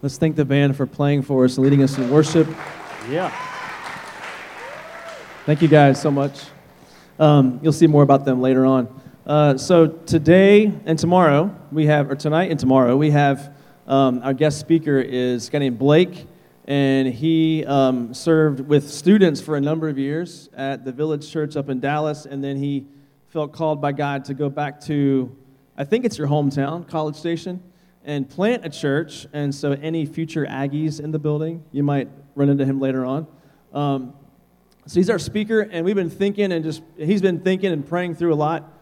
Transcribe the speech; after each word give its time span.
Let's 0.00 0.16
thank 0.16 0.36
the 0.36 0.44
band 0.44 0.76
for 0.76 0.86
playing 0.86 1.22
for 1.22 1.44
us 1.44 1.58
leading 1.58 1.82
us 1.82 1.98
in 1.98 2.08
worship. 2.08 2.46
Yeah. 3.10 3.30
Thank 5.44 5.60
you 5.60 5.66
guys 5.66 6.00
so 6.00 6.08
much. 6.08 6.40
Um, 7.18 7.58
you'll 7.64 7.72
see 7.72 7.88
more 7.88 8.04
about 8.04 8.24
them 8.24 8.40
later 8.40 8.64
on. 8.64 9.00
Uh, 9.26 9.58
so 9.58 9.88
today 9.88 10.72
and 10.86 10.96
tomorrow 10.96 11.52
we 11.72 11.86
have, 11.86 12.12
or 12.12 12.14
tonight 12.14 12.48
and 12.52 12.60
tomorrow 12.60 12.96
we 12.96 13.10
have 13.10 13.52
um, 13.88 14.20
our 14.22 14.32
guest 14.32 14.60
speaker 14.60 15.00
is 15.00 15.48
a 15.48 15.50
guy 15.50 15.58
named 15.58 15.80
Blake, 15.80 16.28
and 16.68 17.08
he 17.08 17.64
um, 17.66 18.14
served 18.14 18.60
with 18.60 18.88
students 18.88 19.40
for 19.40 19.56
a 19.56 19.60
number 19.60 19.88
of 19.88 19.98
years 19.98 20.48
at 20.56 20.84
the 20.84 20.92
Village 20.92 21.28
Church 21.28 21.56
up 21.56 21.68
in 21.70 21.80
Dallas, 21.80 22.24
and 22.24 22.44
then 22.44 22.56
he 22.56 22.86
felt 23.30 23.52
called 23.52 23.80
by 23.80 23.90
God 23.90 24.24
to 24.26 24.34
go 24.34 24.48
back 24.48 24.80
to, 24.82 25.36
I 25.76 25.82
think 25.82 26.04
it's 26.04 26.18
your 26.18 26.28
hometown, 26.28 26.86
College 26.86 27.16
Station, 27.16 27.60
and 28.08 28.28
plant 28.28 28.64
a 28.64 28.70
church. 28.70 29.26
And 29.34 29.54
so 29.54 29.72
any 29.72 30.06
future 30.06 30.46
Aggies 30.46 30.98
in 30.98 31.12
the 31.12 31.18
building, 31.18 31.62
you 31.70 31.82
might 31.82 32.08
run 32.34 32.48
into 32.48 32.64
him 32.64 32.80
later 32.80 33.04
on. 33.04 33.26
Um, 33.72 34.14
so 34.86 34.98
he's 34.98 35.10
our 35.10 35.18
speaker, 35.18 35.60
and 35.60 35.84
we've 35.84 35.94
been 35.94 36.08
thinking 36.08 36.50
and 36.50 36.64
just, 36.64 36.82
he's 36.96 37.20
been 37.20 37.40
thinking 37.40 37.70
and 37.70 37.86
praying 37.86 38.14
through 38.14 38.32
a 38.32 38.36
lot 38.36 38.72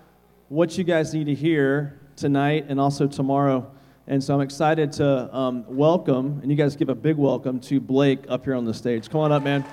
what 0.48 0.78
you 0.78 0.84
guys 0.84 1.12
need 1.12 1.24
to 1.24 1.34
hear 1.34 2.00
tonight 2.14 2.66
and 2.68 2.78
also 2.78 3.08
tomorrow. 3.08 3.68
And 4.06 4.22
so 4.22 4.32
I'm 4.32 4.40
excited 4.40 4.92
to 4.92 5.36
um, 5.36 5.64
welcome, 5.66 6.38
and 6.40 6.48
you 6.48 6.56
guys 6.56 6.76
give 6.76 6.88
a 6.88 6.94
big 6.94 7.16
welcome 7.16 7.58
to 7.62 7.80
Blake 7.80 8.20
up 8.28 8.44
here 8.44 8.54
on 8.54 8.64
the 8.64 8.72
stage. 8.72 9.10
Come 9.10 9.22
on 9.22 9.32
up, 9.32 9.42
man. 9.42 9.64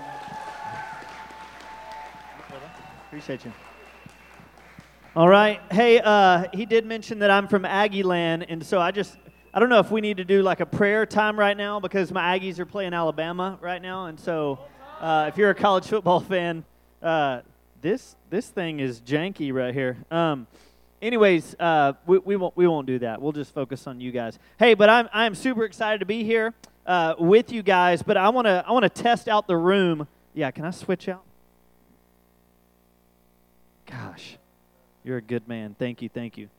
Appreciate 3.06 3.46
you. 3.46 3.54
All 5.16 5.30
right. 5.30 5.62
Hey, 5.72 6.02
uh, 6.04 6.46
he 6.52 6.66
did 6.66 6.88
mention 6.88 7.20
that 7.20 7.30
I'm 7.30 7.48
from 7.48 7.66
Aggie 7.66 8.02
Land, 8.02 8.48
and 8.50 8.66
so 8.66 8.82
I 8.82 8.90
just, 8.90 9.16
I 9.56 9.60
don't 9.60 9.70
know 9.70 9.80
if 9.80 9.92
we 9.92 10.02
need 10.02 10.18
to 10.18 10.24
do 10.24 10.42
like 10.42 10.62
a 10.62 10.66
prayer 10.66 11.06
time 11.06 11.38
right 11.38 11.56
now 11.56 11.80
because 11.80 12.12
my 12.12 12.40
Aggies 12.40 12.58
are 12.58 12.66
playing 12.66 12.96
Alabama 12.96 13.60
right 13.62 13.82
now, 13.82 14.08
and 14.08 14.20
so 14.20 14.58
uh, 15.00 15.26
if 15.28 15.38
you're 15.38 15.52
a 15.52 15.56
college 15.56 15.86
football 15.86 16.20
fan, 16.22 16.66
uh, 17.04 17.42
this 17.80 18.16
this 18.32 18.48
thing 18.48 18.80
is 18.80 19.00
janky 19.02 19.54
right 19.54 19.72
here. 19.72 19.98
Um, 20.10 20.48
anyways, 21.04 21.56
uh, 21.60 21.94
we, 22.08 22.18
we 22.18 22.36
won't 22.36 22.58
we 22.58 22.66
won't 22.66 22.88
do 22.88 22.98
that. 23.00 23.22
We'll 23.22 23.32
just 23.32 23.54
focus 23.54 23.86
on 23.86 24.02
you 24.02 24.12
guys. 24.12 24.40
Hey, 24.58 24.74
but 24.74 24.90
I'm 24.90 25.08
I'm 25.14 25.36
super 25.36 25.66
excited 25.66 26.00
to 26.00 26.08
be 26.08 26.24
here 26.24 26.56
uh, 26.88 27.14
with 27.20 27.52
you 27.52 27.62
guys. 27.62 28.02
But 28.02 28.18
I 28.18 28.30
want 28.30 28.48
to 28.48 28.64
I 28.68 28.72
want 28.72 28.84
to 28.84 28.90
test 29.04 29.28
out 29.28 29.46
the 29.46 29.58
room. 29.58 30.08
Yeah, 30.34 30.50
can 30.50 30.66
I 30.66 30.72
switch 30.72 31.08
out? 31.08 31.24
Gosh, 33.86 34.38
you're 35.04 35.18
a 35.18 35.22
good 35.22 35.48
man. 35.48 35.76
Thank 35.78 36.02
you, 36.02 36.10
thank 36.10 36.40
you. 36.40 36.50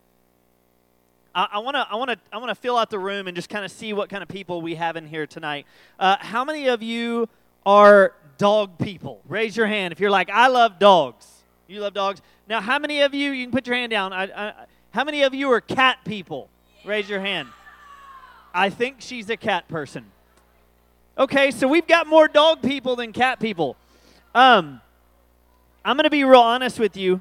I 1.34 1.58
want 1.58 1.74
to 1.74 1.86
I 1.90 1.96
want 1.96 2.10
to 2.10 2.18
I 2.32 2.38
want 2.38 2.50
to 2.50 2.54
fill 2.54 2.76
out 2.76 2.90
the 2.90 2.98
room 2.98 3.26
and 3.26 3.34
just 3.34 3.48
kind 3.48 3.64
of 3.64 3.72
see 3.72 3.92
what 3.92 4.08
kind 4.08 4.22
of 4.22 4.28
people 4.28 4.62
we 4.62 4.76
have 4.76 4.96
in 4.96 5.06
here 5.06 5.26
tonight. 5.26 5.66
Uh, 5.98 6.16
how 6.20 6.44
many 6.44 6.68
of 6.68 6.82
you 6.82 7.28
are 7.66 8.12
dog 8.38 8.78
people? 8.78 9.20
Raise 9.28 9.56
your 9.56 9.66
hand 9.66 9.92
if 9.92 9.98
you're 9.98 10.10
like 10.10 10.30
I 10.30 10.46
love 10.48 10.78
dogs. 10.78 11.26
You 11.66 11.80
love 11.80 11.94
dogs. 11.94 12.20
Now, 12.46 12.60
how 12.60 12.78
many 12.78 13.00
of 13.00 13.14
you? 13.14 13.32
You 13.32 13.46
can 13.46 13.52
put 13.52 13.66
your 13.66 13.74
hand 13.74 13.90
down. 13.90 14.12
I, 14.12 14.24
I, 14.24 14.52
how 14.90 15.02
many 15.02 15.22
of 15.22 15.34
you 15.34 15.50
are 15.50 15.60
cat 15.60 15.98
people? 16.04 16.48
Raise 16.84 17.08
your 17.08 17.20
hand. 17.20 17.48
I 18.52 18.70
think 18.70 18.96
she's 18.98 19.30
a 19.30 19.36
cat 19.36 19.66
person. 19.66 20.04
Okay, 21.16 21.50
so 21.50 21.66
we've 21.66 21.86
got 21.86 22.06
more 22.06 22.28
dog 22.28 22.60
people 22.62 22.96
than 22.96 23.12
cat 23.12 23.40
people. 23.40 23.76
Um, 24.34 24.80
I'm 25.84 25.96
going 25.96 26.04
to 26.04 26.10
be 26.10 26.24
real 26.24 26.40
honest 26.40 26.78
with 26.78 26.96
you. 26.96 27.20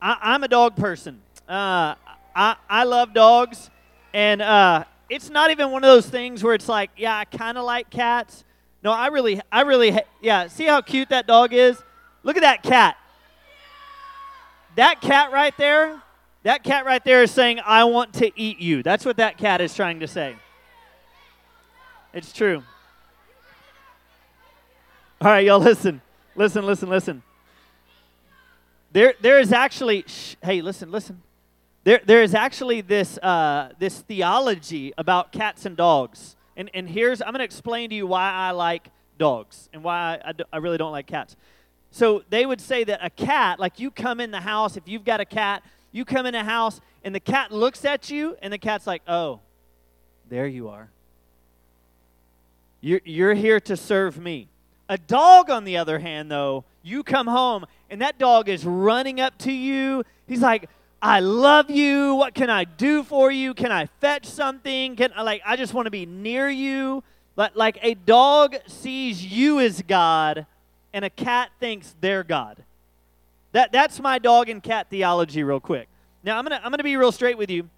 I, 0.00 0.34
am 0.34 0.42
a 0.42 0.48
dog 0.48 0.76
person. 0.76 1.20
Uh, 1.48 1.94
I, 2.34 2.56
I 2.68 2.84
love 2.84 3.14
dogs, 3.14 3.70
and 4.12 4.42
uh, 4.42 4.84
it's 5.08 5.30
not 5.30 5.50
even 5.50 5.70
one 5.70 5.84
of 5.84 5.88
those 5.88 6.08
things 6.08 6.42
where 6.42 6.54
it's 6.54 6.68
like, 6.68 6.90
yeah, 6.96 7.16
I 7.16 7.24
kind 7.24 7.56
of 7.56 7.64
like 7.64 7.90
cats. 7.90 8.44
No, 8.82 8.92
I 8.92 9.06
really, 9.08 9.40
I 9.52 9.62
really, 9.62 9.98
yeah. 10.20 10.48
See 10.48 10.64
how 10.64 10.80
cute 10.80 11.10
that 11.10 11.26
dog 11.26 11.52
is? 11.52 11.82
Look 12.22 12.36
at 12.36 12.42
that 12.42 12.62
cat. 12.62 12.96
That 14.76 15.00
cat 15.00 15.30
right 15.30 15.56
there, 15.56 16.02
that 16.42 16.64
cat 16.64 16.84
right 16.84 17.04
there 17.04 17.22
is 17.22 17.30
saying, 17.30 17.60
I 17.64 17.84
want 17.84 18.14
to 18.14 18.30
eat 18.38 18.58
you. 18.58 18.82
That's 18.82 19.04
what 19.04 19.18
that 19.18 19.38
cat 19.38 19.60
is 19.60 19.74
trying 19.74 20.00
to 20.00 20.08
say. 20.08 20.36
It's 22.12 22.32
true. 22.32 22.62
All 25.20 25.28
right, 25.28 25.46
y'all, 25.46 25.60
listen. 25.60 26.00
Listen, 26.36 26.66
listen, 26.66 26.88
listen. 26.88 27.22
There, 28.92 29.14
there 29.20 29.38
is 29.38 29.52
actually, 29.52 30.04
hey, 30.42 30.60
listen, 30.60 30.90
listen. 30.90 31.22
There, 31.84 32.00
there 32.04 32.22
is 32.22 32.34
actually 32.34 32.80
this, 32.80 33.18
uh, 33.18 33.68
this 33.78 34.00
theology 34.00 34.94
about 34.96 35.32
cats 35.32 35.66
and 35.66 35.76
dogs. 35.76 36.34
And, 36.56 36.70
and 36.72 36.88
here's, 36.88 37.20
I'm 37.20 37.28
going 37.28 37.40
to 37.40 37.44
explain 37.44 37.90
to 37.90 37.96
you 37.96 38.06
why 38.06 38.30
I 38.32 38.52
like 38.52 38.88
dogs 39.18 39.68
and 39.72 39.84
why 39.84 40.18
I, 40.24 40.30
I, 40.30 40.32
I 40.54 40.56
really 40.58 40.78
don't 40.78 40.92
like 40.92 41.06
cats. 41.06 41.36
So 41.90 42.24
they 42.30 42.46
would 42.46 42.60
say 42.60 42.84
that 42.84 43.00
a 43.02 43.10
cat, 43.10 43.60
like 43.60 43.78
you 43.78 43.90
come 43.90 44.18
in 44.18 44.30
the 44.30 44.40
house, 44.40 44.78
if 44.78 44.88
you've 44.88 45.04
got 45.04 45.20
a 45.20 45.26
cat, 45.26 45.62
you 45.92 46.06
come 46.06 46.24
in 46.24 46.32
the 46.32 46.42
house 46.42 46.80
and 47.04 47.14
the 47.14 47.20
cat 47.20 47.52
looks 47.52 47.84
at 47.84 48.10
you 48.10 48.36
and 48.40 48.50
the 48.50 48.58
cat's 48.58 48.86
like, 48.86 49.02
oh, 49.06 49.40
there 50.30 50.46
you 50.46 50.70
are. 50.70 50.88
You're, 52.80 53.00
you're 53.04 53.34
here 53.34 53.60
to 53.60 53.76
serve 53.76 54.18
me. 54.18 54.48
A 54.88 54.96
dog, 54.98 55.50
on 55.50 55.64
the 55.64 55.76
other 55.76 55.98
hand, 55.98 56.30
though, 56.30 56.64
you 56.82 57.02
come 57.02 57.26
home 57.26 57.66
and 57.90 58.00
that 58.00 58.18
dog 58.18 58.48
is 58.48 58.64
running 58.64 59.20
up 59.20 59.36
to 59.38 59.52
you. 59.52 60.02
He's 60.26 60.42
like, 60.42 60.68
I 61.04 61.20
love 61.20 61.70
you. 61.70 62.14
What 62.14 62.34
can 62.34 62.48
I 62.48 62.64
do 62.64 63.02
for 63.02 63.30
you? 63.30 63.52
Can 63.52 63.70
I 63.70 63.90
fetch 64.00 64.24
something? 64.24 64.96
Can 64.96 65.12
like 65.22 65.42
I 65.44 65.54
just 65.54 65.74
want 65.74 65.84
to 65.84 65.90
be 65.90 66.06
near 66.06 66.48
you? 66.48 67.04
Like 67.36 67.54
like 67.54 67.78
a 67.82 67.92
dog 67.92 68.56
sees 68.66 69.22
you 69.22 69.60
as 69.60 69.82
God 69.82 70.46
and 70.94 71.04
a 71.04 71.10
cat 71.10 71.50
thinks 71.60 71.94
they're 72.00 72.24
God. 72.24 72.64
That 73.52 73.70
that's 73.70 74.00
my 74.00 74.18
dog 74.18 74.48
and 74.48 74.62
cat 74.62 74.86
theology 74.88 75.42
real 75.42 75.60
quick. 75.60 75.88
Now 76.22 76.38
I'm 76.38 76.44
going 76.46 76.58
to 76.58 76.64
I'm 76.64 76.70
going 76.70 76.78
to 76.78 76.84
be 76.84 76.96
real 76.96 77.12
straight 77.12 77.36
with 77.36 77.50
you. 77.50 77.68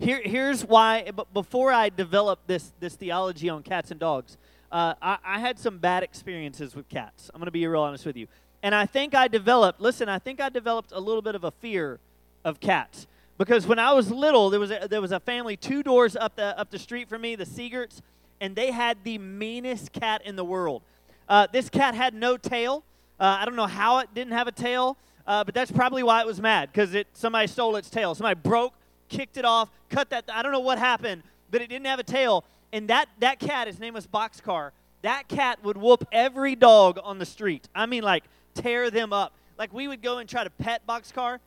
Here 0.00 0.20
here's 0.20 0.64
why 0.64 1.08
but 1.14 1.32
before 1.32 1.70
I 1.70 1.90
developed 1.90 2.48
this 2.48 2.72
this 2.80 2.96
theology 2.96 3.48
on 3.48 3.62
cats 3.62 3.92
and 3.92 4.00
dogs, 4.00 4.36
uh, 4.72 4.94
I, 5.00 5.18
I 5.24 5.38
had 5.38 5.60
some 5.60 5.78
bad 5.78 6.02
experiences 6.02 6.74
with 6.74 6.88
cats. 6.88 7.30
I'm 7.32 7.38
going 7.38 7.46
to 7.46 7.52
be 7.52 7.64
real 7.68 7.82
honest 7.82 8.04
with 8.04 8.16
you. 8.16 8.26
And 8.64 8.74
I 8.74 8.84
think 8.84 9.14
I 9.14 9.28
developed, 9.28 9.80
listen, 9.80 10.08
I 10.08 10.18
think 10.18 10.40
I 10.40 10.48
developed 10.48 10.90
a 10.90 10.98
little 10.98 11.22
bit 11.22 11.36
of 11.36 11.44
a 11.44 11.52
fear 11.52 12.00
of 12.46 12.60
cats. 12.60 13.06
Because 13.36 13.66
when 13.66 13.78
I 13.78 13.92
was 13.92 14.10
little, 14.10 14.48
there 14.48 14.60
was 14.60 14.70
a, 14.70 14.86
there 14.88 15.02
was 15.02 15.12
a 15.12 15.20
family 15.20 15.58
two 15.58 15.82
doors 15.82 16.16
up 16.16 16.36
the, 16.36 16.58
up 16.58 16.70
the 16.70 16.78
street 16.78 17.08
from 17.08 17.20
me, 17.20 17.34
the 17.34 17.44
Siegerts, 17.44 18.00
and 18.40 18.56
they 18.56 18.70
had 18.70 18.98
the 19.04 19.18
meanest 19.18 19.92
cat 19.92 20.22
in 20.24 20.36
the 20.36 20.44
world. 20.44 20.82
Uh, 21.28 21.46
this 21.52 21.68
cat 21.68 21.94
had 21.94 22.14
no 22.14 22.38
tail. 22.38 22.84
Uh, 23.18 23.38
I 23.40 23.44
don't 23.44 23.56
know 23.56 23.66
how 23.66 23.98
it 23.98 24.14
didn't 24.14 24.32
have 24.32 24.46
a 24.46 24.52
tail, 24.52 24.96
uh, 25.26 25.44
but 25.44 25.54
that's 25.54 25.72
probably 25.72 26.02
why 26.02 26.20
it 26.20 26.26
was 26.26 26.40
mad 26.40 26.70
because 26.72 26.94
it 26.94 27.08
somebody 27.12 27.48
stole 27.48 27.76
its 27.76 27.90
tail. 27.90 28.14
Somebody 28.14 28.40
broke, 28.42 28.74
kicked 29.08 29.36
it 29.36 29.44
off, 29.44 29.68
cut 29.90 30.08
that. 30.10 30.24
I 30.32 30.42
don't 30.42 30.52
know 30.52 30.60
what 30.60 30.78
happened, 30.78 31.22
but 31.50 31.60
it 31.60 31.68
didn't 31.68 31.86
have 31.86 31.98
a 31.98 32.04
tail. 32.04 32.44
And 32.72 32.88
that 32.88 33.08
that 33.18 33.38
cat, 33.40 33.66
his 33.66 33.80
name 33.80 33.94
was 33.94 34.06
Boxcar. 34.06 34.70
That 35.02 35.28
cat 35.28 35.62
would 35.64 35.76
whoop 35.76 36.06
every 36.12 36.54
dog 36.54 36.98
on 37.02 37.18
the 37.18 37.26
street. 37.26 37.68
I 37.74 37.86
mean, 37.86 38.04
like 38.04 38.24
tear 38.54 38.90
them 38.90 39.12
up. 39.12 39.34
Like 39.58 39.74
we 39.74 39.88
would 39.88 40.02
go 40.02 40.18
and 40.18 40.28
try 40.28 40.44
to 40.44 40.50
pet 40.50 40.86
Boxcar 40.86 41.38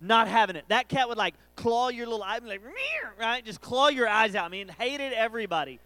not 0.00 0.28
having 0.28 0.56
it. 0.56 0.64
That 0.68 0.88
cat 0.88 1.08
would 1.08 1.18
like 1.18 1.34
claw 1.56 1.88
your 1.88 2.06
little 2.06 2.22
eye, 2.22 2.38
like 2.44 2.62
right, 3.18 3.44
just 3.44 3.60
claw 3.60 3.88
your 3.88 4.08
eyes 4.08 4.34
out. 4.34 4.44
I 4.44 4.48
mean, 4.48 4.68
hated 4.68 5.12
everybody. 5.12 5.78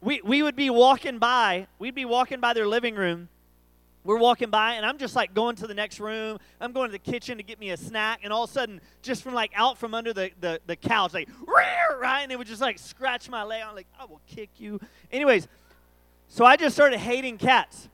We 0.00 0.20
we 0.22 0.42
would 0.42 0.56
be 0.56 0.70
walking 0.70 1.18
by, 1.18 1.66
we'd 1.78 1.94
be 1.94 2.04
walking 2.04 2.40
by 2.40 2.52
their 2.52 2.66
living 2.66 2.94
room. 2.94 3.28
We're 4.04 4.16
walking 4.16 4.48
by, 4.48 4.74
and 4.74 4.86
I'm 4.86 4.96
just 4.96 5.14
like 5.14 5.34
going 5.34 5.56
to 5.56 5.66
the 5.66 5.74
next 5.74 6.00
room. 6.00 6.38
I'm 6.60 6.72
going 6.72 6.88
to 6.88 6.92
the 6.92 6.98
kitchen 6.98 7.36
to 7.36 7.42
get 7.42 7.60
me 7.60 7.70
a 7.70 7.76
snack, 7.76 8.20
and 8.22 8.32
all 8.32 8.44
of 8.44 8.50
a 8.50 8.52
sudden, 8.52 8.80
just 9.02 9.22
from 9.22 9.34
like 9.34 9.50
out 9.54 9.76
from 9.76 9.92
under 9.92 10.12
the 10.12 10.30
the, 10.40 10.60
the 10.66 10.76
couch, 10.76 11.12
like 11.12 11.28
right, 11.46 12.20
and 12.22 12.30
they 12.30 12.36
would 12.36 12.46
just 12.46 12.62
like 12.62 12.78
scratch 12.78 13.28
my 13.28 13.42
leg. 13.42 13.62
I'm 13.66 13.74
like, 13.74 13.88
I 13.98 14.06
will 14.06 14.20
kick 14.26 14.50
you. 14.56 14.80
Anyways, 15.12 15.48
so 16.28 16.44
I 16.44 16.56
just 16.56 16.74
started 16.74 17.00
hating 17.00 17.38
cats. 17.38 17.88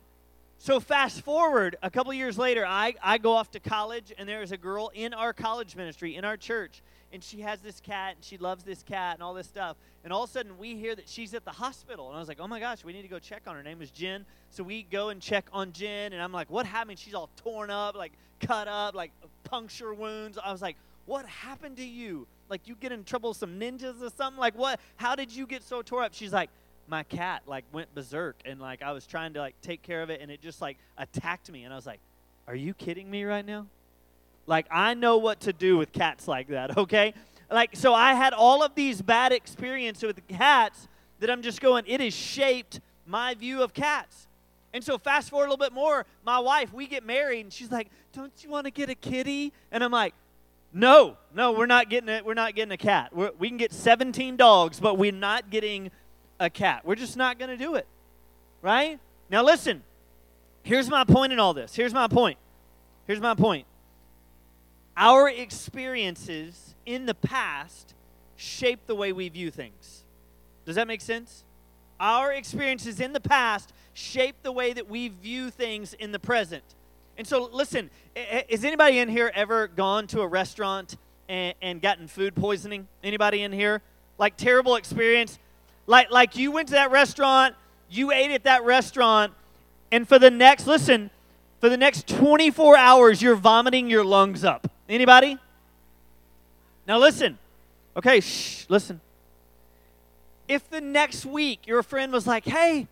So 0.64 0.80
fast 0.80 1.20
forward 1.20 1.76
a 1.82 1.90
couple 1.90 2.14
years 2.14 2.38
later, 2.38 2.64
I, 2.66 2.94
I 3.02 3.18
go 3.18 3.32
off 3.32 3.50
to 3.50 3.60
college, 3.60 4.14
and 4.16 4.26
there 4.26 4.40
is 4.40 4.50
a 4.50 4.56
girl 4.56 4.90
in 4.94 5.12
our 5.12 5.34
college 5.34 5.76
ministry, 5.76 6.16
in 6.16 6.24
our 6.24 6.38
church, 6.38 6.80
and 7.12 7.22
she 7.22 7.42
has 7.42 7.60
this 7.60 7.80
cat, 7.80 8.14
and 8.14 8.24
she 8.24 8.38
loves 8.38 8.64
this 8.64 8.82
cat, 8.82 9.16
and 9.16 9.22
all 9.22 9.34
this 9.34 9.46
stuff. 9.46 9.76
And 10.04 10.10
all 10.10 10.24
of 10.24 10.30
a 10.30 10.32
sudden, 10.32 10.56
we 10.56 10.74
hear 10.76 10.94
that 10.94 11.06
she's 11.06 11.34
at 11.34 11.44
the 11.44 11.50
hospital. 11.50 12.08
And 12.08 12.16
I 12.16 12.18
was 12.18 12.28
like, 12.28 12.40
oh 12.40 12.48
my 12.48 12.60
gosh, 12.60 12.82
we 12.82 12.94
need 12.94 13.02
to 13.02 13.08
go 13.08 13.18
check 13.18 13.42
on 13.46 13.56
her. 13.56 13.62
name 13.62 13.78
was 13.78 13.90
Jen. 13.90 14.24
So 14.48 14.64
we 14.64 14.84
go 14.84 15.10
and 15.10 15.20
check 15.20 15.44
on 15.52 15.72
Jen, 15.72 16.14
and 16.14 16.22
I'm 16.22 16.32
like, 16.32 16.48
what 16.48 16.64
happened? 16.64 16.98
She's 16.98 17.12
all 17.12 17.28
torn 17.36 17.68
up, 17.68 17.94
like 17.94 18.12
cut 18.40 18.66
up, 18.66 18.94
like 18.94 19.12
puncture 19.42 19.92
wounds. 19.92 20.38
I 20.42 20.50
was 20.50 20.62
like, 20.62 20.78
what 21.04 21.26
happened 21.26 21.76
to 21.76 21.84
you? 21.84 22.26
Like 22.48 22.66
you 22.66 22.74
get 22.74 22.90
in 22.90 23.04
trouble 23.04 23.28
with 23.28 23.36
some 23.36 23.60
ninjas 23.60 24.00
or 24.00 24.08
something? 24.16 24.40
Like 24.40 24.56
what? 24.56 24.80
How 24.96 25.14
did 25.14 25.30
you 25.30 25.46
get 25.46 25.62
so 25.62 25.82
tore 25.82 26.04
up? 26.04 26.14
She's 26.14 26.32
like, 26.32 26.48
my 26.88 27.02
cat 27.02 27.42
like 27.46 27.64
went 27.72 27.94
berserk 27.94 28.36
and 28.44 28.60
like 28.60 28.82
I 28.82 28.92
was 28.92 29.06
trying 29.06 29.34
to 29.34 29.40
like 29.40 29.54
take 29.62 29.82
care 29.82 30.02
of 30.02 30.10
it 30.10 30.20
and 30.20 30.30
it 30.30 30.40
just 30.40 30.60
like 30.60 30.78
attacked 30.98 31.50
me 31.50 31.64
and 31.64 31.72
I 31.72 31.76
was 31.76 31.86
like, 31.86 32.00
"Are 32.46 32.54
you 32.54 32.74
kidding 32.74 33.10
me 33.10 33.24
right 33.24 33.44
now?" 33.44 33.66
Like 34.46 34.66
I 34.70 34.94
know 34.94 35.18
what 35.18 35.40
to 35.40 35.52
do 35.52 35.76
with 35.76 35.92
cats 35.92 36.28
like 36.28 36.48
that, 36.48 36.76
okay? 36.78 37.14
Like, 37.50 37.76
so 37.76 37.94
I 37.94 38.14
had 38.14 38.32
all 38.32 38.62
of 38.62 38.74
these 38.74 39.02
bad 39.02 39.32
experiences 39.32 40.02
with 40.02 40.26
cats 40.28 40.88
that 41.20 41.30
I'm 41.30 41.42
just 41.42 41.60
going, 41.60 41.84
it 41.86 42.00
has 42.00 42.14
shaped 42.14 42.80
my 43.06 43.34
view 43.34 43.62
of 43.62 43.74
cats. 43.74 44.26
And 44.72 44.82
so 44.82 44.98
fast 44.98 45.30
forward 45.30 45.46
a 45.46 45.50
little 45.50 45.64
bit 45.64 45.72
more, 45.72 46.04
my 46.24 46.40
wife, 46.40 46.72
we 46.72 46.88
get 46.88 47.06
married, 47.06 47.40
and 47.42 47.52
she's 47.52 47.70
like, 47.70 47.88
"Don't 48.12 48.32
you 48.42 48.50
want 48.50 48.64
to 48.64 48.72
get 48.72 48.90
a 48.90 48.96
kitty?" 48.96 49.52
And 49.70 49.84
I'm 49.84 49.92
like, 49.92 50.14
"No, 50.72 51.16
no, 51.32 51.52
we're 51.52 51.66
not 51.66 51.88
getting 51.88 52.08
it. 52.08 52.24
We're 52.24 52.34
not 52.34 52.56
getting 52.56 52.72
a 52.72 52.76
cat. 52.76 53.14
We're, 53.14 53.30
we 53.38 53.48
can 53.48 53.56
get 53.56 53.72
17 53.72 54.36
dogs, 54.36 54.80
but 54.80 54.98
we're 54.98 55.12
not 55.12 55.48
getting 55.48 55.92
a 56.38 56.50
cat. 56.50 56.84
We're 56.84 56.94
just 56.94 57.16
not 57.16 57.38
going 57.38 57.50
to 57.50 57.56
do 57.56 57.74
it, 57.74 57.86
right?" 58.62 58.98
Now 59.30 59.42
listen. 59.42 59.82
Here's 60.64 60.88
my 60.88 61.04
point 61.04 61.32
in 61.32 61.38
all 61.38 61.52
this. 61.52 61.74
Here's 61.74 61.92
my 61.92 62.08
point. 62.08 62.38
Here's 63.06 63.20
my 63.20 63.34
point. 63.34 63.66
Our 64.96 65.28
experiences 65.28 66.74
in 66.86 67.04
the 67.04 67.14
past 67.14 67.92
shape 68.36 68.86
the 68.86 68.94
way 68.94 69.12
we 69.12 69.28
view 69.28 69.50
things. 69.50 70.04
Does 70.64 70.76
that 70.76 70.88
make 70.88 71.02
sense? 71.02 71.44
Our 72.00 72.32
experiences 72.32 72.98
in 72.98 73.12
the 73.12 73.20
past 73.20 73.74
shape 73.92 74.36
the 74.42 74.52
way 74.52 74.72
that 74.72 74.88
we 74.88 75.08
view 75.08 75.50
things 75.50 75.92
in 75.92 76.12
the 76.12 76.18
present. 76.18 76.64
And 77.18 77.26
so, 77.26 77.48
listen, 77.52 77.90
has 78.16 78.64
anybody 78.64 78.98
in 78.98 79.08
here 79.08 79.30
ever 79.34 79.68
gone 79.68 80.06
to 80.08 80.22
a 80.22 80.26
restaurant 80.26 80.96
and, 81.28 81.54
and 81.60 81.82
gotten 81.82 82.08
food 82.08 82.34
poisoning? 82.34 82.88
Anybody 83.02 83.42
in 83.42 83.52
here? 83.52 83.82
Like 84.18 84.36
terrible 84.36 84.76
experience? 84.76 85.38
Like, 85.86 86.10
like 86.10 86.36
you 86.36 86.50
went 86.50 86.68
to 86.68 86.74
that 86.74 86.90
restaurant, 86.90 87.54
you 87.90 88.10
ate 88.10 88.30
at 88.30 88.44
that 88.44 88.64
restaurant, 88.64 89.32
and 89.92 90.08
for 90.08 90.18
the 90.18 90.30
next, 90.30 90.66
listen, 90.66 91.10
for 91.60 91.68
the 91.68 91.76
next 91.76 92.08
24 92.08 92.76
hours, 92.76 93.22
you're 93.22 93.36
vomiting 93.36 93.88
your 93.88 94.04
lungs 94.04 94.44
up. 94.44 94.70
Anybody? 94.88 95.38
Now 96.86 96.98
listen. 96.98 97.38
Okay, 97.96 98.20
shh, 98.20 98.66
listen. 98.68 99.00
If 100.48 100.68
the 100.68 100.80
next 100.80 101.24
week 101.24 101.66
your 101.66 101.82
friend 101.82 102.12
was 102.12 102.26
like, 102.26 102.44
hey, 102.44 102.88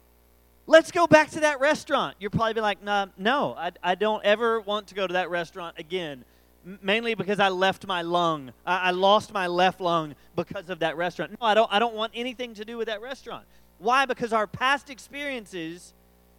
let's 0.66 0.90
go 0.90 1.06
back 1.06 1.30
to 1.30 1.40
that 1.40 1.60
restaurant, 1.60 2.16
you're 2.18 2.30
probably 2.30 2.54
be 2.54 2.60
like, 2.60 2.82
nah, 2.82 3.06
no, 3.18 3.54
I, 3.54 3.72
I 3.82 3.94
don't 3.94 4.24
ever 4.24 4.60
want 4.60 4.86
to 4.88 4.94
go 4.94 5.06
to 5.06 5.12
that 5.14 5.28
restaurant 5.28 5.78
again. 5.78 6.24
Mainly 6.64 7.14
because 7.14 7.40
I 7.40 7.48
left 7.48 7.86
my 7.86 8.02
lung. 8.02 8.52
I, 8.64 8.88
I 8.88 8.90
lost 8.92 9.32
my 9.32 9.46
left 9.46 9.80
lung 9.80 10.14
because 10.36 10.70
of 10.70 10.78
that 10.80 10.96
restaurant. 10.96 11.32
No, 11.32 11.46
I 11.46 11.54
don't, 11.54 11.72
I 11.72 11.78
don't 11.78 11.94
want 11.94 12.12
anything 12.14 12.54
to 12.54 12.64
do 12.64 12.76
with 12.76 12.86
that 12.86 13.02
restaurant. 13.02 13.44
Why? 13.78 14.06
Because 14.06 14.32
our 14.32 14.46
past 14.46 14.90
experiences 14.90 15.92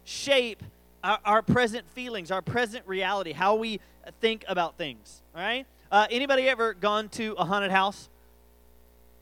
shape 0.04 0.62
our, 1.02 1.18
our 1.24 1.42
present 1.42 1.88
feelings, 1.90 2.30
our 2.30 2.40
present 2.40 2.86
reality, 2.86 3.32
how 3.32 3.56
we 3.56 3.80
think 4.20 4.44
about 4.48 4.78
things. 4.78 5.20
All 5.34 5.42
right? 5.42 5.66
Uh, 5.92 6.06
anybody 6.10 6.48
ever 6.48 6.72
gone 6.72 7.08
to 7.10 7.34
a 7.36 7.44
haunted 7.44 7.70
house? 7.70 8.08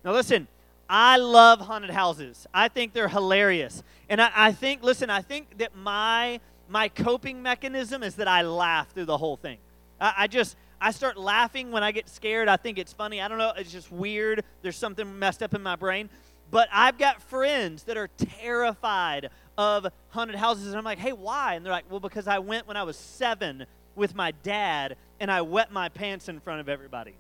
Now, 0.05 0.13
listen, 0.13 0.47
I 0.89 1.17
love 1.17 1.61
haunted 1.61 1.91
houses. 1.91 2.47
I 2.55 2.69
think 2.69 2.93
they're 2.93 3.09
hilarious. 3.09 3.83
And 4.09 4.21
I, 4.21 4.31
I, 4.35 4.53
think, 4.53 4.83
listen, 4.83 5.11
I 5.11 5.23
think 5.23 5.59
that 5.59 5.77
my 5.77 6.41
my 6.73 6.89
coping 6.89 7.43
mechanism 7.43 8.03
is 8.03 8.15
that 8.15 8.27
I 8.27 8.43
laugh 8.43 8.91
through 8.93 9.05
the 9.05 9.19
whole 9.19 9.37
thing. 9.37 9.59
I, 10.01 10.15
I 10.19 10.27
just 10.27 10.57
I 10.83 10.91
start 10.91 11.17
laughing 11.17 11.71
when 11.71 11.85
I 11.85 11.93
get 11.93 12.09
scared. 12.09 12.49
I 12.49 12.57
think 12.57 12.77
it's 12.77 12.93
funny. 12.93 13.21
I 13.21 13.29
don't 13.29 13.39
know. 13.39 13.53
It's 13.57 13.71
just 13.71 13.93
weird. 13.93 14.43
There's 14.63 14.77
something 14.77 15.17
messed 15.17 15.41
up 15.41 15.55
in 15.55 15.63
my 15.63 15.77
brain. 15.77 16.11
But 16.51 16.69
I've 16.73 16.99
got 16.99 17.23
friends 17.23 17.85
that 17.85 17.97
are 17.97 18.09
terrified 18.19 19.31
of 19.57 19.87
haunted 20.09 20.35
houses. 20.35 20.67
And 20.67 20.77
I'm 20.77 20.85
like, 20.85 20.99
hey, 20.99 21.13
why? 21.13 21.55
And 21.55 21.65
they're 21.65 21.73
like, 21.73 21.89
well, 21.89 22.01
because 22.01 22.27
I 22.27 22.41
went 22.41 22.67
when 22.67 22.77
I 22.77 22.83
was 22.83 22.97
seven 22.97 23.65
with 23.95 24.17
my 24.17 24.33
dad 24.43 24.97
and 25.21 25.31
I 25.31 25.43
wet 25.43 25.71
my 25.71 25.89
pants 25.89 26.29
in 26.29 26.41
front 26.41 26.61
of 26.61 26.69
everybody. 26.69 27.15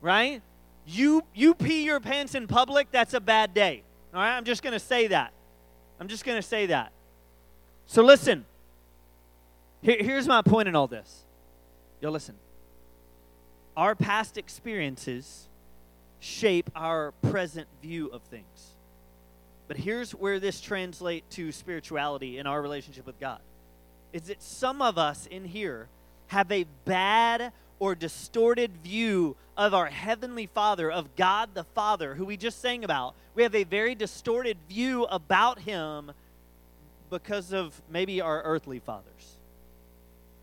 Right? 0.00 0.40
You 0.86 1.22
you 1.34 1.54
pee 1.54 1.84
your 1.84 2.00
pants 2.00 2.34
in 2.34 2.46
public, 2.46 2.90
that's 2.92 3.12
a 3.12 3.20
bad 3.20 3.52
day. 3.52 3.82
All 4.14 4.20
right? 4.20 4.34
I'm 4.34 4.44
just 4.44 4.62
going 4.62 4.72
to 4.72 4.80
say 4.80 5.08
that. 5.08 5.34
I'm 6.00 6.08
just 6.08 6.24
going 6.24 6.40
to 6.40 6.46
say 6.46 6.66
that. 6.66 6.92
So 7.86 8.02
listen. 8.02 8.46
Here, 9.82 9.98
here's 10.00 10.26
my 10.26 10.40
point 10.40 10.66
in 10.66 10.74
all 10.74 10.86
this. 10.86 11.25
Yo, 12.00 12.10
listen. 12.10 12.34
Our 13.76 13.94
past 13.94 14.38
experiences 14.38 15.48
shape 16.20 16.70
our 16.74 17.12
present 17.30 17.68
view 17.82 18.08
of 18.08 18.22
things. 18.22 18.74
But 19.68 19.76
here's 19.76 20.12
where 20.12 20.38
this 20.38 20.60
translates 20.60 21.36
to 21.36 21.52
spirituality 21.52 22.38
in 22.38 22.46
our 22.46 22.62
relationship 22.62 23.06
with 23.06 23.18
God. 23.18 23.40
Is 24.12 24.22
that 24.22 24.42
some 24.42 24.80
of 24.80 24.98
us 24.98 25.26
in 25.26 25.44
here 25.44 25.88
have 26.28 26.50
a 26.50 26.64
bad 26.84 27.52
or 27.78 27.94
distorted 27.94 28.70
view 28.82 29.36
of 29.56 29.74
our 29.74 29.86
Heavenly 29.86 30.46
Father, 30.46 30.90
of 30.90 31.14
God 31.16 31.50
the 31.54 31.64
Father, 31.64 32.14
who 32.14 32.24
we 32.24 32.36
just 32.36 32.60
sang 32.60 32.84
about. 32.84 33.14
We 33.34 33.42
have 33.42 33.54
a 33.54 33.64
very 33.64 33.94
distorted 33.94 34.56
view 34.68 35.04
about 35.04 35.60
Him 35.60 36.12
because 37.10 37.52
of 37.52 37.80
maybe 37.90 38.20
our 38.20 38.42
earthly 38.42 38.78
fathers. 38.78 39.35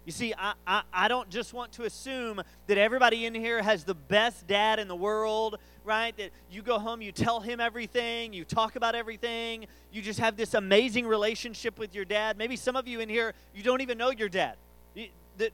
You 0.05 0.11
see, 0.11 0.33
I, 0.37 0.53
I, 0.67 0.83
I, 0.91 1.07
don't 1.07 1.29
just 1.29 1.53
want 1.53 1.71
to 1.73 1.83
assume 1.83 2.41
that 2.67 2.77
everybody 2.77 3.25
in 3.25 3.33
here 3.33 3.61
has 3.61 3.85
the 3.85 3.93
best 3.93 4.47
dad 4.47 4.79
in 4.79 4.89
the 4.89 4.95
world, 4.95 5.57
right? 5.85 6.15
That 6.17 6.31
you 6.51 6.61
go 6.61 6.77
home, 6.77 7.01
you 7.01 7.13
tell 7.13 7.39
him 7.39 7.61
everything, 7.61 8.33
you 8.33 8.43
talk 8.43 8.75
about 8.75 8.95
everything, 8.95 9.65
you 9.93 10.01
just 10.01 10.19
have 10.19 10.35
this 10.35 10.55
amazing 10.55 11.07
relationship 11.07 11.79
with 11.79 11.95
your 11.95 12.03
dad. 12.03 12.37
Maybe 12.37 12.57
some 12.57 12.75
of 12.75 12.85
you 12.87 12.99
in 12.99 13.07
here, 13.07 13.33
you 13.55 13.63
don't 13.63 13.81
even 13.81 13.97
know 13.97 14.11
your 14.11 14.29
dad. 14.29 14.57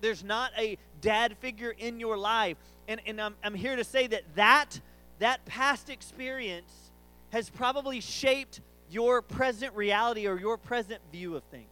There's 0.01 0.23
not 0.23 0.51
a 0.57 0.77
dad 0.99 1.37
figure 1.37 1.73
in 1.77 1.99
your 1.99 2.17
life. 2.17 2.57
And, 2.87 2.99
and 3.05 3.21
I'm, 3.21 3.35
I'm 3.43 3.53
here 3.53 3.75
to 3.75 3.83
say 3.83 4.07
that, 4.07 4.23
that 4.35 4.79
that 5.19 5.45
past 5.45 5.89
experience 5.89 6.91
has 7.31 7.49
probably 7.49 7.99
shaped 7.99 8.61
your 8.89 9.21
present 9.21 9.75
reality 9.75 10.27
or 10.27 10.39
your 10.39 10.57
present 10.57 11.01
view 11.11 11.35
of 11.35 11.43
things. 11.43 11.67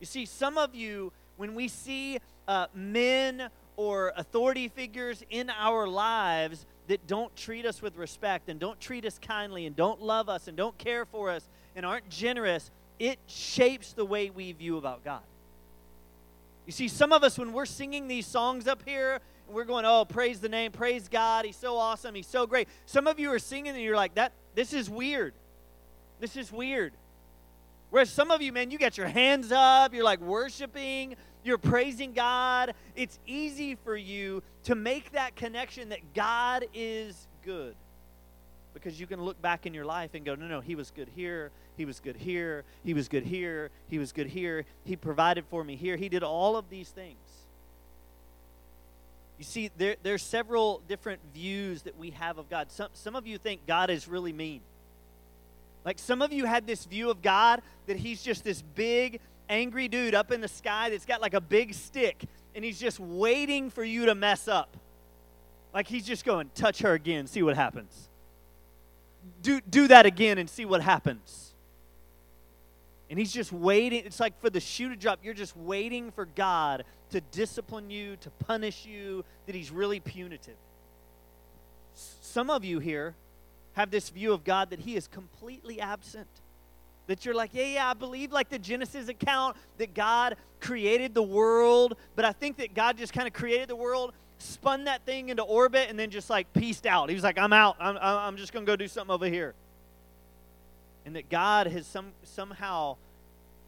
You 0.00 0.06
see, 0.06 0.24
some 0.24 0.56
of 0.56 0.74
you, 0.74 1.12
when 1.36 1.54
we 1.54 1.68
see 1.68 2.18
uh, 2.48 2.66
men 2.74 3.48
or 3.76 4.12
authority 4.16 4.68
figures 4.68 5.22
in 5.30 5.50
our 5.50 5.86
lives 5.86 6.64
that 6.88 7.06
don't 7.06 7.34
treat 7.36 7.66
us 7.66 7.82
with 7.82 7.96
respect 7.96 8.48
and 8.48 8.58
don't 8.58 8.80
treat 8.80 9.04
us 9.04 9.18
kindly 9.18 9.66
and 9.66 9.76
don't 9.76 10.00
love 10.00 10.28
us 10.28 10.48
and 10.48 10.56
don't 10.56 10.76
care 10.78 11.04
for 11.04 11.30
us 11.30 11.48
and 11.74 11.84
aren't 11.84 12.08
generous, 12.08 12.70
it 12.98 13.18
shapes 13.26 13.92
the 13.92 14.04
way 14.04 14.30
we 14.30 14.52
view 14.52 14.78
about 14.78 15.04
God. 15.04 15.22
You 16.64 16.72
see, 16.72 16.88
some 16.88 17.12
of 17.12 17.22
us, 17.22 17.38
when 17.38 17.52
we're 17.52 17.66
singing 17.66 18.08
these 18.08 18.26
songs 18.26 18.66
up 18.66 18.82
here, 18.84 19.20
we're 19.48 19.64
going, 19.64 19.84
oh, 19.84 20.04
praise 20.04 20.40
the 20.40 20.48
name, 20.48 20.72
praise 20.72 21.08
God, 21.08 21.44
He's 21.44 21.56
so 21.56 21.76
awesome, 21.76 22.14
He's 22.14 22.26
so 22.26 22.46
great. 22.46 22.68
Some 22.86 23.06
of 23.06 23.20
you 23.20 23.32
are 23.32 23.38
singing 23.38 23.74
and 23.74 23.82
you're 23.82 23.96
like, 23.96 24.14
that 24.14 24.32
this 24.54 24.72
is 24.72 24.90
weird. 24.90 25.34
This 26.18 26.36
is 26.36 26.50
weird. 26.50 26.92
Whereas 27.96 28.10
some 28.10 28.30
of 28.30 28.42
you, 28.42 28.52
man, 28.52 28.70
you 28.70 28.76
got 28.76 28.98
your 28.98 29.06
hands 29.06 29.50
up, 29.50 29.94
you're 29.94 30.04
like 30.04 30.20
worshiping, 30.20 31.16
you're 31.42 31.56
praising 31.56 32.12
God. 32.12 32.74
It's 32.94 33.18
easy 33.26 33.74
for 33.74 33.96
you 33.96 34.42
to 34.64 34.74
make 34.74 35.12
that 35.12 35.34
connection 35.34 35.88
that 35.88 36.12
God 36.12 36.66
is 36.74 37.26
good 37.42 37.74
because 38.74 39.00
you 39.00 39.06
can 39.06 39.22
look 39.22 39.40
back 39.40 39.64
in 39.64 39.72
your 39.72 39.86
life 39.86 40.10
and 40.12 40.26
go, 40.26 40.34
no, 40.34 40.46
no, 40.46 40.60
He 40.60 40.74
was 40.74 40.90
good 40.90 41.08
here, 41.16 41.52
he 41.78 41.86
was 41.86 42.00
good 42.00 42.16
here. 42.16 42.64
He 42.84 42.92
was 42.92 43.08
good 43.08 43.24
here. 43.24 43.70
He 43.88 43.98
was 43.98 44.12
good 44.12 44.26
here. 44.26 44.66
He 44.84 44.94
provided 44.94 45.46
for 45.48 45.64
me 45.64 45.74
here. 45.74 45.96
He 45.96 46.10
did 46.10 46.22
all 46.22 46.58
of 46.58 46.68
these 46.68 46.90
things. 46.90 47.16
You 49.38 49.44
see, 49.44 49.70
there, 49.78 49.96
there's 50.02 50.22
several 50.22 50.82
different 50.86 51.22
views 51.32 51.80
that 51.84 51.96
we 51.96 52.10
have 52.10 52.36
of 52.36 52.50
God. 52.50 52.70
Some, 52.70 52.88
some 52.92 53.16
of 53.16 53.26
you 53.26 53.38
think 53.38 53.66
God 53.66 53.88
is 53.88 54.06
really 54.06 54.34
mean. 54.34 54.60
Like 55.86 56.00
some 56.00 56.20
of 56.20 56.32
you 56.32 56.44
had 56.46 56.66
this 56.66 56.84
view 56.84 57.10
of 57.10 57.22
God 57.22 57.62
that 57.86 57.96
he's 57.96 58.20
just 58.20 58.42
this 58.42 58.60
big, 58.60 59.20
angry 59.48 59.86
dude 59.86 60.16
up 60.16 60.32
in 60.32 60.40
the 60.40 60.48
sky 60.48 60.90
that's 60.90 61.06
got 61.06 61.22
like 61.22 61.32
a 61.32 61.40
big 61.40 61.72
stick 61.72 62.24
and 62.56 62.64
he's 62.64 62.80
just 62.80 62.98
waiting 62.98 63.70
for 63.70 63.84
you 63.84 64.06
to 64.06 64.14
mess 64.16 64.48
up. 64.48 64.76
Like 65.72 65.86
he's 65.86 66.04
just 66.04 66.24
going, 66.24 66.50
touch 66.56 66.80
her 66.80 66.92
again, 66.94 67.28
see 67.28 67.44
what 67.44 67.54
happens. 67.54 68.08
Do, 69.42 69.60
do 69.60 69.86
that 69.86 70.06
again 70.06 70.38
and 70.38 70.50
see 70.50 70.64
what 70.64 70.82
happens. 70.82 71.54
And 73.08 73.16
he's 73.16 73.32
just 73.32 73.52
waiting. 73.52 74.02
It's 74.04 74.18
like 74.18 74.40
for 74.40 74.50
the 74.50 74.58
shoe 74.58 74.88
to 74.88 74.96
drop, 74.96 75.20
you're 75.22 75.34
just 75.34 75.56
waiting 75.56 76.10
for 76.10 76.24
God 76.26 76.84
to 77.10 77.20
discipline 77.20 77.90
you, 77.90 78.16
to 78.16 78.30
punish 78.30 78.86
you, 78.86 79.24
that 79.46 79.54
he's 79.54 79.70
really 79.70 80.00
punitive. 80.00 80.56
Some 81.94 82.50
of 82.50 82.64
you 82.64 82.80
here 82.80 83.14
have 83.76 83.90
this 83.90 84.08
view 84.08 84.32
of 84.32 84.42
God 84.42 84.70
that 84.70 84.80
he 84.80 84.96
is 84.96 85.06
completely 85.06 85.80
absent. 85.80 86.28
That 87.06 87.24
you're 87.24 87.34
like, 87.34 87.50
yeah, 87.52 87.66
yeah, 87.66 87.90
I 87.90 87.94
believe 87.94 88.32
like 88.32 88.48
the 88.48 88.58
Genesis 88.58 89.08
account 89.08 89.56
that 89.78 89.94
God 89.94 90.36
created 90.60 91.14
the 91.14 91.22
world, 91.22 91.96
but 92.16 92.24
I 92.24 92.32
think 92.32 92.56
that 92.56 92.74
God 92.74 92.98
just 92.98 93.12
kind 93.12 93.28
of 93.28 93.32
created 93.32 93.68
the 93.68 93.76
world, 93.76 94.12
spun 94.38 94.84
that 94.84 95.04
thing 95.06 95.28
into 95.28 95.42
orbit, 95.42 95.88
and 95.88 95.98
then 95.98 96.10
just 96.10 96.28
like 96.28 96.52
pieced 96.52 96.86
out. 96.86 97.08
He 97.08 97.14
was 97.14 97.22
like, 97.22 97.38
I'm 97.38 97.52
out. 97.52 97.76
I'm, 97.78 97.96
I'm 98.00 98.36
just 98.36 98.52
going 98.52 98.66
to 98.66 98.70
go 98.70 98.74
do 98.74 98.88
something 98.88 99.14
over 99.14 99.26
here 99.26 99.54
and 101.06 101.14
that 101.14 101.30
God 101.30 101.68
has 101.68 101.86
some, 101.86 102.12
somehow 102.24 102.96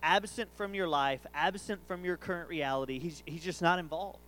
absent 0.02 0.50
from 0.56 0.74
your 0.74 0.88
life, 0.88 1.20
absent 1.32 1.80
from 1.86 2.04
your 2.04 2.16
current 2.16 2.48
reality. 2.48 2.98
He's, 2.98 3.22
he's 3.24 3.44
just 3.44 3.62
not 3.62 3.78
involved. 3.78 4.18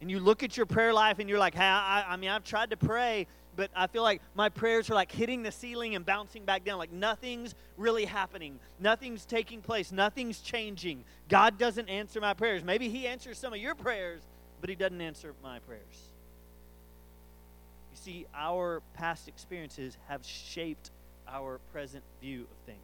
And 0.00 0.10
you 0.10 0.20
look 0.20 0.42
at 0.42 0.56
your 0.56 0.66
prayer 0.66 0.92
life 0.92 1.18
and 1.18 1.28
you're 1.28 1.38
like, 1.38 1.54
hey, 1.54 1.64
I, 1.64 2.04
I 2.08 2.16
mean, 2.16 2.30
I've 2.30 2.44
tried 2.44 2.70
to 2.70 2.76
pray, 2.76 3.26
but 3.56 3.70
I 3.74 3.86
feel 3.86 4.02
like 4.02 4.20
my 4.34 4.48
prayers 4.48 4.90
are 4.90 4.94
like 4.94 5.12
hitting 5.12 5.42
the 5.42 5.52
ceiling 5.52 5.94
and 5.94 6.04
bouncing 6.04 6.44
back 6.44 6.64
down. 6.64 6.78
Like 6.78 6.92
nothing's 6.92 7.54
really 7.76 8.04
happening. 8.04 8.58
Nothing's 8.80 9.24
taking 9.24 9.60
place. 9.60 9.92
Nothing's 9.92 10.40
changing. 10.40 11.04
God 11.28 11.58
doesn't 11.58 11.88
answer 11.88 12.20
my 12.20 12.34
prayers. 12.34 12.64
Maybe 12.64 12.88
He 12.88 13.06
answers 13.06 13.38
some 13.38 13.52
of 13.52 13.58
your 13.58 13.74
prayers, 13.74 14.22
but 14.60 14.70
He 14.70 14.76
doesn't 14.76 15.00
answer 15.00 15.34
my 15.42 15.58
prayers. 15.60 15.82
You 17.92 17.98
see, 18.00 18.26
our 18.34 18.82
past 18.94 19.28
experiences 19.28 19.96
have 20.08 20.24
shaped 20.24 20.90
our 21.28 21.58
present 21.72 22.04
view 22.20 22.42
of 22.42 22.66
things. 22.66 22.78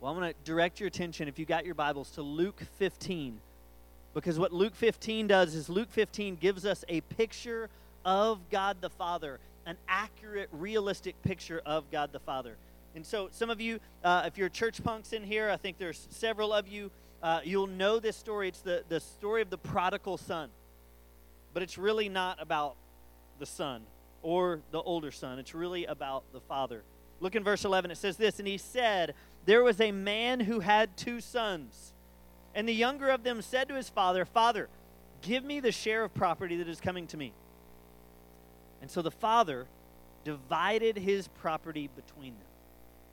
Well, 0.00 0.10
I'm 0.10 0.18
going 0.18 0.32
to 0.32 0.38
direct 0.44 0.80
your 0.80 0.86
attention, 0.86 1.28
if 1.28 1.38
you 1.38 1.44
got 1.44 1.66
your 1.66 1.74
Bibles, 1.74 2.10
to 2.12 2.22
Luke 2.22 2.62
15. 2.78 3.38
Because 4.14 4.38
what 4.38 4.52
Luke 4.52 4.74
15 4.74 5.26
does 5.26 5.54
is 5.54 5.68
Luke 5.68 5.90
15 5.90 6.36
gives 6.36 6.64
us 6.64 6.84
a 6.88 7.02
picture 7.02 7.68
of 8.04 8.38
God 8.50 8.78
the 8.80 8.90
Father, 8.90 9.40
an 9.66 9.76
accurate, 9.88 10.48
realistic 10.52 11.20
picture 11.22 11.60
of 11.64 11.90
God 11.90 12.12
the 12.12 12.20
Father. 12.20 12.56
And 12.94 13.06
so, 13.06 13.28
some 13.30 13.50
of 13.50 13.60
you, 13.60 13.78
uh, 14.02 14.24
if 14.26 14.36
you're 14.36 14.48
church 14.48 14.82
punks 14.82 15.12
in 15.12 15.22
here, 15.22 15.48
I 15.48 15.56
think 15.56 15.78
there's 15.78 16.08
several 16.10 16.52
of 16.52 16.66
you, 16.66 16.90
uh, 17.22 17.40
you'll 17.44 17.66
know 17.66 18.00
this 18.00 18.16
story. 18.16 18.48
It's 18.48 18.60
the, 18.60 18.82
the 18.88 19.00
story 19.00 19.42
of 19.42 19.50
the 19.50 19.58
prodigal 19.58 20.16
son. 20.16 20.50
But 21.52 21.62
it's 21.62 21.78
really 21.78 22.08
not 22.08 22.40
about 22.40 22.76
the 23.38 23.46
son 23.46 23.82
or 24.22 24.60
the 24.70 24.80
older 24.80 25.10
son, 25.10 25.38
it's 25.38 25.54
really 25.54 25.86
about 25.86 26.24
the 26.32 26.40
father. 26.40 26.82
Look 27.20 27.34
in 27.34 27.44
verse 27.44 27.64
11. 27.64 27.90
It 27.90 27.98
says 27.98 28.16
this 28.16 28.38
And 28.38 28.48
he 28.48 28.58
said, 28.58 29.14
There 29.44 29.62
was 29.62 29.80
a 29.80 29.92
man 29.92 30.40
who 30.40 30.60
had 30.60 30.96
two 30.96 31.20
sons. 31.20 31.92
And 32.54 32.68
the 32.68 32.74
younger 32.74 33.10
of 33.10 33.22
them 33.22 33.42
said 33.42 33.68
to 33.68 33.74
his 33.74 33.88
father, 33.88 34.24
Father, 34.24 34.68
give 35.22 35.44
me 35.44 35.60
the 35.60 35.70
share 35.70 36.02
of 36.02 36.12
property 36.12 36.56
that 36.56 36.68
is 36.68 36.80
coming 36.80 37.06
to 37.08 37.16
me. 37.16 37.32
And 38.80 38.90
so 38.90 39.02
the 39.02 39.10
father 39.10 39.66
divided 40.24 40.96
his 40.96 41.28
property 41.28 41.88
between 41.94 42.32
them. 42.34 42.48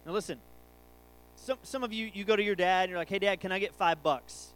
Now 0.05 0.11
listen, 0.13 0.39
some, 1.35 1.57
some 1.63 1.83
of 1.83 1.93
you, 1.93 2.09
you 2.13 2.23
go 2.23 2.35
to 2.35 2.43
your 2.43 2.55
dad 2.55 2.83
and 2.83 2.89
you're 2.91 2.99
like, 2.99 3.09
hey, 3.09 3.19
dad, 3.19 3.39
can 3.39 3.51
I 3.51 3.59
get 3.59 3.73
five 3.73 4.01
bucks? 4.03 4.53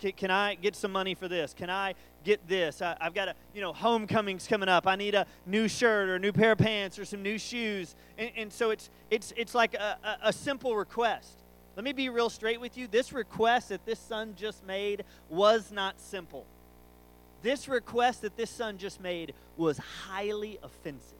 Can, 0.00 0.12
can 0.12 0.30
I 0.30 0.54
get 0.54 0.76
some 0.76 0.92
money 0.92 1.14
for 1.14 1.28
this? 1.28 1.54
Can 1.54 1.70
I 1.70 1.94
get 2.24 2.46
this? 2.48 2.80
I, 2.80 2.96
have 3.00 3.14
got 3.14 3.28
a, 3.28 3.34
you 3.54 3.60
know, 3.60 3.72
homecoming's 3.72 4.46
coming 4.46 4.68
up. 4.68 4.86
I 4.86 4.96
need 4.96 5.14
a 5.14 5.26
new 5.46 5.68
shirt 5.68 6.08
or 6.08 6.16
a 6.16 6.18
new 6.18 6.32
pair 6.32 6.52
of 6.52 6.58
pants 6.58 6.98
or 6.98 7.04
some 7.04 7.22
new 7.22 7.38
shoes. 7.38 7.94
And, 8.16 8.30
and 8.36 8.52
so 8.52 8.70
it's, 8.70 8.90
it's, 9.10 9.32
it's 9.36 9.54
like 9.54 9.74
a, 9.74 9.98
a, 10.04 10.28
a 10.28 10.32
simple 10.32 10.76
request. 10.76 11.42
Let 11.76 11.84
me 11.84 11.92
be 11.92 12.08
real 12.08 12.30
straight 12.30 12.60
with 12.60 12.76
you. 12.76 12.86
This 12.86 13.12
request 13.12 13.68
that 13.68 13.84
this 13.86 13.98
son 13.98 14.34
just 14.36 14.66
made 14.66 15.04
was 15.28 15.70
not 15.70 16.00
simple. 16.00 16.44
This 17.42 17.68
request 17.68 18.22
that 18.22 18.36
this 18.36 18.50
son 18.50 18.78
just 18.78 19.00
made 19.00 19.34
was 19.56 19.78
highly 19.78 20.58
offensive. 20.62 21.18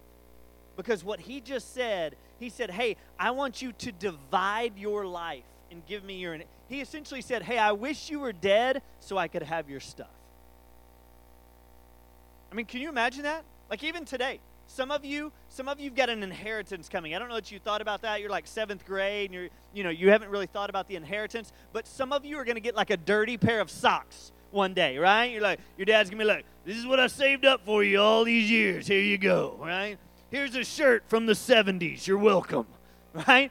Because 0.76 1.02
what 1.02 1.20
he 1.20 1.40
just 1.40 1.75
said, 1.75 2.16
he 2.38 2.48
said, 2.48 2.70
Hey, 2.70 2.96
I 3.18 3.30
want 3.32 3.62
you 3.62 3.72
to 3.72 3.92
divide 3.92 4.78
your 4.78 5.06
life 5.06 5.44
and 5.70 5.84
give 5.87 6.04
me 6.04 6.18
your. 6.18 6.38
He 6.68 6.80
essentially 6.80 7.20
said, 7.20 7.42
Hey, 7.42 7.58
I 7.58 7.72
wish 7.72 8.10
you 8.10 8.20
were 8.20 8.32
dead 8.32 8.82
so 9.00 9.18
I 9.18 9.28
could 9.28 9.42
have 9.42 9.68
your 9.68 9.80
stuff. 9.80 10.06
I 12.50 12.54
mean, 12.54 12.66
can 12.66 12.80
you 12.80 12.88
imagine 12.88 13.25
that? 13.25 13.44
Like, 13.68 13.84
even 13.84 14.04
today, 14.04 14.40
some 14.66 14.90
of 14.90 15.04
you, 15.04 15.32
some 15.48 15.68
of 15.68 15.80
you've 15.80 15.94
got 15.94 16.08
an 16.10 16.22
inheritance 16.22 16.88
coming. 16.88 17.14
I 17.14 17.18
don't 17.18 17.28
know 17.28 17.34
that 17.34 17.50
you 17.50 17.58
thought 17.58 17.80
about 17.80 18.02
that. 18.02 18.20
You're 18.20 18.30
like 18.30 18.46
seventh 18.46 18.87
grade, 18.87 19.30
and 19.30 19.34
you're, 19.34 19.48
you 19.75 19.82
know, 19.82 19.90
you 19.90 20.10
haven't 20.10 20.30
really 20.30 20.46
thought 20.46 20.70
about 20.70 20.88
the 20.88 20.96
inheritance. 20.96 21.52
But 21.72 21.87
some 21.87 22.12
of 22.12 22.25
you 22.25 22.38
are 22.38 22.44
going 22.44 22.56
to 22.56 22.60
get 22.60 22.75
like 22.75 22.90
a 22.90 22.96
dirty 22.96 23.37
pair 23.37 23.60
of 23.60 23.70
socks 23.70 24.32
one 24.50 24.75
day, 24.75 24.99
right? 24.99 25.26
You're 25.26 25.43
like, 25.43 25.61
your 25.76 25.85
dad's 25.85 26.11
gonna 26.11 26.23
be 26.23 26.28
like, 26.28 26.45
this 26.64 26.76
is 26.76 26.87
what 26.87 27.00
I 27.00 27.07
saved 27.07 27.45
up 27.45 27.64
for 27.64 27.83
you 27.83 28.00
all 28.00 28.25
these 28.25 28.50
years. 28.50 28.87
Here 28.87 29.00
you 29.00 29.19
go, 29.19 29.57
right? 29.61 29.99
Here's 30.31 30.55
a 30.55 30.64
shirt 30.64 31.05
from 31.09 31.26
the 31.26 31.33
70s. 31.33 32.07
You're 32.07 32.19
welcome, 32.19 32.67
right? 33.28 33.50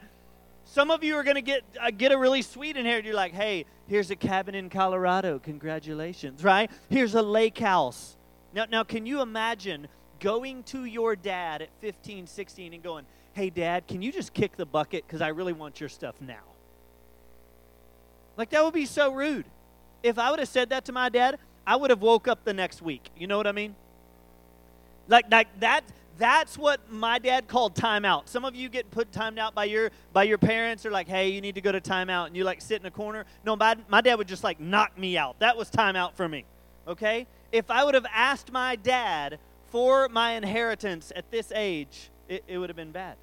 Some 0.64 0.90
of 0.90 1.02
you 1.02 1.16
are 1.16 1.24
gonna 1.24 1.40
get 1.40 1.62
uh, 1.80 1.90
get 1.90 2.12
a 2.12 2.18
really 2.18 2.42
sweet 2.42 2.76
inheritance. 2.76 3.06
You're 3.06 3.16
like, 3.16 3.32
hey, 3.32 3.64
here's 3.86 4.10
a 4.10 4.16
cabin 4.16 4.54
in 4.54 4.70
Colorado. 4.70 5.38
Congratulations, 5.38 6.44
right? 6.44 6.70
Here's 6.90 7.14
a 7.14 7.22
lake 7.22 7.58
house. 7.58 8.16
Now, 8.52 8.66
now, 8.70 8.84
can 8.84 9.06
you 9.06 9.20
imagine 9.20 9.88
going 10.20 10.62
to 10.64 10.84
your 10.84 11.16
dad 11.16 11.62
at 11.62 11.68
15, 11.80 12.26
16 12.26 12.72
and 12.72 12.82
going, 12.82 13.04
hey, 13.32 13.50
dad, 13.50 13.86
can 13.86 14.02
you 14.02 14.10
just 14.10 14.32
kick 14.32 14.56
the 14.56 14.66
bucket 14.66 15.06
because 15.06 15.20
I 15.20 15.28
really 15.28 15.52
want 15.52 15.80
your 15.80 15.88
stuff 15.88 16.20
now? 16.20 16.42
Like 18.36 18.50
that 18.50 18.64
would 18.64 18.74
be 18.74 18.86
so 18.86 19.12
rude 19.12 19.46
if 20.02 20.18
I 20.18 20.30
would 20.30 20.38
have 20.38 20.48
said 20.48 20.70
that 20.70 20.84
to 20.86 20.92
my 20.92 21.08
dad, 21.08 21.38
I 21.66 21.76
would 21.76 21.90
have 21.90 22.00
woke 22.00 22.28
up 22.28 22.44
the 22.44 22.54
next 22.54 22.82
week. 22.82 23.10
You 23.16 23.26
know 23.26 23.36
what 23.36 23.46
I 23.46 23.52
mean? 23.52 23.74
Like, 25.08 25.30
like 25.30 25.48
that 25.60 25.84
that's 26.18 26.58
what 26.58 26.90
my 26.90 27.18
dad 27.18 27.46
called 27.46 27.74
timeout. 27.74 28.28
Some 28.28 28.44
of 28.44 28.54
you 28.54 28.68
get 28.68 28.90
put 28.90 29.12
timed 29.12 29.38
out 29.38 29.54
by 29.54 29.64
your 29.64 29.90
by 30.12 30.24
your 30.24 30.38
parents 30.38 30.84
or 30.84 30.90
like, 30.90 31.08
hey, 31.08 31.28
you 31.28 31.40
need 31.40 31.54
to 31.54 31.60
go 31.60 31.72
to 31.72 31.80
timeout, 31.80 32.26
and 32.26 32.36
you 32.36 32.44
like 32.44 32.60
sit 32.60 32.80
in 32.80 32.86
a 32.86 32.90
corner. 32.90 33.24
No, 33.44 33.56
my, 33.56 33.76
my 33.88 34.00
dad 34.00 34.16
would 34.16 34.28
just 34.28 34.44
like 34.44 34.60
knock 34.60 34.98
me 34.98 35.16
out. 35.16 35.38
That 35.38 35.56
was 35.56 35.70
timeout 35.70 36.14
for 36.14 36.28
me. 36.28 36.44
Okay? 36.86 37.26
If 37.52 37.70
I 37.70 37.84
would 37.84 37.94
have 37.94 38.06
asked 38.12 38.52
my 38.52 38.76
dad 38.76 39.38
for 39.70 40.08
my 40.08 40.32
inheritance 40.32 41.12
at 41.14 41.30
this 41.30 41.52
age, 41.54 42.10
it, 42.28 42.44
it 42.48 42.58
would 42.58 42.68
have 42.68 42.76
been 42.76 42.92
bad. 42.92 43.16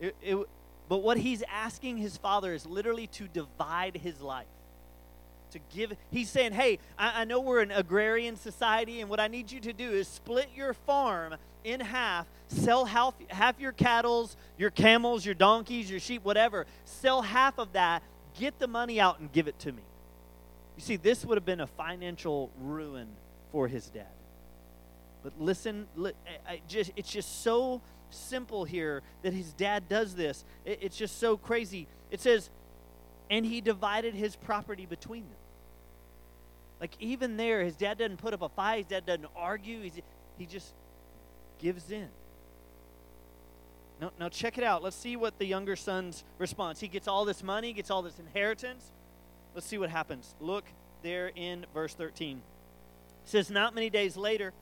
It, 0.00 0.16
it, 0.22 0.48
but 0.88 0.98
what 0.98 1.18
he's 1.18 1.42
asking 1.50 1.98
his 1.98 2.16
father 2.16 2.54
is 2.54 2.66
literally 2.66 3.06
to 3.08 3.28
divide 3.28 3.96
his 3.96 4.20
life 4.20 4.46
to 5.54 5.60
give. 5.74 5.92
He's 6.10 6.28
saying, 6.28 6.52
hey, 6.52 6.78
I, 6.98 7.22
I 7.22 7.24
know 7.24 7.40
we're 7.40 7.60
an 7.60 7.70
agrarian 7.70 8.36
society, 8.36 9.00
and 9.00 9.08
what 9.08 9.18
I 9.18 9.28
need 9.28 9.50
you 9.50 9.60
to 9.60 9.72
do 9.72 9.90
is 9.90 10.06
split 10.06 10.50
your 10.54 10.74
farm 10.74 11.34
in 11.64 11.80
half, 11.80 12.26
sell 12.48 12.84
half, 12.84 13.14
half 13.28 13.58
your 13.58 13.72
cattle, 13.72 14.30
your 14.58 14.70
camels, 14.70 15.24
your 15.24 15.34
donkeys, 15.34 15.90
your 15.90 16.00
sheep, 16.00 16.22
whatever. 16.24 16.66
Sell 16.84 17.22
half 17.22 17.58
of 17.58 17.72
that, 17.72 18.02
get 18.38 18.58
the 18.58 18.68
money 18.68 19.00
out, 19.00 19.18
and 19.18 19.32
give 19.32 19.48
it 19.48 19.58
to 19.60 19.72
me. 19.72 19.82
You 20.76 20.82
see, 20.82 20.96
this 20.96 21.24
would 21.24 21.38
have 21.38 21.46
been 21.46 21.60
a 21.60 21.66
financial 21.66 22.50
ruin 22.60 23.08
for 23.50 23.68
his 23.68 23.86
dad. 23.86 24.06
But 25.22 25.32
listen, 25.40 25.86
li- 25.96 26.12
I, 26.46 26.60
just, 26.68 26.90
it's 26.96 27.10
just 27.10 27.42
so 27.42 27.80
simple 28.10 28.64
here 28.64 29.02
that 29.22 29.32
his 29.32 29.52
dad 29.54 29.88
does 29.88 30.14
this. 30.14 30.44
It, 30.64 30.80
it's 30.82 30.96
just 30.96 31.18
so 31.18 31.36
crazy. 31.36 31.86
It 32.10 32.20
says, 32.20 32.50
and 33.30 33.46
he 33.46 33.62
divided 33.62 34.14
his 34.14 34.36
property 34.36 34.84
between 34.84 35.22
them. 35.22 35.38
Like 36.80 36.96
even 37.00 37.36
there, 37.36 37.64
his 37.64 37.76
dad 37.76 37.98
doesn't 37.98 38.18
put 38.18 38.34
up 38.34 38.42
a 38.42 38.48
fight. 38.48 38.78
His 38.78 38.86
dad 38.86 39.06
doesn't 39.06 39.28
argue. 39.36 39.82
He's, 39.82 40.00
he 40.38 40.46
just 40.46 40.72
gives 41.58 41.90
in. 41.90 42.08
Now, 44.00 44.10
now 44.18 44.28
check 44.28 44.58
it 44.58 44.64
out. 44.64 44.82
Let's 44.82 44.96
see 44.96 45.16
what 45.16 45.38
the 45.38 45.46
younger 45.46 45.76
son's 45.76 46.24
response. 46.38 46.80
He 46.80 46.88
gets 46.88 47.08
all 47.08 47.24
this 47.24 47.42
money, 47.42 47.72
gets 47.72 47.90
all 47.90 48.02
this 48.02 48.18
inheritance. 48.18 48.90
Let's 49.54 49.66
see 49.66 49.78
what 49.78 49.90
happens. 49.90 50.34
Look 50.40 50.64
there 51.02 51.30
in 51.34 51.64
verse 51.72 51.94
13. 51.94 52.38
It 52.38 52.42
says, 53.24 53.50
Not 53.50 53.74
many 53.74 53.88
days 53.88 54.16
later, 54.16 54.52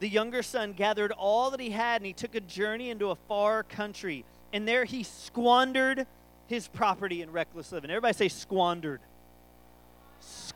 the 0.00 0.08
younger 0.08 0.42
son 0.42 0.72
gathered 0.72 1.12
all 1.12 1.50
that 1.50 1.60
he 1.60 1.70
had 1.70 2.00
and 2.00 2.06
he 2.06 2.12
took 2.12 2.34
a 2.34 2.40
journey 2.40 2.90
into 2.90 3.10
a 3.10 3.16
far 3.28 3.62
country. 3.62 4.24
And 4.52 4.66
there 4.66 4.84
he 4.84 5.02
squandered 5.02 6.06
his 6.46 6.68
property 6.68 7.20
in 7.20 7.30
reckless 7.30 7.70
living. 7.70 7.90
Everybody 7.90 8.14
say 8.14 8.28
squandered 8.28 9.00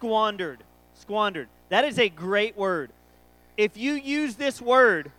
squandered. 0.02 0.64
Squandered. 0.94 1.48
That 1.68 1.84
is 1.84 1.96
a 1.96 2.08
great 2.08 2.56
word. 2.56 2.90
If 3.56 3.76
you 3.76 3.92
use 3.92 4.34
this 4.34 4.60
word, 4.60 5.12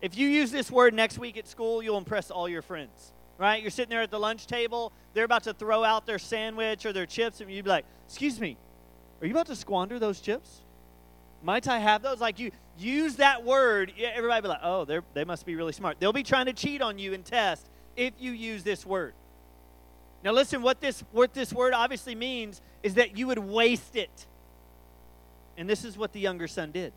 if 0.00 0.16
you 0.16 0.28
use 0.28 0.52
this 0.52 0.70
word 0.70 0.94
next 0.94 1.18
week 1.18 1.36
at 1.36 1.48
school, 1.48 1.82
you'll 1.82 1.98
impress 1.98 2.30
all 2.30 2.48
your 2.48 2.62
friends. 2.62 3.12
Right? 3.36 3.60
You're 3.60 3.72
sitting 3.72 3.90
there 3.90 4.02
at 4.02 4.12
the 4.12 4.18
lunch 4.20 4.46
table, 4.46 4.92
they're 5.12 5.24
about 5.24 5.42
to 5.44 5.54
throw 5.54 5.82
out 5.82 6.06
their 6.06 6.20
sandwich 6.20 6.86
or 6.86 6.92
their 6.92 7.06
chips, 7.06 7.40
and 7.40 7.50
you'd 7.50 7.64
be 7.64 7.70
like, 7.70 7.84
Excuse 8.06 8.38
me, 8.38 8.56
are 9.20 9.26
you 9.26 9.32
about 9.32 9.46
to 9.46 9.56
squander 9.56 9.98
those 9.98 10.20
chips? 10.20 10.62
Might 11.42 11.66
I 11.66 11.80
have 11.80 12.02
those? 12.02 12.20
Like 12.20 12.38
you 12.38 12.52
use 12.78 13.16
that 13.16 13.44
word, 13.44 13.92
everybody 14.00 14.42
be 14.42 14.48
like, 14.48 14.60
oh, 14.62 14.84
they 15.14 15.24
must 15.24 15.46
be 15.46 15.56
really 15.56 15.72
smart. 15.72 15.98
They'll 15.98 16.12
be 16.12 16.22
trying 16.22 16.46
to 16.46 16.52
cheat 16.52 16.80
on 16.80 16.98
you 17.00 17.12
and 17.12 17.24
test 17.24 17.68
if 17.96 18.14
you 18.20 18.30
use 18.30 18.62
this 18.62 18.86
word. 18.86 19.14
Now 20.24 20.32
listen, 20.32 20.62
what 20.62 20.80
this 20.80 21.04
what 21.12 21.34
this 21.34 21.52
word 21.52 21.74
obviously 21.74 22.14
means 22.14 22.60
is 22.82 22.94
that 22.94 23.16
you 23.16 23.26
would 23.26 23.38
waste 23.38 23.96
it. 23.96 24.26
And 25.56 25.68
this 25.68 25.84
is 25.84 25.96
what 25.98 26.12
the 26.12 26.20
younger 26.20 26.46
son 26.46 26.70
did. 26.70 26.92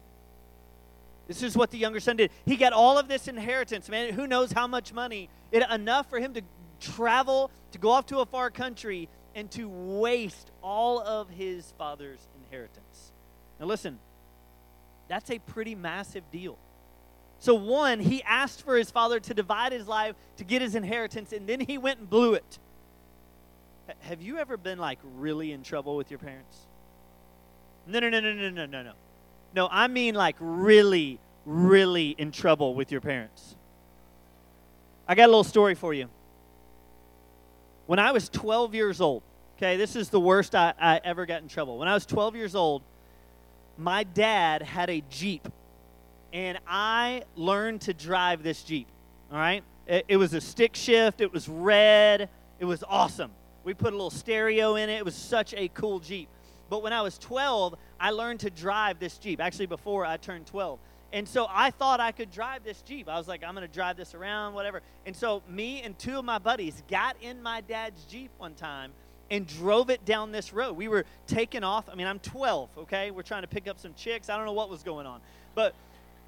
This 1.28 1.44
is 1.44 1.56
what 1.56 1.72
the 1.72 1.78
younger 1.78 2.00
son 2.00 2.18
did. 2.18 2.32
He 2.46 2.58
got 2.58 2.74
all 2.74 2.98
of 2.98 3.08
this 3.08 3.28
inheritance, 3.28 3.90
man. 3.90 4.14
Who 4.14 4.28
knows 4.28 4.52
how 4.52 4.68
much 4.68 4.94
money? 4.94 5.30
It 5.52 5.64
enough 5.70 6.10
for 6.10 6.20
him 6.20 6.34
to 6.34 6.42
travel, 6.80 7.52
to 7.72 7.78
go 7.78 7.92
off 7.92 8.08
to 8.08 8.20
a 8.20 8.26
far 8.26 8.50
country, 8.50 9.08
and 9.34 9.50
to 9.52 9.70
waste 9.70 10.52
all 10.62 11.00
of 11.00 11.30
his 11.30 11.74
father's 11.78 12.28
inheritance. 12.44 13.12
Now 13.60 13.68
listen, 13.68 14.00
that's 15.08 15.30
a 15.30 15.40
pretty 15.40 15.76
massive 15.76 16.24
deal. 16.32 16.58
So, 17.40 17.56
one, 17.56 18.00
he 18.00 18.22
asked 18.24 18.64
for 18.64 18.78
his 18.78 18.92
father 18.92 19.20
to 19.20 19.34
divide 19.34 19.72
his 19.72 19.88
life 19.88 20.16
to 20.38 20.44
get 20.44 20.62
his 20.62 20.76
inheritance, 20.76 21.34
and 21.34 21.48
then 21.48 21.60
he 21.60 21.78
went 21.78 22.00
and 22.00 22.10
blew 22.10 22.34
it. 22.36 22.60
Have 24.02 24.22
you 24.22 24.38
ever 24.38 24.58
been 24.58 24.80
like 24.80 25.00
really 25.18 25.52
in 25.52 25.64
trouble 25.64 25.96
with 25.96 26.10
your 26.10 26.20
parents? 26.20 26.58
No, 27.88 28.00
no, 28.00 28.10
no, 28.10 28.20
no, 28.20 28.34
no, 28.34 28.50
no, 28.50 28.66
no, 28.66 28.84
no. 28.84 28.94
No, 29.54 29.68
I 29.70 29.88
mean 29.88 30.16
like 30.16 30.36
really, 30.40 31.20
really 31.46 32.10
in 32.18 32.32
trouble 32.32 32.74
with 32.74 32.92
your 32.92 33.02
parents. 33.02 33.56
I 35.08 35.16
got 35.16 35.26
a 35.26 35.28
little 35.28 35.44
story 35.44 35.76
for 35.76 35.94
you. 35.94 36.08
When 37.88 38.00
I 38.00 38.12
was 38.12 38.30
12 38.30 38.74
years 38.74 39.02
old, 39.02 39.24
okay, 39.58 39.76
this 39.76 39.96
is 39.96 40.10
the 40.10 40.20
worst 40.20 40.56
I, 40.56 40.74
I 40.80 41.02
ever 41.04 41.26
got 41.26 41.42
in 41.42 41.50
trouble. 41.50 41.78
When 41.78 41.88
I 41.88 41.94
was 41.94 42.06
12 42.06 42.36
years 42.36 42.56
old, 42.56 42.82
my 43.78 44.04
dad 44.04 44.62
had 44.62 44.90
a 44.90 45.04
Jeep, 45.10 45.48
and 46.32 46.58
I 46.68 47.24
learned 47.36 47.82
to 47.82 47.94
drive 47.94 48.44
this 48.44 48.64
Jeep, 48.64 48.88
all 49.32 49.38
right? 49.38 49.64
It, 49.88 50.06
it 50.08 50.18
was 50.18 50.34
a 50.34 50.40
stick 50.40 50.76
shift, 50.76 51.20
it 51.20 51.34
was 51.34 51.50
red, 51.50 52.30
it 52.60 52.66
was 52.66 52.84
awesome. 52.88 53.32
We 53.64 53.74
put 53.74 53.94
a 53.94 53.96
little 53.96 54.10
stereo 54.10 54.76
in 54.76 54.90
it, 54.90 54.98
it 54.98 55.06
was 55.06 55.16
such 55.16 55.54
a 55.54 55.68
cool 55.70 56.00
Jeep. 56.00 56.30
But 56.70 56.84
when 56.84 56.94
I 56.94 57.02
was 57.02 57.18
12, 57.18 57.76
I 58.00 58.12
learned 58.12 58.40
to 58.42 58.50
drive 58.50 59.00
this 59.00 59.18
Jeep, 59.18 59.42
actually, 59.42 59.66
before 59.66 60.06
I 60.06 60.18
turned 60.18 60.48
12. 60.48 60.80
And 61.14 61.28
so 61.28 61.46
I 61.50 61.72
thought 61.72 62.00
I 62.00 62.14
could 62.14 62.32
drive 62.32 62.64
this 62.64 62.82
Jeep. 62.82 63.10
I 63.10 63.18
was 63.18 63.28
like, 63.28 63.44
I'm 63.44 63.54
going 63.54 63.68
to 63.68 63.74
drive 63.74 63.98
this 63.98 64.16
around, 64.16 64.54
whatever. 64.54 64.82
And 65.06 65.16
so 65.16 65.44
me 65.50 65.82
and 65.82 66.00
two 66.00 66.18
of 66.18 66.26
my 66.26 66.40
buddies 66.40 66.82
got 66.90 67.18
in 67.22 67.44
my 67.44 67.62
dad's 67.62 68.06
Jeep 68.06 68.32
one 68.38 68.54
time 68.54 68.92
and 69.30 69.46
drove 69.46 69.90
it 69.90 70.06
down 70.06 70.32
this 70.32 70.54
road. 70.54 70.78
We 70.78 70.88
were 70.88 71.06
taking 71.28 71.64
off. 71.64 71.90
I 71.90 71.96
mean, 71.96 72.08
I'm 72.08 72.20
12, 72.20 72.70
okay? 72.80 73.12
We're 73.12 73.22
trying 73.22 73.42
to 73.42 73.48
pick 73.48 73.68
up 73.68 73.80
some 73.80 73.94
chicks. 73.94 74.30
I 74.30 74.38
don't 74.38 74.46
know 74.46 74.54
what 74.54 74.70
was 74.70 74.84
going 74.84 75.06
on. 75.06 75.20
But 75.56 75.76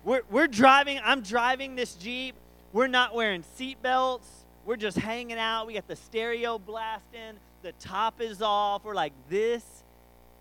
we're, 0.04 0.24
we're 0.30 0.48
driving. 0.48 1.00
I'm 1.04 1.22
driving 1.22 1.76
this 1.76 1.96
Jeep. 1.96 2.36
We're 2.74 2.88
not 2.88 3.16
wearing 3.16 3.44
seat 3.56 3.82
belts. 3.82 4.28
We're 4.66 4.78
just 4.78 4.98
hanging 4.98 5.38
out. 5.38 5.68
We 5.68 5.74
got 5.74 5.88
the 5.88 5.96
stereo 5.96 6.58
blasting. 6.58 7.40
The 7.62 7.74
top 7.74 8.22
is 8.22 8.42
off. 8.42 8.84
We're 8.84 8.96
like, 8.96 9.14
this 9.30 9.64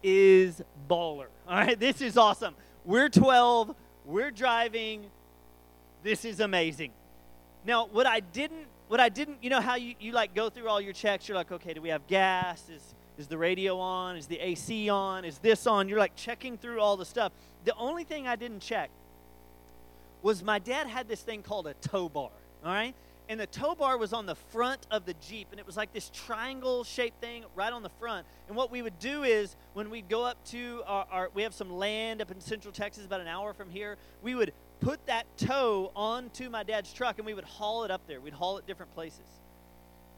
is 0.03 0.63
baller. 0.89 1.27
All 1.49 1.57
right, 1.57 1.79
this 1.79 2.01
is 2.01 2.17
awesome. 2.17 2.55
We're 2.85 3.09
12 3.09 3.75
we're 4.05 4.31
driving. 4.31 5.07
This 6.03 6.25
is 6.25 6.41
amazing. 6.41 6.93
Now, 7.65 7.87
what 7.87 8.07
I 8.07 8.21
didn't, 8.21 8.67
what 8.89 9.01
I 9.01 9.09
didn't, 9.09 9.39
you 9.43 9.51
know 9.51 9.61
how 9.61 9.77
you, 9.77 9.95
you 10.01 10.13
like 10.13 10.35
go 10.35 10.51
through 10.51 10.69
all 10.69 10.81
your 10.81 10.93
checks? 10.93 11.29
You're 11.29 11.37
like, 11.37 11.53
okay, 11.53 11.73
do 11.73 11.81
we 11.81 11.91
have 11.91 12.07
gas? 12.09 12.69
Is, 12.69 12.95
is 13.17 13.29
the 13.29 13.39
radio 13.39 13.79
on? 13.79 14.17
Is 14.17 14.27
the 14.27 14.39
AC 14.41 14.89
on? 14.89 15.25
Is 15.25 15.39
this 15.39 15.67
on? 15.67 15.89
You're 15.89 15.99
like 15.99 16.17
checking 16.17 16.59
through 16.59 16.81
all 16.81 16.97
the 16.97 17.05
stuff. 17.05 17.33
The 17.65 17.75
only 17.77 18.05
thing 18.05 18.27
I 18.27 18.35
didn't 18.35 18.61
check 18.61 18.91
was 20.23 20.43
my 20.43 20.59
dad 20.59 20.89
had 20.89 21.09
this 21.09 21.21
thing 21.21 21.43
called 21.43 21.67
a 21.67 21.75
tow 21.75 22.09
bar, 22.09 22.31
all 22.65 22.73
right? 22.73 22.95
And 23.29 23.39
the 23.39 23.47
tow 23.47 23.75
bar 23.75 23.97
was 23.97 24.13
on 24.13 24.27
the 24.27 24.35
front 24.35 24.87
of 24.91 25.07
the 25.07 25.15
Jeep, 25.15 25.49
and 25.51 25.61
it 25.61 25.67
was 25.67 25.77
like 25.77 25.93
this 25.93 26.11
triangle 26.13 26.85
shaped 26.85 27.21
thing 27.21 27.45
right 27.55 27.73
on 27.73 27.83
the 27.83 27.89
front. 27.89 28.27
And 28.49 28.57
what 28.57 28.71
we 28.71 28.83
would 28.83 28.99
do 28.99 29.23
is 29.23 29.57
when 29.75 29.91
we'd 29.91 30.09
go 30.09 30.25
up 30.25 30.45
to 30.47 30.83
our, 30.87 31.07
our, 31.11 31.31
we 31.33 31.43
have 31.43 31.55
some 31.55 31.71
land 31.71 32.21
up 32.21 32.31
in 32.31 32.41
central 32.41 32.73
Texas, 32.73 33.07
about 33.07 33.21
an 33.21 33.29
hour 33.29 33.55
from 33.55 33.71
here, 33.71 33.97
we 34.23 34.35
would 34.35 34.53
put 34.81 35.05
that 35.07 35.27
tow 35.37 35.93
onto 35.95 36.51
my 36.51 36.63
dad's 36.63 36.93
truck 36.93 37.19
and 37.19 37.27
we 37.27 37.35
would 37.35 37.45
haul 37.45 37.85
it 37.85 37.91
up 37.91 38.07
there. 38.07 38.21
We'd 38.21 38.35
haul 38.35 38.59
it 38.59 38.67
different 38.67 38.93
places. 38.95 39.21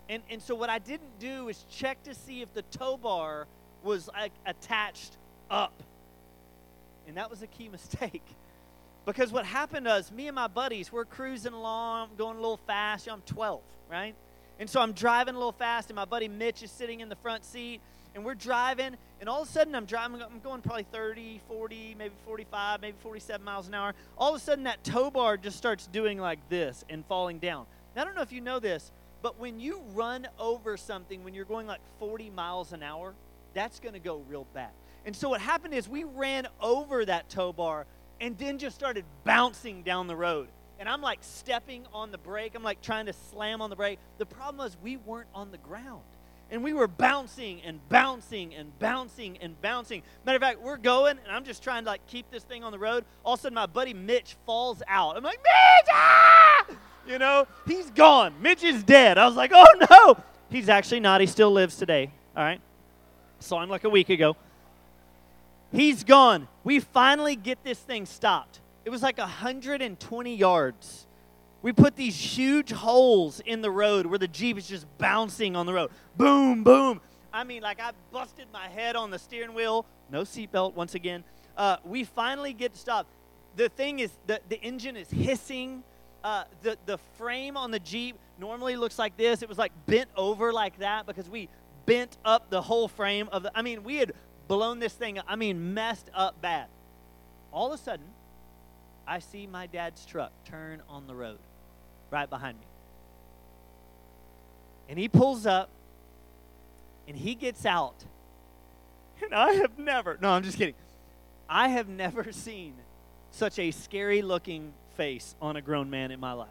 And, 0.08 0.22
and 0.30 0.42
so 0.42 0.54
what 0.54 0.70
I 0.70 0.78
didn't 0.78 1.18
do 1.18 1.48
is 1.48 1.64
check 1.70 2.02
to 2.04 2.14
see 2.14 2.42
if 2.42 2.52
the 2.54 2.62
tow 2.62 2.96
bar 2.96 3.46
was 3.82 4.08
like 4.08 4.32
attached 4.46 5.16
up. 5.50 5.82
And 7.06 7.16
that 7.16 7.30
was 7.30 7.42
a 7.42 7.46
key 7.46 7.68
mistake. 7.72 8.24
Because 9.06 9.30
what 9.32 9.44
happened 9.44 9.86
was, 9.86 10.10
me 10.10 10.28
and 10.28 10.34
my 10.34 10.48
buddies, 10.48 10.90
we're 10.90 11.04
cruising 11.04 11.52
along, 11.52 12.10
going 12.16 12.36
a 12.36 12.40
little 12.40 12.60
fast. 12.66 13.06
I'm 13.08 13.20
12, 13.22 13.60
right? 13.90 14.14
And 14.58 14.70
so 14.70 14.80
I'm 14.80 14.92
driving 14.92 15.34
a 15.34 15.38
little 15.38 15.52
fast, 15.52 15.90
and 15.90 15.96
my 15.96 16.04
buddy 16.04 16.28
Mitch 16.28 16.62
is 16.62 16.70
sitting 16.70 17.00
in 17.00 17.08
the 17.08 17.16
front 17.16 17.44
seat, 17.44 17.80
and 18.14 18.24
we're 18.24 18.34
driving, 18.34 18.96
and 19.20 19.28
all 19.28 19.42
of 19.42 19.48
a 19.48 19.50
sudden 19.50 19.74
I'm 19.74 19.84
driving, 19.84 20.22
I'm 20.22 20.40
going 20.40 20.62
probably 20.62 20.86
30, 20.92 21.40
40, 21.48 21.96
maybe 21.98 22.14
45, 22.24 22.80
maybe 22.80 22.96
47 23.02 23.44
miles 23.44 23.66
an 23.68 23.74
hour. 23.74 23.94
All 24.16 24.34
of 24.34 24.40
a 24.40 24.44
sudden 24.44 24.64
that 24.64 24.84
tow 24.84 25.10
bar 25.10 25.36
just 25.36 25.58
starts 25.58 25.86
doing 25.88 26.18
like 26.18 26.38
this 26.48 26.84
and 26.88 27.04
falling 27.06 27.40
down. 27.40 27.66
Now, 27.94 28.02
I 28.02 28.04
don't 28.04 28.14
know 28.14 28.22
if 28.22 28.32
you 28.32 28.40
know 28.40 28.60
this, 28.60 28.90
but 29.20 29.38
when 29.38 29.58
you 29.58 29.82
run 29.92 30.28
over 30.38 30.76
something 30.76 31.24
when 31.24 31.34
you're 31.34 31.44
going 31.44 31.66
like 31.66 31.80
40 31.98 32.30
miles 32.30 32.72
an 32.72 32.82
hour, 32.82 33.14
that's 33.52 33.80
going 33.80 33.94
to 33.94 34.00
go 34.00 34.22
real 34.28 34.46
bad. 34.54 34.70
And 35.04 35.14
so 35.14 35.28
what 35.28 35.40
happened 35.40 35.74
is 35.74 35.88
we 35.88 36.04
ran 36.04 36.46
over 36.60 37.04
that 37.04 37.28
tow 37.28 37.52
bar 37.52 37.86
and 38.20 38.36
then 38.38 38.58
just 38.58 38.76
started 38.76 39.04
bouncing 39.24 39.82
down 39.82 40.06
the 40.06 40.16
road. 40.16 40.48
And 40.78 40.88
I'm 40.88 41.00
like 41.00 41.18
stepping 41.22 41.86
on 41.92 42.10
the 42.10 42.18
brake. 42.18 42.54
I'm 42.54 42.62
like 42.62 42.82
trying 42.82 43.06
to 43.06 43.12
slam 43.12 43.62
on 43.62 43.70
the 43.70 43.76
brake. 43.76 43.98
The 44.18 44.26
problem 44.26 44.58
was 44.58 44.76
we 44.82 44.96
weren't 44.96 45.28
on 45.34 45.50
the 45.50 45.58
ground. 45.58 46.02
And 46.50 46.62
we 46.62 46.72
were 46.72 46.88
bouncing 46.88 47.62
and 47.62 47.80
bouncing 47.88 48.54
and 48.54 48.78
bouncing 48.78 49.38
and 49.38 49.60
bouncing. 49.62 50.02
Matter 50.26 50.36
of 50.36 50.42
fact, 50.42 50.60
we're 50.60 50.76
going, 50.76 51.18
and 51.24 51.34
I'm 51.34 51.44
just 51.44 51.62
trying 51.62 51.84
to 51.84 51.90
like 51.90 52.06
keep 52.06 52.30
this 52.30 52.44
thing 52.44 52.62
on 52.62 52.70
the 52.70 52.78
road. 52.78 53.04
All 53.24 53.34
of 53.34 53.40
a 53.40 53.42
sudden, 53.42 53.54
my 53.54 53.66
buddy 53.66 53.94
Mitch 53.94 54.36
falls 54.44 54.82
out. 54.86 55.16
I'm 55.16 55.24
like, 55.24 55.38
Mitch! 55.38 55.88
Ah! 55.90 56.66
You 57.06 57.18
know, 57.18 57.46
he's 57.66 57.90
gone. 57.90 58.34
Mitch 58.40 58.62
is 58.62 58.82
dead. 58.82 59.18
I 59.18 59.26
was 59.26 59.36
like, 59.36 59.52
oh 59.54 59.86
no! 59.90 60.22
He's 60.50 60.68
actually 60.68 61.00
not. 61.00 61.20
He 61.20 61.26
still 61.26 61.50
lives 61.50 61.76
today. 61.76 62.10
All 62.36 62.44
right. 62.44 62.60
Saw 63.40 63.62
him 63.62 63.68
like 63.68 63.84
a 63.84 63.90
week 63.90 64.08
ago. 64.10 64.36
He's 65.74 66.04
gone. 66.04 66.46
We 66.62 66.78
finally 66.78 67.34
get 67.34 67.64
this 67.64 67.78
thing 67.78 68.06
stopped. 68.06 68.60
It 68.84 68.90
was 68.90 69.02
like 69.02 69.18
120 69.18 70.36
yards. 70.36 71.06
We 71.62 71.72
put 71.72 71.96
these 71.96 72.16
huge 72.16 72.70
holes 72.70 73.40
in 73.44 73.60
the 73.60 73.70
road 73.70 74.06
where 74.06 74.18
the 74.18 74.28
Jeep 74.28 74.56
is 74.56 74.68
just 74.68 74.86
bouncing 74.98 75.56
on 75.56 75.66
the 75.66 75.72
road. 75.72 75.90
Boom, 76.16 76.62
boom. 76.62 77.00
I 77.32 77.42
mean, 77.42 77.62
like 77.62 77.80
I 77.80 77.90
busted 78.12 78.46
my 78.52 78.68
head 78.68 78.94
on 78.94 79.10
the 79.10 79.18
steering 79.18 79.54
wheel. 79.54 79.84
No 80.10 80.22
seatbelt, 80.22 80.74
once 80.74 80.94
again. 80.94 81.24
Uh, 81.56 81.78
we 81.84 82.04
finally 82.04 82.52
get 82.52 82.76
stopped. 82.76 83.10
The 83.56 83.68
thing 83.68 83.98
is, 83.98 84.10
the, 84.26 84.40
the 84.48 84.60
engine 84.60 84.96
is 84.96 85.10
hissing. 85.10 85.82
Uh, 86.22 86.44
the, 86.62 86.78
the 86.86 86.98
frame 87.18 87.56
on 87.56 87.70
the 87.70 87.80
Jeep 87.80 88.16
normally 88.38 88.76
looks 88.76 88.98
like 88.98 89.16
this. 89.16 89.42
It 89.42 89.48
was 89.48 89.58
like 89.58 89.72
bent 89.86 90.10
over 90.16 90.52
like 90.52 90.78
that 90.78 91.06
because 91.06 91.28
we 91.28 91.48
bent 91.86 92.16
up 92.24 92.50
the 92.50 92.62
whole 92.62 92.86
frame 92.88 93.28
of 93.32 93.42
the. 93.42 93.52
I 93.54 93.62
mean, 93.62 93.82
we 93.84 93.96
had 93.96 94.12
blown 94.48 94.78
this 94.78 94.92
thing, 94.92 95.18
up. 95.18 95.24
I 95.28 95.36
mean, 95.36 95.74
messed 95.74 96.10
up 96.14 96.40
bad. 96.40 96.66
All 97.52 97.72
of 97.72 97.78
a 97.78 97.82
sudden, 97.82 98.06
I 99.06 99.18
see 99.18 99.46
my 99.46 99.66
dad's 99.66 100.04
truck 100.06 100.32
turn 100.44 100.82
on 100.88 101.06
the 101.06 101.14
road 101.14 101.38
right 102.10 102.28
behind 102.28 102.58
me. 102.58 102.66
And 104.88 104.98
he 104.98 105.08
pulls 105.08 105.46
up 105.46 105.70
and 107.06 107.16
he 107.16 107.34
gets 107.34 107.64
out. 107.66 108.04
And 109.22 109.34
I 109.34 109.52
have 109.52 109.78
never, 109.78 110.18
no, 110.20 110.30
I'm 110.30 110.42
just 110.42 110.58
kidding. 110.58 110.74
I 111.48 111.68
have 111.68 111.88
never 111.88 112.32
seen 112.32 112.74
such 113.30 113.58
a 113.58 113.70
scary 113.70 114.22
looking 114.22 114.72
face 114.96 115.34
on 115.40 115.56
a 115.56 115.62
grown 115.62 115.90
man 115.90 116.10
in 116.10 116.20
my 116.20 116.32
life. 116.32 116.48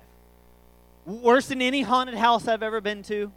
Worse 1.06 1.48
than 1.48 1.62
any 1.62 1.82
haunted 1.82 2.16
house 2.16 2.48
I've 2.48 2.64
ever 2.64 2.82
been 2.82 3.04
to. 3.04 3.32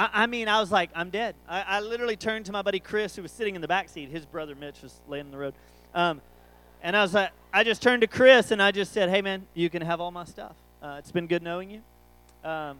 I, 0.00 0.22
I 0.22 0.26
mean, 0.26 0.48
I 0.48 0.60
was 0.60 0.72
like, 0.72 0.88
I'm 0.94 1.10
dead. 1.10 1.34
I, 1.46 1.60
I, 1.60 1.80
literally 1.80 2.16
turned 2.16 2.46
to 2.46 2.52
my 2.52 2.62
buddy 2.62 2.80
Chris, 2.80 3.16
who 3.16 3.22
was 3.22 3.30
sitting 3.30 3.54
in 3.54 3.60
the 3.60 3.68
back 3.68 3.90
seat. 3.90 4.08
His 4.08 4.24
brother 4.24 4.54
Mitch 4.54 4.80
was 4.82 4.98
laying 5.06 5.26
in 5.26 5.30
the 5.30 5.36
road. 5.36 5.52
Um, 5.94 6.22
and 6.82 6.96
I 6.96 7.02
was 7.02 7.12
like, 7.12 7.32
I 7.52 7.64
just 7.64 7.82
turned 7.82 8.00
to 8.00 8.06
Chris 8.06 8.50
and 8.50 8.62
I 8.62 8.70
just 8.70 8.94
said, 8.94 9.10
Hey, 9.10 9.20
man, 9.20 9.46
you 9.52 9.68
can 9.68 9.82
have 9.82 10.00
all 10.00 10.10
my 10.10 10.24
stuff. 10.24 10.56
Uh, 10.82 10.96
it's 10.98 11.12
been 11.12 11.26
good 11.26 11.42
knowing 11.42 11.70
you. 11.70 11.82
Um, 12.48 12.78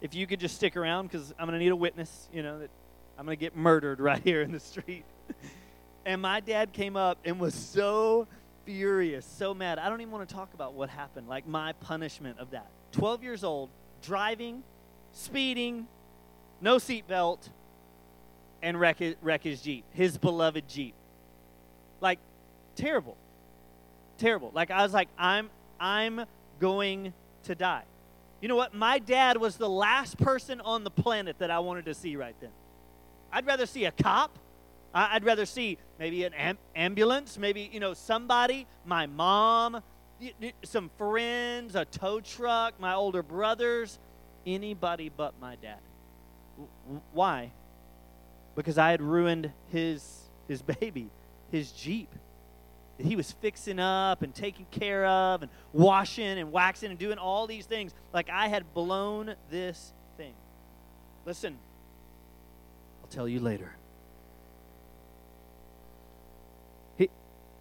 if 0.00 0.14
you 0.14 0.28
could 0.28 0.38
just 0.38 0.54
stick 0.54 0.76
around, 0.76 1.08
because 1.08 1.34
I'm 1.40 1.48
going 1.48 1.58
to 1.58 1.64
need 1.64 1.72
a 1.72 1.76
witness, 1.76 2.28
you 2.32 2.44
know, 2.44 2.60
that 2.60 2.70
I'm 3.18 3.24
going 3.24 3.36
to 3.36 3.40
get 3.40 3.56
murdered 3.56 3.98
right 4.08 4.22
here 4.22 4.40
in 4.40 4.52
the 4.52 4.60
street. 4.60 5.04
and 6.06 6.22
my 6.22 6.38
dad 6.38 6.72
came 6.72 6.96
up 6.96 7.18
and 7.24 7.40
was 7.40 7.54
so 7.54 8.28
furious, 8.64 9.26
so 9.26 9.54
mad. 9.54 9.80
I 9.80 9.88
don't 9.88 10.00
even 10.00 10.12
want 10.12 10.28
to 10.28 10.32
talk 10.32 10.54
about 10.54 10.74
what 10.74 10.88
happened, 10.88 11.26
like 11.26 11.48
my 11.48 11.72
punishment 11.80 12.38
of 12.38 12.52
that. 12.52 12.68
12 12.92 13.24
years 13.24 13.42
old, 13.42 13.70
driving, 14.02 14.62
speeding, 15.10 15.88
no 16.60 16.76
seatbelt, 16.76 17.48
and 18.62 18.80
wreck 18.80 19.00
wreck 19.20 19.42
his 19.42 19.60
Jeep, 19.60 19.84
his 19.92 20.16
beloved 20.16 20.66
Jeep. 20.68 20.94
Like, 22.00 22.18
terrible. 22.76 23.16
Terrible. 24.18 24.50
Like, 24.54 24.70
I 24.70 24.82
was 24.82 24.92
like, 24.92 25.08
I'm, 25.18 25.50
I'm 25.78 26.24
going 26.60 27.12
to 27.44 27.54
die. 27.54 27.84
You 28.40 28.48
know 28.48 28.56
what? 28.56 28.74
My 28.74 28.98
dad 28.98 29.36
was 29.36 29.56
the 29.56 29.68
last 29.68 30.18
person 30.18 30.60
on 30.60 30.84
the 30.84 30.90
planet 30.90 31.38
that 31.38 31.50
I 31.50 31.58
wanted 31.58 31.84
to 31.86 31.94
see 31.94 32.16
right 32.16 32.34
then. 32.40 32.50
I'd 33.32 33.46
rather 33.46 33.66
see 33.66 33.84
a 33.84 33.90
cop. 33.90 34.38
I'd 34.94 35.24
rather 35.24 35.44
see 35.44 35.78
maybe 35.98 36.24
an 36.24 36.34
am- 36.34 36.58
ambulance, 36.76 37.36
maybe, 37.36 37.68
you 37.72 37.80
know, 37.80 37.94
somebody, 37.94 38.66
my 38.86 39.06
mom, 39.06 39.82
some 40.62 40.90
friends, 40.96 41.74
a 41.74 41.84
tow 41.84 42.20
truck, 42.20 42.78
my 42.78 42.94
older 42.94 43.22
brothers, 43.22 43.98
anybody 44.46 45.10
but 45.14 45.34
my 45.40 45.56
dad. 45.56 45.80
Why? 47.12 47.50
Because 48.54 48.78
I 48.78 48.90
had 48.90 49.02
ruined 49.02 49.52
his 49.70 50.22
his 50.48 50.62
baby, 50.80 51.10
his 51.50 51.72
Jeep. 51.72 52.08
That 52.98 53.06
he 53.06 53.16
was 53.16 53.32
fixing 53.32 53.80
up 53.80 54.22
and 54.22 54.32
taking 54.32 54.66
care 54.70 55.04
of 55.04 55.42
and 55.42 55.50
washing 55.72 56.38
and 56.38 56.52
waxing 56.52 56.90
and 56.90 56.98
doing 56.98 57.18
all 57.18 57.48
these 57.48 57.66
things. 57.66 57.92
Like 58.12 58.30
I 58.30 58.46
had 58.46 58.72
blown 58.72 59.34
this 59.50 59.92
thing. 60.16 60.34
Listen, 61.26 61.58
I'll 63.02 63.08
tell 63.08 63.28
you 63.28 63.40
later. 63.40 63.72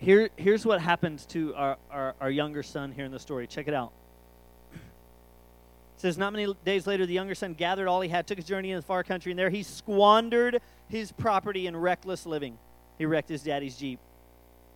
here, 0.03 0.29
here's 0.35 0.65
what 0.65 0.81
happens 0.81 1.25
to 1.27 1.55
our, 1.55 1.77
our, 1.89 2.15
our 2.19 2.29
younger 2.29 2.61
son 2.61 2.91
here 2.91 3.05
in 3.05 3.11
the 3.11 3.19
story. 3.19 3.47
Check 3.47 3.67
it 3.67 3.73
out. 3.73 3.91
Says, 6.03 6.17
Not 6.17 6.33
many 6.33 6.53
days 6.65 6.85
later, 6.85 7.05
the 7.05 7.13
younger 7.13 7.33
son 7.33 7.53
gathered 7.53 7.87
all 7.87 8.01
he 8.01 8.09
had, 8.09 8.27
took 8.27 8.37
his 8.37 8.45
journey 8.45 8.71
in 8.71 8.75
the 8.75 8.81
far 8.81 9.05
country, 9.05 9.31
and 9.31 9.39
there 9.39 9.49
he 9.49 9.63
squandered 9.63 10.59
his 10.89 11.13
property 11.13 11.65
in 11.65 11.77
reckless 11.77 12.25
living. 12.25 12.57
He 12.97 13.05
wrecked 13.05 13.29
his 13.29 13.41
daddy's 13.41 13.77
Jeep. 13.77 14.01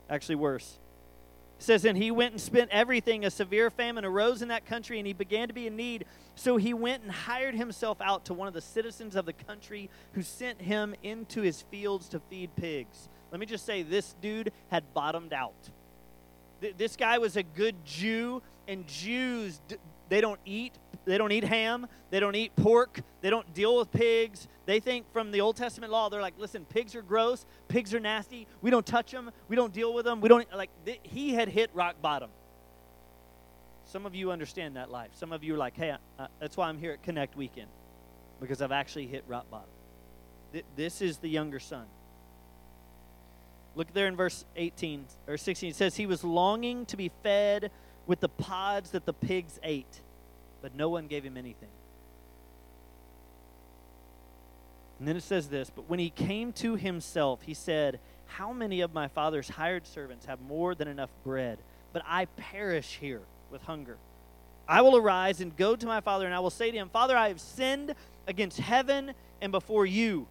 Actually, 0.09 0.35
worse. 0.35 0.79
It 1.59 1.63
says, 1.63 1.83
And 1.83 1.97
he 1.97 2.11
went 2.11 2.31
and 2.31 2.39
spent 2.39 2.71
everything. 2.71 3.25
A 3.25 3.29
severe 3.29 3.69
famine 3.69 4.05
arose 4.05 4.41
in 4.41 4.47
that 4.47 4.65
country, 4.65 4.99
and 4.99 5.05
he 5.05 5.11
began 5.11 5.49
to 5.49 5.53
be 5.53 5.67
in 5.67 5.75
need. 5.75 6.05
So 6.35 6.55
he 6.55 6.73
went 6.73 7.03
and 7.03 7.11
hired 7.11 7.55
himself 7.55 7.99
out 7.99 8.23
to 8.27 8.33
one 8.33 8.47
of 8.47 8.53
the 8.53 8.61
citizens 8.61 9.17
of 9.17 9.25
the 9.25 9.33
country 9.33 9.89
who 10.13 10.21
sent 10.21 10.61
him 10.61 10.95
into 11.03 11.41
his 11.41 11.61
fields 11.63 12.07
to 12.07 12.21
feed 12.29 12.55
pigs. 12.55 13.09
Let 13.31 13.41
me 13.41 13.45
just 13.45 13.65
say, 13.65 13.83
this 13.83 14.15
dude 14.21 14.53
had 14.69 14.93
bottomed 14.93 15.33
out. 15.33 15.71
Th- 16.61 16.77
this 16.77 16.95
guy 16.95 17.17
was 17.17 17.35
a 17.35 17.43
good 17.43 17.75
Jew, 17.83 18.41
and 18.65 18.87
Jews, 18.87 19.59
they 20.07 20.21
don't 20.21 20.39
eat 20.45 20.71
they 21.07 21.17
don't 21.17 21.31
eat 21.31 21.43
ham 21.43 21.87
they 22.09 22.19
don't 22.19 22.35
eat 22.35 22.55
pork 22.55 23.01
they 23.21 23.29
don't 23.29 23.51
deal 23.53 23.77
with 23.77 23.91
pigs. 23.91 24.47
They 24.65 24.79
think 24.79 25.11
from 25.11 25.31
the 25.31 25.41
old 25.41 25.55
testament 25.55 25.91
law 25.91 26.09
they're 26.09 26.21
like 26.21 26.37
listen 26.37 26.65
pigs 26.65 26.95
are 26.95 27.01
gross 27.01 27.45
pigs 27.67 27.93
are 27.93 27.99
nasty 27.99 28.47
we 28.61 28.69
don't 28.69 28.85
touch 28.85 29.11
them 29.11 29.31
we 29.47 29.55
don't 29.55 29.73
deal 29.73 29.93
with 29.93 30.05
them 30.05 30.21
we 30.21 30.29
don't 30.29 30.47
like 30.53 30.69
th- 30.85 30.99
he 31.03 31.33
had 31.33 31.49
hit 31.49 31.69
rock 31.73 31.95
bottom. 32.01 32.29
Some 33.85 34.05
of 34.05 34.13
you 34.13 34.31
understand 34.31 34.75
that 34.75 34.91
life. 34.91 35.11
Some 35.13 35.31
of 35.31 35.43
you 35.43 35.55
are 35.55 35.57
like 35.57 35.75
hey 35.75 35.95
uh, 36.19 36.27
that's 36.39 36.57
why 36.57 36.67
i'm 36.67 36.77
here 36.77 36.91
at 36.91 37.03
connect 37.03 37.35
weekend 37.35 37.69
because 38.39 38.61
i've 38.61 38.71
actually 38.71 39.07
hit 39.07 39.23
rock 39.27 39.49
bottom. 39.49 39.69
Th- 40.51 40.65
this 40.75 41.01
is 41.01 41.17
the 41.17 41.29
younger 41.29 41.59
son. 41.59 41.85
Look 43.77 43.93
there 43.93 44.07
in 44.07 44.15
verse 44.15 44.43
18 44.55 45.05
or 45.27 45.37
16. 45.37 45.69
It 45.69 45.75
says, 45.75 45.95
He 45.95 46.07
was 46.07 46.23
longing 46.23 46.87
to 46.87 46.97
be 46.97 47.11
fed 47.21 47.69
with 48.07 48.19
the 48.19 48.29
pods 48.29 48.89
that 48.91 49.05
the 49.05 49.13
pigs 49.13 49.59
ate, 49.61 50.01
but 50.67 50.75
no 50.75 50.89
one 50.89 51.07
gave 51.07 51.23
him 51.23 51.37
anything. 51.37 51.69
And 54.99 55.07
then 55.07 55.15
it 55.15 55.23
says 55.23 55.47
this 55.47 55.71
But 55.73 55.89
when 55.89 55.97
he 55.97 56.09
came 56.09 56.51
to 56.53 56.75
himself, 56.75 57.41
he 57.43 57.53
said, 57.53 58.01
How 58.25 58.51
many 58.51 58.81
of 58.81 58.93
my 58.93 59.07
father's 59.07 59.47
hired 59.47 59.87
servants 59.87 60.25
have 60.25 60.41
more 60.41 60.75
than 60.75 60.89
enough 60.89 61.09
bread? 61.23 61.59
But 61.93 62.01
I 62.05 62.25
perish 62.25 62.97
here 62.99 63.21
with 63.49 63.61
hunger. 63.61 63.95
I 64.67 64.81
will 64.81 64.97
arise 64.97 65.39
and 65.39 65.55
go 65.55 65.77
to 65.77 65.85
my 65.85 66.01
father, 66.01 66.25
and 66.25 66.35
I 66.35 66.41
will 66.41 66.49
say 66.49 66.69
to 66.69 66.77
him, 66.77 66.89
Father, 66.89 67.15
I 67.15 67.29
have 67.29 67.39
sinned 67.39 67.95
against 68.27 68.57
heaven 68.59 69.13
and 69.41 69.53
before 69.53 69.85
you. 69.85 70.27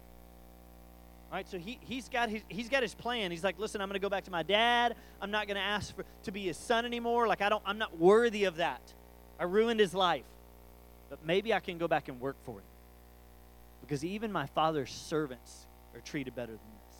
All 1.31 1.37
right, 1.37 1.49
so 1.49 1.57
he, 1.57 1.79
he's, 1.81 2.09
got 2.09 2.29
his, 2.29 2.43
he's 2.47 2.69
got 2.69 2.83
his 2.83 2.93
plan. 2.93 3.31
He's 3.31 3.43
like, 3.43 3.57
listen, 3.57 3.81
I'm 3.81 3.87
going 3.87 3.99
to 3.99 4.05
go 4.05 4.09
back 4.09 4.25
to 4.25 4.31
my 4.31 4.43
dad. 4.43 4.95
I'm 5.19 5.31
not 5.31 5.47
going 5.47 5.57
to 5.57 5.63
ask 5.63 5.95
for, 5.95 6.05
to 6.25 6.31
be 6.31 6.43
his 6.43 6.57
son 6.57 6.85
anymore. 6.85 7.27
Like, 7.27 7.41
I 7.41 7.49
don't, 7.49 7.63
I'm 7.65 7.79
not 7.79 7.97
worthy 7.97 8.43
of 8.43 8.57
that. 8.57 8.93
I 9.39 9.43
ruined 9.43 9.79
his 9.79 9.93
life. 9.93 10.25
But 11.09 11.25
maybe 11.25 11.53
I 11.53 11.59
can 11.59 11.77
go 11.77 11.87
back 11.87 12.07
and 12.09 12.19
work 12.19 12.35
for 12.45 12.59
him. 12.59 12.65
Because 13.81 14.03
even 14.03 14.31
my 14.31 14.47
father's 14.47 14.91
servants 14.91 15.65
are 15.95 16.01
treated 16.01 16.35
better 16.35 16.51
than 16.51 16.57
this. 16.57 16.97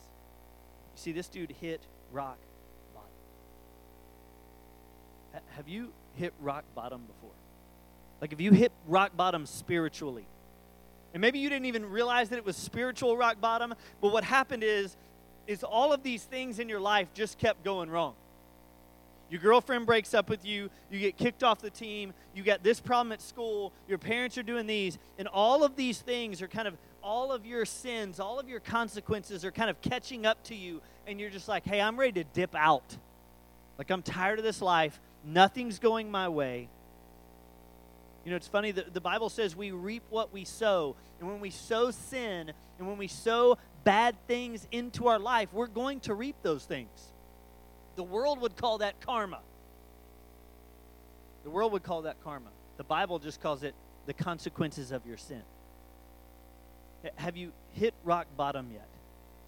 You 0.95 1.02
see, 1.02 1.12
this 1.12 1.28
dude 1.28 1.52
hit 1.60 1.82
rock 2.12 2.38
bottom. 2.93 3.10
Have 5.50 5.67
you 5.67 5.91
hit 6.15 6.34
rock 6.41 6.63
bottom 6.73 7.02
before? 7.06 7.36
Like, 8.21 8.32
have 8.32 8.41
you 8.41 8.52
hit 8.52 8.71
rock 8.88 9.15
bottom 9.17 9.45
spiritually? 9.45 10.26
And 11.13 11.21
maybe 11.21 11.39
you 11.39 11.50
didn't 11.50 11.65
even 11.65 11.89
realize 11.89 12.30
that 12.30 12.38
it 12.38 12.45
was 12.45 12.56
spiritual 12.56 13.17
rock 13.17 13.41
bottom, 13.41 13.73
but 14.02 14.12
what 14.12 14.23
happened 14.23 14.63
is 14.63 14.95
is 15.47 15.63
all 15.63 15.93
of 15.93 16.04
these 16.04 16.23
things 16.23 16.60
in 16.60 16.67
your 16.67 16.82
life 16.82 17.08
just 17.13 17.38
kept 17.38 17.63
going 17.63 17.89
wrong. 17.89 18.13
Your 19.30 19.42
girlfriend 19.42 19.86
breaks 19.86 20.13
up 20.13 20.30
with 20.30 20.46
you, 20.46 20.70
you 20.90 21.00
get 21.00 21.18
kicked 21.18 21.44
off 21.44 21.60
the 21.60 21.70
team, 21.70 22.13
you 22.34 22.44
got 22.44 22.63
this 22.63 22.80
problem 22.80 23.12
at 23.12 23.22
school, 23.22 23.74
your 23.88 23.98
parents 23.98 24.38
are 24.38 24.44
doing 24.44 24.68
these, 24.68 24.98
and 25.20 25.28
all 25.28 25.63
of 25.63 25.76
these 25.76 26.00
things 26.00 26.42
are 26.42 26.48
kind 26.48 26.68
of 26.68 26.78
all 27.04 27.32
of 27.32 27.46
your 27.46 27.66
sins, 27.66 28.20
all 28.20 28.40
of 28.40 28.48
your 28.48 28.62
consequences 28.62 29.44
are 29.44 29.52
kind 29.52 29.70
of 29.70 29.82
catching 29.82 30.26
up 30.26 30.42
to 30.44 30.56
you, 30.56 30.82
and 31.06 31.20
you're 31.20 31.30
just 31.30 31.48
like, 31.48 31.66
hey, 31.66 31.82
I'm 31.82 31.98
ready 31.98 32.24
to 32.24 32.30
dip 32.34 32.56
out. 32.56 32.98
Like, 33.78 33.90
I'm 33.90 34.02
tired 34.02 34.40
of 34.40 34.46
this 34.46 34.62
life, 34.62 35.00
nothing's 35.26 35.80
going 35.80 36.10
my 36.10 36.30
way. 36.30 36.70
You 38.24 38.32
know, 38.32 38.38
it's 38.38 38.48
funny, 38.48 38.72
the, 38.72 38.86
the 38.92 39.02
Bible 39.02 39.30
says 39.30 39.56
we 39.56 39.72
reap 39.72 40.04
what 40.10 40.34
we 40.34 40.44
sow. 40.44 40.96
And 41.20 41.30
when 41.30 41.40
we 41.40 41.50
sow 41.50 41.92
sin 41.92 42.52
and 42.78 42.88
when 42.88 42.98
we 42.98 43.08
sow 43.08 43.58
bad 43.86 44.16
things 44.28 44.68
into 44.72 45.08
our 45.08 45.18
life, 45.18 45.48
we're 45.54 45.68
going 45.68 46.02
to 46.02 46.13
reap 46.13 46.36
those 46.44 46.66
things. 46.66 46.90
The 47.98 48.04
world 48.04 48.40
would 48.42 48.56
call 48.56 48.78
that 48.78 49.02
karma. 49.02 49.40
The 51.44 51.50
world 51.50 51.74
would 51.74 51.84
call 51.84 52.04
that 52.04 52.24
karma. 52.24 52.50
The 52.78 52.84
Bible 52.84 53.18
just 53.18 53.42
calls 53.42 53.64
it 53.64 53.74
the 54.06 54.14
consequences 54.14 54.92
of 54.92 55.06
your 55.06 55.18
sin. 55.18 55.42
Have 57.16 57.36
you 57.36 57.52
hit 57.74 57.96
rock 58.04 58.28
bottom 58.38 58.70
yet? 58.72 58.88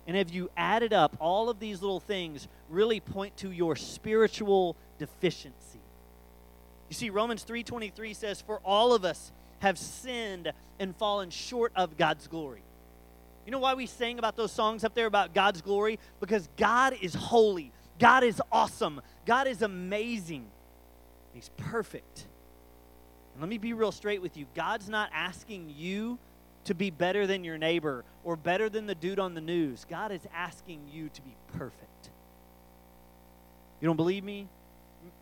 And 0.08 0.18
have 0.18 0.32
you 0.32 0.50
added 0.58 0.94
up 0.94 1.16
all 1.20 1.50
of 1.50 1.60
these 1.60 1.82
little 1.82 2.00
things 2.00 2.48
really 2.70 3.00
point 3.00 3.38
to 3.38 3.52
your 3.52 3.76
spiritual 3.76 4.76
deficiency? 4.98 5.80
You 6.90 6.96
see, 6.96 7.12
Romans 7.12 7.46
3.23 7.48 8.16
says, 8.16 8.42
For 8.42 8.60
all 8.66 8.94
of 8.94 9.06
us 9.06 9.32
have 9.60 9.78
sinned 9.78 10.52
and 10.80 10.96
fallen 10.96 11.30
short 11.30 11.72
of 11.76 11.98
God's 11.98 12.28
glory. 12.28 12.64
You 13.46 13.52
know 13.52 13.60
why 13.60 13.76
we 13.76 13.86
sang 13.86 14.18
about 14.18 14.36
those 14.36 14.52
songs 14.52 14.84
up 14.84 14.96
there 14.96 15.06
about 15.06 15.36
God's 15.36 15.62
glory? 15.62 16.00
Because 16.20 16.50
God 16.58 16.96
is 17.00 17.14
holy. 17.14 17.72
God 18.00 18.24
is 18.24 18.42
awesome. 18.52 19.02
God 19.26 19.48
is 19.48 19.62
amazing. 19.62 20.46
He's 21.34 21.50
perfect. 21.58 22.26
And 23.34 23.42
let 23.42 23.50
me 23.50 23.58
be 23.58 23.74
real 23.74 23.92
straight 23.92 24.22
with 24.22 24.38
you. 24.38 24.46
God's 24.56 24.90
not 24.90 25.10
asking 25.14 25.74
you 25.76 26.18
to 26.66 26.74
be 26.74 26.90
better 26.90 27.28
than 27.28 27.44
your 27.44 27.58
neighbor 27.58 28.04
or 28.24 28.36
better 28.36 28.70
than 28.70 28.86
the 28.86 28.96
dude 28.96 29.20
on 29.20 29.34
the 29.34 29.42
news. 29.42 29.86
God 29.90 30.12
is 30.12 30.22
asking 30.34 30.82
you 30.92 31.10
to 31.10 31.22
be 31.22 31.36
perfect. 31.58 32.10
You 33.82 33.88
don't 33.88 33.96
believe 33.96 34.24
me? 34.24 34.48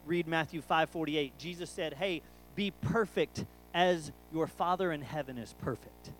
read 0.05 0.27
Matthew 0.27 0.61
5:48. 0.61 1.37
Jesus 1.37 1.69
said, 1.69 1.95
"Hey, 1.95 2.21
be 2.55 2.71
perfect 2.71 3.45
as 3.73 4.11
your 4.31 4.47
Father 4.47 4.91
in 4.91 5.01
heaven 5.01 5.37
is 5.37 5.53
perfect." 5.53 6.11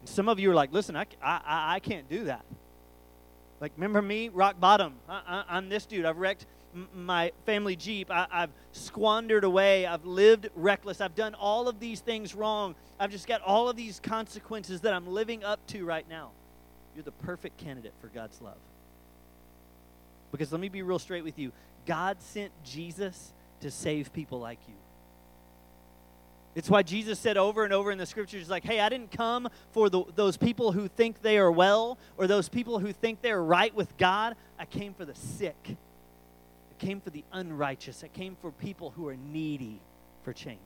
And 0.00 0.08
some 0.08 0.28
of 0.28 0.38
you 0.38 0.50
are 0.50 0.54
like, 0.54 0.72
"Listen, 0.72 0.96
I, 0.96 1.06
I, 1.22 1.74
I 1.76 1.80
can't 1.80 2.08
do 2.08 2.24
that." 2.24 2.44
Like, 3.60 3.72
remember 3.76 4.02
me, 4.02 4.28
rock 4.28 4.60
bottom. 4.60 4.94
Uh-uh, 5.08 5.44
I, 5.48 5.58
am 5.58 5.68
this 5.68 5.86
dude. 5.86 6.04
I've 6.04 6.18
wrecked 6.18 6.46
m- 6.74 6.88
my 6.94 7.32
family 7.46 7.76
Jeep. 7.76 8.10
I, 8.10 8.26
I've 8.30 8.50
squandered 8.72 9.44
away. 9.44 9.86
I've 9.86 10.04
lived 10.04 10.50
reckless. 10.54 11.00
I've 11.00 11.14
done 11.14 11.34
all 11.34 11.68
of 11.68 11.80
these 11.80 12.00
things 12.00 12.34
wrong. 12.34 12.74
I've 12.98 13.10
just 13.10 13.26
got 13.26 13.40
all 13.42 13.68
of 13.68 13.76
these 13.76 14.00
consequences 14.00 14.82
that 14.82 14.92
I'm 14.92 15.06
living 15.06 15.44
up 15.44 15.64
to 15.68 15.84
right 15.84 16.08
now. 16.08 16.30
You're 16.94 17.04
the 17.04 17.12
perfect 17.12 17.56
candidate 17.56 17.94
for 18.00 18.08
God's 18.08 18.40
love. 18.40 18.58
Because 20.30 20.50
let 20.52 20.60
me 20.60 20.68
be 20.68 20.82
real 20.82 20.98
straight 20.98 21.24
with 21.24 21.38
you 21.38 21.52
God 21.86 22.20
sent 22.20 22.52
Jesus 22.64 23.32
to 23.60 23.70
save 23.70 24.12
people 24.12 24.40
like 24.40 24.58
you. 24.68 24.74
It's 26.54 26.70
why 26.70 26.82
Jesus 26.82 27.18
said 27.18 27.36
over 27.36 27.64
and 27.64 27.72
over 27.72 27.90
in 27.90 27.98
the 27.98 28.06
scriptures, 28.06 28.48
like, 28.48 28.64
hey, 28.64 28.80
I 28.80 28.88
didn't 28.88 29.10
come 29.10 29.48
for 29.72 29.90
the, 29.90 30.04
those 30.14 30.36
people 30.36 30.72
who 30.72 30.86
think 30.86 31.20
they 31.20 31.38
are 31.38 31.50
well 31.50 31.98
or 32.16 32.26
those 32.26 32.48
people 32.48 32.78
who 32.78 32.92
think 32.92 33.22
they're 33.22 33.42
right 33.42 33.74
with 33.74 33.96
God. 33.96 34.36
I 34.58 34.64
came 34.64 34.94
for 34.94 35.04
the 35.04 35.14
sick. 35.14 35.56
I 35.66 36.84
came 36.84 37.00
for 37.00 37.10
the 37.10 37.24
unrighteous. 37.32 38.04
I 38.04 38.08
came 38.08 38.36
for 38.40 38.52
people 38.52 38.90
who 38.90 39.08
are 39.08 39.16
needy 39.16 39.80
for 40.22 40.32
change. 40.32 40.58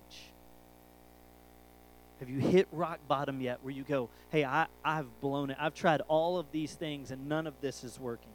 Have 2.21 2.29
you 2.29 2.41
hit 2.41 2.69
rock 2.73 2.99
bottom 3.09 3.41
yet 3.41 3.61
where 3.63 3.73
you 3.73 3.85
go, 3.85 4.11
hey, 4.31 4.45
I, 4.45 4.67
I've 4.85 5.21
blown 5.21 5.51
it. 5.51 5.57
I've 5.59 5.75
tried 5.75 6.03
all 6.09 6.39
of 6.39 6.51
these 6.53 6.75
things 6.75 7.11
and 7.11 7.29
none 7.29 7.47
of 7.47 7.55
this 7.61 7.85
is 7.85 7.99
working? 7.99 8.33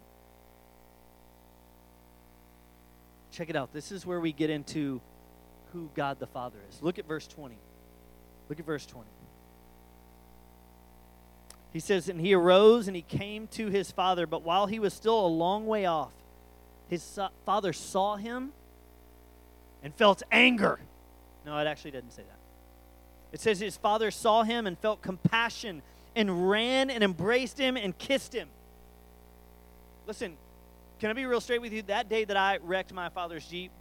check 3.33 3.49
it 3.49 3.55
out. 3.55 3.73
This 3.73 3.91
is 3.91 4.05
where 4.05 4.19
we 4.19 4.31
get 4.31 4.51
into 4.51 5.01
who 5.73 5.89
God 5.95 6.19
the 6.19 6.27
Father 6.27 6.57
is. 6.69 6.81
Look 6.81 6.99
at 6.99 7.07
verse 7.07 7.27
20. 7.27 7.55
Look 8.49 8.59
at 8.59 8.65
verse 8.65 8.85
20. 8.85 9.07
He 11.73 11.79
says, 11.79 12.07
And 12.07 12.21
he 12.21 12.33
arose 12.33 12.87
and 12.87 12.95
he 12.95 13.01
came 13.01 13.47
to 13.47 13.67
his 13.67 13.91
father, 13.91 14.27
but 14.27 14.43
while 14.43 14.67
he 14.67 14.79
was 14.79 14.93
still 14.93 15.25
a 15.25 15.27
long 15.27 15.65
way 15.65 15.85
off, 15.85 16.13
his 16.87 17.19
father 17.45 17.73
saw 17.73 18.15
him 18.15 18.53
and 19.81 19.93
felt 19.95 20.21
anger. 20.31 20.79
No, 21.45 21.57
it 21.57 21.65
actually 21.65 21.91
doesn't 21.91 22.11
say 22.11 22.21
that. 22.21 22.37
It 23.31 23.41
says 23.41 23.59
his 23.59 23.75
father 23.75 24.11
saw 24.11 24.43
him 24.43 24.67
and 24.67 24.77
felt 24.77 25.01
compassion 25.01 25.81
and 26.15 26.49
ran 26.49 26.91
and 26.91 27.03
embraced 27.03 27.57
him 27.57 27.75
and 27.75 27.97
kissed 27.97 28.33
him. 28.33 28.47
Listen, 30.05 30.37
can 30.99 31.09
I 31.09 31.13
be 31.13 31.25
real 31.25 31.41
straight 31.41 31.61
with 31.61 31.73
you? 31.73 31.81
That 31.81 32.07
day 32.07 32.23
that 32.25 32.37
I 32.37 32.59
wrecked 32.61 32.93
my 32.93 33.09
father's 33.09 33.45
Jeep, 33.47 33.71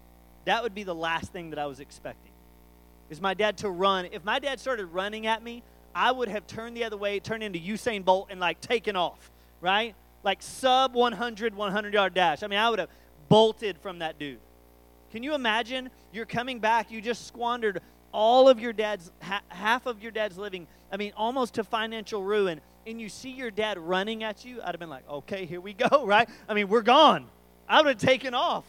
that 0.44 0.62
would 0.62 0.74
be 0.74 0.82
the 0.82 0.94
last 0.94 1.32
thing 1.32 1.50
that 1.50 1.58
I 1.58 1.66
was 1.66 1.80
expecting. 1.80 2.32
Is 3.10 3.20
my 3.20 3.34
dad 3.34 3.58
to 3.58 3.70
run. 3.70 4.06
If 4.10 4.24
my 4.24 4.38
dad 4.38 4.58
started 4.58 4.86
running 4.86 5.26
at 5.26 5.42
me, 5.42 5.62
I 5.94 6.10
would 6.10 6.28
have 6.28 6.46
turned 6.46 6.76
the 6.76 6.84
other 6.84 6.96
way, 6.96 7.20
turned 7.20 7.42
into 7.42 7.58
Usain 7.58 8.04
Bolt, 8.04 8.28
and 8.30 8.40
like 8.40 8.60
taken 8.60 8.96
off, 8.96 9.30
right? 9.60 9.94
like 10.24 10.42
sub 10.42 10.94
100, 10.94 11.54
100 11.54 11.94
yard 11.94 12.14
dash. 12.14 12.42
I 12.42 12.46
mean, 12.46 12.58
I 12.58 12.70
would 12.70 12.78
have 12.78 12.88
bolted 13.28 13.78
from 13.78 14.00
that 14.00 14.18
dude. 14.18 14.38
Can 15.10 15.22
you 15.22 15.34
imagine? 15.34 15.90
You're 16.12 16.26
coming 16.26 16.58
back, 16.58 16.90
you 16.90 17.00
just 17.00 17.26
squandered 17.26 17.80
all 18.12 18.48
of 18.48 18.60
your 18.60 18.72
dad's, 18.72 19.10
ha- 19.22 19.42
half 19.48 19.86
of 19.86 20.02
your 20.02 20.12
dad's 20.12 20.36
living, 20.36 20.66
I 20.90 20.96
mean, 20.96 21.12
almost 21.16 21.54
to 21.54 21.64
financial 21.64 22.22
ruin, 22.22 22.60
and 22.86 23.00
you 23.00 23.08
see 23.08 23.30
your 23.30 23.50
dad 23.50 23.78
running 23.78 24.22
at 24.22 24.44
you, 24.44 24.60
I'd 24.60 24.68
have 24.68 24.80
been 24.80 24.90
like, 24.90 25.08
okay, 25.08 25.46
here 25.46 25.60
we 25.60 25.72
go, 25.72 26.06
right? 26.06 26.28
I 26.48 26.54
mean, 26.54 26.68
we're 26.68 26.82
gone. 26.82 27.26
I 27.68 27.80
would 27.80 27.88
have 27.88 27.96
taken 27.98 28.34
off. 28.34 28.64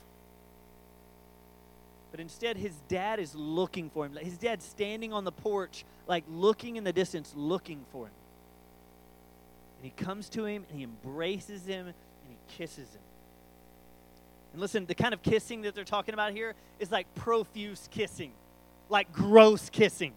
But 2.13 2.19
instead, 2.19 2.57
his 2.57 2.75
dad 2.89 3.19
is 3.19 3.33
looking 3.33 3.89
for 3.89 4.05
him. 4.05 4.15
His 4.15 4.37
dad's 4.37 4.63
standing 4.63 5.11
on 5.13 5.23
the 5.23 5.31
porch, 5.31 5.83
like 6.05 6.23
looking 6.29 6.75
in 6.75 6.83
the 6.83 6.93
distance, 6.93 7.33
looking 7.35 7.83
for 7.91 8.05
him. 8.05 8.13
And 9.77 9.85
he 9.91 10.03
comes 10.05 10.29
to 10.29 10.45
him 10.45 10.63
and 10.69 10.77
he 10.77 10.83
embraces 10.83 11.65
him 11.65 11.87
and 11.87 11.95
he 12.29 12.35
kisses 12.55 12.87
him. 12.93 13.01
And 14.51 14.61
listen, 14.61 14.85
the 14.85 14.93
kind 14.93 15.15
of 15.15 15.23
kissing 15.23 15.63
that 15.63 15.73
they're 15.73 15.83
talking 15.83 16.13
about 16.13 16.33
here 16.33 16.53
is 16.77 16.91
like 16.91 17.07
profuse 17.15 17.89
kissing, 17.89 18.31
like 18.89 19.11
gross 19.11 19.71
kissing. 19.71 20.13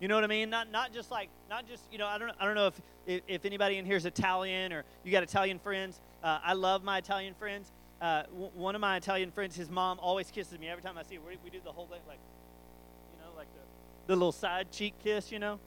You 0.00 0.08
know 0.08 0.14
what 0.14 0.24
I 0.24 0.28
mean? 0.28 0.48
Not 0.48 0.70
not 0.70 0.94
just 0.94 1.10
like 1.10 1.28
not 1.50 1.68
just 1.68 1.82
you 1.92 1.98
know 1.98 2.06
I 2.06 2.16
don't 2.16 2.32
I 2.40 2.46
don't 2.46 2.54
know 2.54 2.68
if 3.06 3.22
if, 3.28 3.44
anybody 3.44 3.76
in 3.76 3.84
here 3.84 3.96
is 3.96 4.06
Italian 4.06 4.72
or 4.72 4.84
you 5.04 5.12
got 5.12 5.22
Italian 5.22 5.58
friends. 5.58 6.00
Uh, 6.24 6.38
I 6.42 6.54
love 6.54 6.82
my 6.82 6.96
Italian 6.96 7.34
friends. 7.34 7.70
Uh, 8.00 8.22
w- 8.24 8.50
one 8.54 8.74
of 8.74 8.80
my 8.80 8.96
Italian 8.96 9.30
friends, 9.30 9.54
his 9.54 9.68
mom 9.68 9.98
always 10.00 10.30
kisses 10.30 10.58
me 10.58 10.68
every 10.68 10.82
time 10.82 10.96
I 10.96 11.02
see 11.02 11.16
her. 11.16 11.20
We, 11.26 11.36
we 11.44 11.50
do 11.50 11.60
the 11.62 11.72
whole 11.72 11.86
thing 11.86 12.00
like 12.08 12.18
you 13.12 13.24
know 13.24 13.36
like 13.36 13.48
the 13.54 14.12
the 14.12 14.16
little 14.16 14.32
side 14.32 14.70
cheek 14.72 14.94
kiss. 15.02 15.30
You 15.30 15.38
know, 15.38 15.58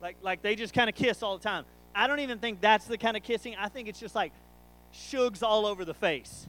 like 0.00 0.16
like 0.22 0.42
they 0.42 0.56
just 0.56 0.74
kind 0.74 0.88
of 0.88 0.96
kiss 0.96 1.22
all 1.22 1.38
the 1.38 1.44
time. 1.44 1.64
I 1.94 2.06
don't 2.06 2.20
even 2.20 2.38
think 2.38 2.60
that's 2.60 2.86
the 2.86 2.98
kind 2.98 3.16
of 3.16 3.22
kissing. 3.22 3.54
I 3.58 3.68
think 3.68 3.88
it's 3.88 4.00
just 4.00 4.14
like 4.14 4.32
shugs 4.92 5.42
all 5.42 5.66
over 5.66 5.84
the 5.84 5.94
face. 5.94 6.46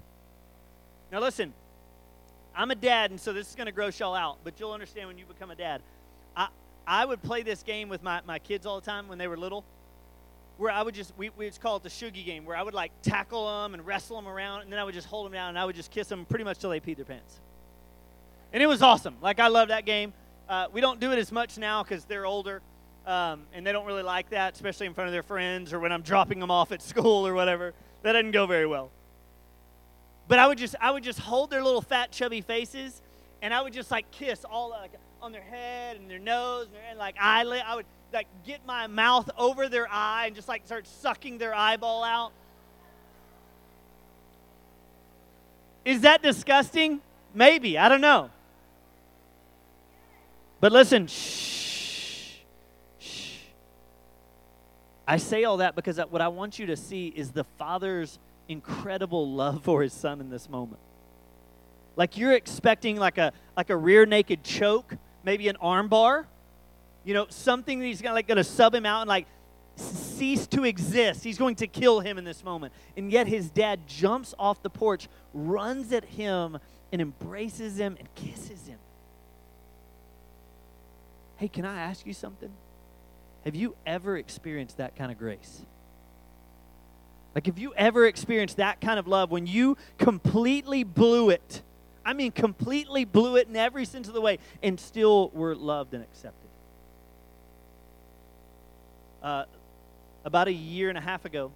Now, 1.11 1.19
listen, 1.19 1.53
I'm 2.55 2.71
a 2.71 2.75
dad, 2.75 3.11
and 3.11 3.19
so 3.19 3.33
this 3.33 3.49
is 3.49 3.55
going 3.55 3.65
to 3.67 3.71
gross 3.71 3.99
y'all 3.99 4.15
out, 4.15 4.37
but 4.43 4.59
you'll 4.59 4.71
understand 4.71 5.07
when 5.07 5.17
you 5.17 5.25
become 5.25 5.51
a 5.51 5.55
dad. 5.55 5.81
I, 6.35 6.47
I 6.87 7.05
would 7.05 7.21
play 7.21 7.43
this 7.43 7.63
game 7.63 7.89
with 7.89 8.03
my, 8.03 8.21
my 8.25 8.39
kids 8.39 8.65
all 8.65 8.79
the 8.79 8.85
time 8.85 9.07
when 9.07 9.17
they 9.17 9.27
were 9.27 9.37
little, 9.37 9.63
where 10.57 10.71
I 10.71 10.81
would 10.81 10.95
just, 10.95 11.13
we, 11.17 11.29
we 11.31 11.47
just 11.47 11.61
call 11.61 11.77
it 11.77 11.83
the 11.83 11.89
shuggy 11.89 12.25
game, 12.25 12.45
where 12.45 12.55
I 12.55 12.61
would 12.61 12.73
like 12.73 12.91
tackle 13.01 13.61
them 13.61 13.73
and 13.73 13.85
wrestle 13.85 14.15
them 14.15 14.27
around, 14.27 14.61
and 14.61 14.71
then 14.71 14.79
I 14.79 14.83
would 14.83 14.93
just 14.93 15.07
hold 15.07 15.25
them 15.25 15.33
down 15.33 15.49
and 15.49 15.59
I 15.59 15.65
would 15.65 15.75
just 15.75 15.91
kiss 15.91 16.07
them 16.07 16.25
pretty 16.25 16.43
much 16.43 16.59
till 16.59 16.69
they 16.69 16.79
peed 16.79 16.95
their 16.95 17.05
pants. 17.05 17.39
And 18.51 18.61
it 18.61 18.67
was 18.67 18.81
awesome. 18.81 19.15
Like, 19.21 19.39
I 19.39 19.47
love 19.47 19.69
that 19.69 19.85
game. 19.85 20.13
Uh, 20.47 20.67
we 20.71 20.81
don't 20.81 20.99
do 20.99 21.11
it 21.11 21.17
as 21.17 21.31
much 21.31 21.57
now 21.57 21.81
because 21.83 22.05
they're 22.05 22.25
older, 22.25 22.61
um, 23.07 23.43
and 23.53 23.65
they 23.65 23.71
don't 23.71 23.85
really 23.85 24.03
like 24.03 24.29
that, 24.29 24.53
especially 24.53 24.85
in 24.85 24.93
front 24.93 25.07
of 25.07 25.11
their 25.11 25.23
friends 25.23 25.73
or 25.73 25.79
when 25.79 25.91
I'm 25.91 26.03
dropping 26.03 26.39
them 26.39 26.51
off 26.51 26.71
at 26.71 26.81
school 26.83 27.25
or 27.25 27.33
whatever. 27.33 27.73
That 28.03 28.13
didn't 28.13 28.31
go 28.31 28.45
very 28.45 28.67
well. 28.67 28.91
But 30.27 30.39
I 30.39 30.47
would 30.47 30.57
just 30.57 30.75
I 30.79 30.91
would 30.91 31.03
just 31.03 31.19
hold 31.19 31.49
their 31.49 31.63
little 31.63 31.81
fat 31.81 32.11
chubby 32.11 32.41
faces 32.41 33.01
and 33.41 33.53
I 33.53 33.61
would 33.61 33.73
just 33.73 33.91
like 33.91 34.09
kiss 34.11 34.45
all 34.45 34.69
like 34.69 34.91
on 35.23 35.31
their 35.31 35.41
head 35.41 35.95
and 35.95 36.09
their 36.09 36.19
nose 36.19 36.65
and, 36.65 36.75
their, 36.75 36.83
and 36.89 36.99
like 36.99 37.15
eyelid. 37.19 37.63
I 37.65 37.75
would 37.75 37.85
like 38.11 38.27
get 38.45 38.65
my 38.67 38.87
mouth 38.87 39.29
over 39.37 39.69
their 39.69 39.87
eye 39.89 40.25
and 40.27 40.35
just 40.35 40.49
like 40.49 40.65
start 40.65 40.85
sucking 40.85 41.37
their 41.37 41.55
eyeball 41.55 42.03
out. 42.03 42.33
Is 45.85 46.01
that 46.01 46.21
disgusting? 46.21 46.99
Maybe. 47.33 47.77
I 47.77 47.87
don't 47.87 48.01
know. 48.01 48.29
But 50.59 50.73
listen, 50.73 51.07
shh, 51.07 52.39
shh. 52.99 53.37
I 55.07 55.17
say 55.17 55.45
all 55.45 55.57
that 55.57 55.75
because 55.75 55.97
what 56.09 56.21
I 56.21 56.27
want 56.27 56.59
you 56.59 56.65
to 56.67 56.75
see 56.75 57.07
is 57.07 57.31
the 57.31 57.45
Father's 57.57 58.19
incredible 58.49 59.29
love 59.31 59.63
for 59.63 59.81
his 59.81 59.93
son 59.93 60.19
in 60.19 60.29
this 60.29 60.49
moment. 60.49 60.79
Like 61.95 62.17
you're 62.17 62.33
expecting 62.33 62.97
like 62.97 63.17
a 63.17 63.31
like 63.55 63.69
a 63.69 63.77
rear 63.77 64.05
naked 64.05 64.43
choke, 64.43 64.95
maybe 65.23 65.47
an 65.47 65.57
armbar, 65.61 66.25
you 67.03 67.13
know, 67.13 67.27
something 67.29 67.79
that 67.79 67.85
he's 67.85 68.01
gonna 68.01 68.15
like 68.15 68.27
gonna 68.27 68.43
sub 68.43 68.73
him 68.73 68.85
out 68.85 69.01
and 69.01 69.09
like 69.09 69.27
cease 69.75 70.47
to 70.47 70.63
exist. 70.63 71.23
He's 71.23 71.37
going 71.37 71.55
to 71.55 71.67
kill 71.67 71.99
him 71.99 72.17
in 72.17 72.23
this 72.23 72.43
moment. 72.43 72.73
And 72.95 73.11
yet 73.11 73.27
his 73.27 73.49
dad 73.49 73.87
jumps 73.87 74.33
off 74.37 74.61
the 74.61 74.69
porch, 74.69 75.07
runs 75.33 75.91
at 75.91 76.05
him, 76.05 76.59
and 76.91 77.01
embraces 77.01 77.77
him 77.77 77.97
and 77.99 78.07
kisses 78.15 78.67
him. 78.67 78.77
Hey, 81.37 81.47
can 81.47 81.65
I 81.65 81.81
ask 81.81 82.05
you 82.05 82.13
something? 82.13 82.51
Have 83.45 83.55
you 83.55 83.75
ever 83.85 84.17
experienced 84.17 84.77
that 84.77 84.95
kind 84.95 85.11
of 85.11 85.17
grace? 85.17 85.63
Like, 87.35 87.47
have 87.47 87.57
you 87.57 87.73
ever 87.75 88.05
experienced 88.05 88.57
that 88.57 88.79
kind 88.79 88.99
of 88.99 89.07
love 89.07 89.31
when 89.31 89.47
you 89.47 89.75
completely 89.97 90.83
blew 90.83 91.29
it? 91.31 91.61
I 92.05 92.13
mean, 92.13 92.31
completely 92.31 93.05
blew 93.05 93.37
it 93.37 93.47
in 93.47 93.55
every 93.55 93.85
sense 93.85 94.07
of 94.07 94.13
the 94.13 94.21
way 94.21 94.39
and 94.61 94.79
still 94.79 95.29
were 95.29 95.55
loved 95.55 95.93
and 95.93 96.03
accepted. 96.03 96.49
Uh, 99.21 99.45
about 100.25 100.47
a 100.47 100.53
year 100.53 100.89
and 100.89 100.97
a 100.97 101.01
half 101.01 101.25
ago, 101.25 101.51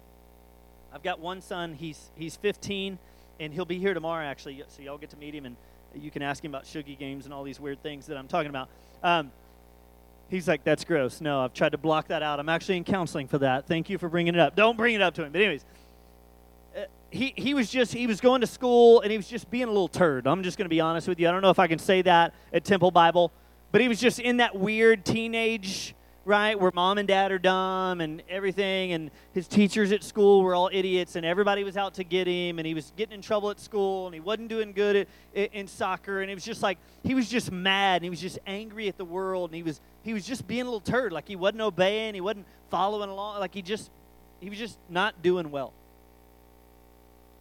I've 0.92 1.02
got 1.02 1.20
one 1.20 1.42
son. 1.42 1.74
He's, 1.74 2.10
he's 2.16 2.36
15, 2.36 2.98
and 3.40 3.52
he'll 3.52 3.66
be 3.66 3.78
here 3.78 3.92
tomorrow, 3.92 4.24
actually. 4.24 4.62
So, 4.68 4.82
y'all 4.82 4.96
get 4.96 5.10
to 5.10 5.18
meet 5.18 5.34
him, 5.34 5.44
and 5.44 5.56
you 5.94 6.10
can 6.10 6.22
ask 6.22 6.42
him 6.42 6.50
about 6.50 6.64
Shuggy 6.64 6.98
games 6.98 7.26
and 7.26 7.34
all 7.34 7.44
these 7.44 7.60
weird 7.60 7.82
things 7.82 8.06
that 8.06 8.16
I'm 8.16 8.28
talking 8.28 8.48
about. 8.48 8.68
Um, 9.02 9.30
He's 10.28 10.46
like, 10.46 10.62
that's 10.62 10.84
gross. 10.84 11.20
No, 11.20 11.40
I've 11.40 11.54
tried 11.54 11.72
to 11.72 11.78
block 11.78 12.08
that 12.08 12.22
out. 12.22 12.38
I'm 12.38 12.50
actually 12.50 12.76
in 12.76 12.84
counseling 12.84 13.28
for 13.28 13.38
that. 13.38 13.66
Thank 13.66 13.88
you 13.88 13.96
for 13.96 14.08
bringing 14.08 14.34
it 14.34 14.40
up. 14.40 14.54
Don't 14.54 14.76
bring 14.76 14.94
it 14.94 15.00
up 15.00 15.14
to 15.14 15.24
him. 15.24 15.32
But, 15.32 15.40
anyways, 15.40 15.64
he, 17.10 17.32
he 17.36 17.54
was 17.54 17.70
just, 17.70 17.92
he 17.92 18.06
was 18.06 18.20
going 18.20 18.40
to 18.40 18.46
school 18.46 19.00
and 19.00 19.10
he 19.10 19.16
was 19.16 19.28
just 19.28 19.50
being 19.50 19.64
a 19.64 19.68
little 19.68 19.88
turd. 19.88 20.26
I'm 20.26 20.42
just 20.42 20.58
going 20.58 20.66
to 20.66 20.70
be 20.70 20.80
honest 20.80 21.08
with 21.08 21.18
you. 21.18 21.28
I 21.28 21.32
don't 21.32 21.42
know 21.42 21.50
if 21.50 21.58
I 21.58 21.66
can 21.66 21.78
say 21.78 22.02
that 22.02 22.34
at 22.52 22.64
Temple 22.64 22.90
Bible, 22.90 23.32
but 23.72 23.80
he 23.80 23.88
was 23.88 24.00
just 24.00 24.18
in 24.18 24.38
that 24.38 24.56
weird 24.56 25.04
teenage 25.04 25.94
right? 26.28 26.60
Where 26.60 26.70
mom 26.74 26.98
and 26.98 27.08
dad 27.08 27.32
are 27.32 27.38
dumb 27.38 28.02
and 28.02 28.22
everything, 28.28 28.92
and 28.92 29.10
his 29.32 29.48
teachers 29.48 29.92
at 29.92 30.04
school 30.04 30.42
were 30.42 30.54
all 30.54 30.68
idiots, 30.70 31.16
and 31.16 31.24
everybody 31.24 31.64
was 31.64 31.78
out 31.78 31.94
to 31.94 32.04
get 32.04 32.26
him, 32.26 32.58
and 32.58 32.66
he 32.66 32.74
was 32.74 32.92
getting 32.98 33.14
in 33.14 33.22
trouble 33.22 33.48
at 33.50 33.58
school, 33.58 34.04
and 34.06 34.12
he 34.14 34.20
wasn't 34.20 34.48
doing 34.48 34.72
good 34.72 35.08
at, 35.34 35.54
in 35.54 35.66
soccer, 35.66 36.20
and 36.20 36.30
it 36.30 36.34
was 36.34 36.44
just 36.44 36.62
like 36.62 36.76
he 37.02 37.14
was 37.14 37.30
just 37.30 37.50
mad, 37.50 37.96
and 37.96 38.04
he 38.04 38.10
was 38.10 38.20
just 38.20 38.38
angry 38.46 38.88
at 38.88 38.98
the 38.98 39.06
world, 39.06 39.48
and 39.48 39.56
he 39.56 39.62
was 39.62 39.80
he 40.02 40.12
was 40.12 40.26
just 40.26 40.46
being 40.46 40.60
a 40.60 40.64
little 40.64 40.80
turd, 40.80 41.12
like 41.12 41.26
he 41.26 41.34
wasn't 41.34 41.62
obeying, 41.62 42.12
he 42.12 42.20
wasn't 42.20 42.46
following 42.68 43.08
along, 43.08 43.40
like 43.40 43.54
he 43.54 43.62
just 43.62 43.90
he 44.38 44.50
was 44.50 44.58
just 44.58 44.78
not 44.90 45.22
doing 45.22 45.50
well. 45.50 45.72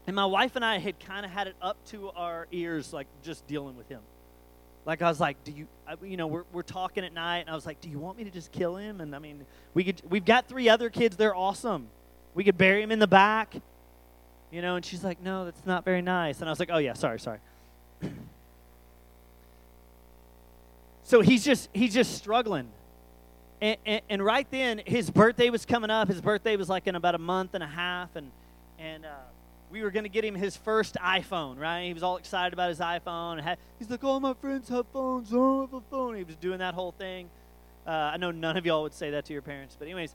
And 0.07 0.15
my 0.15 0.25
wife 0.25 0.55
and 0.55 0.63
I 0.63 0.79
had 0.79 0.99
kind 1.01 1.25
of 1.25 1.31
had 1.31 1.47
it 1.47 1.55
up 1.61 1.75
to 1.87 2.09
our 2.11 2.47
ears, 2.53 2.93
like 2.93 3.07
just 3.23 3.45
dealing 3.45 3.75
with 3.75 3.89
him. 3.89 3.99
Like 4.85 5.01
I 5.01 5.09
was 5.09 5.19
like, 5.19 5.43
do 5.43 5.51
you, 5.51 5.67
you 6.01 6.15
know, 6.15 6.27
we're, 6.27 6.45
we're 6.53 6.63
talking 6.63 7.03
at 7.03 7.11
night, 7.13 7.39
and 7.39 7.49
I 7.49 7.55
was 7.55 7.65
like, 7.65 7.81
do 7.81 7.89
you 7.89 7.99
want 7.99 8.17
me 8.17 8.23
to 8.23 8.31
just 8.31 8.53
kill 8.53 8.77
him? 8.77 9.01
And 9.01 9.13
I 9.13 9.19
mean, 9.19 9.45
we 9.73 9.83
could, 9.83 10.01
we've 10.09 10.23
got 10.23 10.47
three 10.47 10.69
other 10.69 10.89
kids. 10.89 11.17
They're 11.17 11.35
awesome. 11.35 11.89
We 12.33 12.45
could 12.45 12.57
bury 12.57 12.81
him 12.81 12.91
in 12.93 12.99
the 12.99 13.07
back, 13.07 13.53
you 14.49 14.61
know. 14.61 14.77
And 14.77 14.85
she's 14.85 15.03
like, 15.03 15.21
no, 15.21 15.43
that's 15.43 15.65
not 15.65 15.83
very 15.83 16.01
nice. 16.01 16.39
And 16.39 16.47
I 16.47 16.53
was 16.53 16.59
like, 16.59 16.69
oh 16.71 16.77
yeah, 16.77 16.93
sorry, 16.93 17.19
sorry. 17.19 17.39
so 21.03 21.19
he's 21.19 21.43
just 21.43 21.67
he's 21.73 21.93
just 21.93 22.15
struggling. 22.15 22.69
And, 23.59 23.77
and, 23.85 24.01
and, 24.07 24.23
right 24.23 24.47
then, 24.51 24.83
his 24.85 25.09
birthday 25.09 25.49
was 25.49 25.65
coming 25.65 25.89
up. 25.89 26.07
His 26.07 26.21
birthday 26.21 26.55
was 26.55 26.69
like 26.69 26.87
in 26.87 26.95
about 26.95 27.15
a 27.15 27.19
month 27.19 27.55
and 27.55 27.63
a 27.63 27.67
half, 27.67 28.15
and 28.15 28.31
and. 28.79 29.05
Uh, 29.05 29.09
we 29.71 29.81
were 29.81 29.91
going 29.91 30.03
to 30.03 30.09
get 30.09 30.23
him 30.23 30.35
his 30.35 30.55
first 30.55 30.95
iPhone, 30.95 31.59
right? 31.59 31.85
He 31.87 31.93
was 31.93 32.03
all 32.03 32.17
excited 32.17 32.53
about 32.53 32.69
his 32.69 32.79
iPhone. 32.79 33.57
he's 33.79 33.89
like, 33.89 34.03
all 34.03 34.19
my 34.19 34.33
friends 34.33 34.69
have 34.69 34.85
phones. 34.93 35.31
I 35.31 35.35
don't 35.35 35.61
have 35.61 35.73
a 35.73 35.81
phone. 35.81 36.15
He 36.15 36.23
was 36.23 36.35
doing 36.35 36.59
that 36.59 36.73
whole 36.73 36.91
thing. 36.91 37.29
Uh, 37.85 37.91
I 37.91 38.17
know 38.17 38.31
none 38.31 38.57
of 38.57 38.65
y'all 38.65 38.83
would 38.83 38.93
say 38.93 39.11
that 39.11 39.25
to 39.25 39.33
your 39.33 39.41
parents, 39.41 39.75
but 39.77 39.85
anyways. 39.85 40.13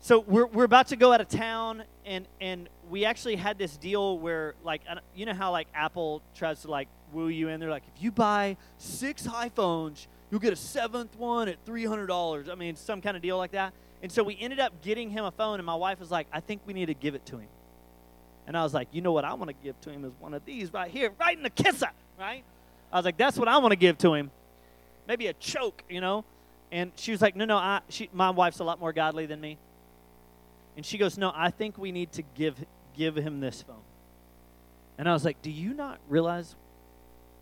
So 0.00 0.20
we're, 0.20 0.46
we're 0.46 0.64
about 0.64 0.88
to 0.88 0.96
go 0.96 1.12
out 1.12 1.20
of 1.20 1.28
town, 1.28 1.84
and, 2.04 2.26
and 2.40 2.68
we 2.90 3.04
actually 3.04 3.36
had 3.36 3.56
this 3.56 3.76
deal 3.76 4.18
where, 4.18 4.54
like, 4.64 4.82
you 5.14 5.26
know 5.26 5.34
how, 5.34 5.52
like, 5.52 5.68
Apple 5.74 6.22
tries 6.34 6.62
to, 6.62 6.70
like, 6.70 6.88
woo 7.12 7.28
you 7.28 7.48
in? 7.48 7.60
They're 7.60 7.70
like, 7.70 7.84
if 7.94 8.02
you 8.02 8.10
buy 8.10 8.56
six 8.78 9.26
iPhones, 9.28 10.06
you'll 10.30 10.40
get 10.40 10.52
a 10.52 10.56
seventh 10.56 11.16
one 11.16 11.48
at 11.48 11.64
$300. 11.64 12.50
I 12.50 12.54
mean, 12.56 12.74
some 12.74 13.00
kind 13.00 13.16
of 13.16 13.22
deal 13.22 13.38
like 13.38 13.52
that. 13.52 13.72
And 14.02 14.10
so 14.10 14.24
we 14.24 14.36
ended 14.40 14.58
up 14.58 14.82
getting 14.82 15.08
him 15.10 15.24
a 15.24 15.30
phone, 15.30 15.60
and 15.60 15.66
my 15.66 15.76
wife 15.76 16.00
was 16.00 16.10
like, 16.10 16.26
I 16.32 16.40
think 16.40 16.62
we 16.66 16.72
need 16.72 16.86
to 16.86 16.94
give 16.94 17.14
it 17.14 17.24
to 17.26 17.38
him. 17.38 17.48
And 18.46 18.56
I 18.56 18.62
was 18.62 18.74
like, 18.74 18.88
you 18.92 19.00
know 19.00 19.12
what 19.12 19.24
I 19.24 19.34
want 19.34 19.48
to 19.48 19.56
give 19.62 19.80
to 19.82 19.90
him 19.90 20.04
is 20.04 20.12
one 20.18 20.34
of 20.34 20.44
these 20.44 20.72
right 20.72 20.90
here, 20.90 21.12
right 21.18 21.36
in 21.36 21.42
the 21.42 21.50
kisser, 21.50 21.90
right? 22.18 22.42
I 22.92 22.96
was 22.96 23.04
like, 23.04 23.16
that's 23.16 23.38
what 23.38 23.48
I 23.48 23.58
want 23.58 23.72
to 23.72 23.76
give 23.76 23.98
to 23.98 24.14
him. 24.14 24.30
Maybe 25.06 25.28
a 25.28 25.32
choke, 25.34 25.82
you 25.88 26.00
know? 26.00 26.24
And 26.70 26.92
she 26.96 27.12
was 27.12 27.20
like, 27.20 27.36
no, 27.36 27.44
no, 27.44 27.56
I, 27.56 27.80
she, 27.88 28.08
my 28.12 28.30
wife's 28.30 28.58
a 28.58 28.64
lot 28.64 28.80
more 28.80 28.92
godly 28.92 29.26
than 29.26 29.40
me. 29.40 29.58
And 30.76 30.84
she 30.84 30.98
goes, 30.98 31.18
no, 31.18 31.32
I 31.34 31.50
think 31.50 31.76
we 31.78 31.92
need 31.92 32.12
to 32.12 32.22
give, 32.34 32.56
give 32.96 33.16
him 33.16 33.40
this 33.40 33.62
phone. 33.62 33.76
And 34.98 35.08
I 35.08 35.12
was 35.12 35.24
like, 35.24 35.40
do 35.42 35.50
you 35.50 35.74
not 35.74 35.98
realize 36.08 36.54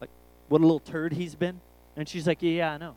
like 0.00 0.10
what 0.48 0.60
a 0.60 0.64
little 0.64 0.80
turd 0.80 1.12
he's 1.12 1.34
been? 1.34 1.60
And 1.96 2.08
she's 2.08 2.26
like, 2.26 2.38
yeah, 2.42 2.50
yeah, 2.50 2.72
I 2.72 2.78
know. 2.78 2.96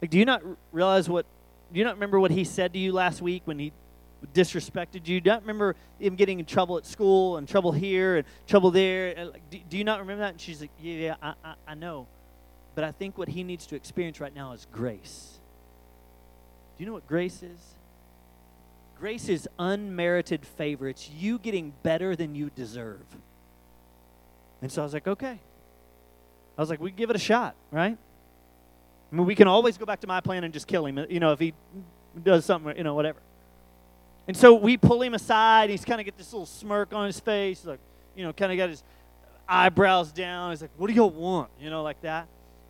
Like, 0.00 0.10
do 0.10 0.18
you 0.18 0.24
not 0.24 0.42
realize 0.72 1.08
what, 1.08 1.26
do 1.72 1.78
you 1.78 1.84
not 1.84 1.94
remember 1.94 2.20
what 2.20 2.30
he 2.30 2.44
said 2.44 2.72
to 2.74 2.78
you 2.78 2.92
last 2.92 3.20
week 3.20 3.42
when 3.44 3.58
he 3.58 3.72
disrespected 4.34 5.06
you. 5.06 5.20
Do 5.20 5.30
not 5.30 5.42
remember 5.42 5.76
him 5.98 6.16
getting 6.16 6.38
in 6.38 6.46
trouble 6.46 6.76
at 6.76 6.86
school 6.86 7.36
and 7.36 7.48
trouble 7.48 7.72
here 7.72 8.16
and 8.16 8.26
trouble 8.46 8.70
there? 8.70 9.16
And 9.16 9.30
like, 9.30 9.48
do, 9.50 9.58
do, 9.68 9.78
you 9.78 9.84
not 9.84 10.00
remember 10.00 10.22
that? 10.22 10.32
And 10.32 10.40
she's 10.40 10.60
like, 10.60 10.70
Yeah, 10.80 10.94
yeah, 10.94 11.14
I, 11.22 11.34
I, 11.44 11.54
I 11.68 11.74
know. 11.74 12.06
But 12.74 12.84
I 12.84 12.92
think 12.92 13.16
what 13.16 13.28
he 13.28 13.42
needs 13.42 13.66
to 13.68 13.76
experience 13.76 14.20
right 14.20 14.34
now 14.34 14.52
is 14.52 14.66
grace. 14.70 15.38
Do 16.76 16.84
you 16.84 16.86
know 16.86 16.94
what 16.94 17.06
grace 17.06 17.42
is? 17.42 17.74
Grace 18.98 19.28
is 19.28 19.48
unmerited 19.58 20.46
favor. 20.46 20.88
It's 20.88 21.10
you 21.10 21.38
getting 21.38 21.72
better 21.82 22.16
than 22.16 22.34
you 22.34 22.50
deserve. 22.54 23.04
And 24.62 24.72
so 24.72 24.82
I 24.82 24.84
was 24.84 24.94
like, 24.94 25.06
okay. 25.06 25.38
I 26.56 26.60
was 26.60 26.70
like, 26.70 26.80
we 26.80 26.90
give 26.90 27.10
it 27.10 27.16
a 27.16 27.20
shot, 27.20 27.54
right? 27.70 27.96
I 29.12 29.14
mean, 29.14 29.26
we 29.26 29.34
can 29.34 29.48
always 29.48 29.76
go 29.78 29.84
back 29.84 30.00
to 30.00 30.06
my 30.06 30.20
plan 30.20 30.44
and 30.44 30.52
just 30.52 30.66
kill 30.66 30.86
him, 30.86 30.98
you 31.10 31.20
know, 31.20 31.32
if 31.32 31.38
he 31.38 31.52
does 32.22 32.44
something, 32.44 32.76
you 32.76 32.84
know, 32.84 32.94
whatever. 32.94 33.18
And 34.28 34.36
so 34.36 34.54
we 34.54 34.76
pull 34.76 35.02
him 35.02 35.14
aside. 35.14 35.70
He's 35.70 35.84
kind 35.84 36.00
of 36.00 36.04
get 36.04 36.18
this 36.18 36.32
little 36.32 36.46
smirk 36.46 36.92
on 36.92 37.06
his 37.06 37.20
face, 37.20 37.64
like, 37.64 37.78
you 38.16 38.24
know, 38.24 38.32
kind 38.32 38.50
of 38.50 38.58
got 38.58 38.70
his 38.70 38.82
eyebrows 39.48 40.10
down. 40.10 40.50
He's 40.50 40.62
like, 40.62 40.72
what 40.76 40.88
do 40.88 40.94
y'all 40.94 41.10
want? 41.10 41.50
You 41.60 41.70
know, 41.70 41.82
like 41.82 42.00
that. 42.02 42.26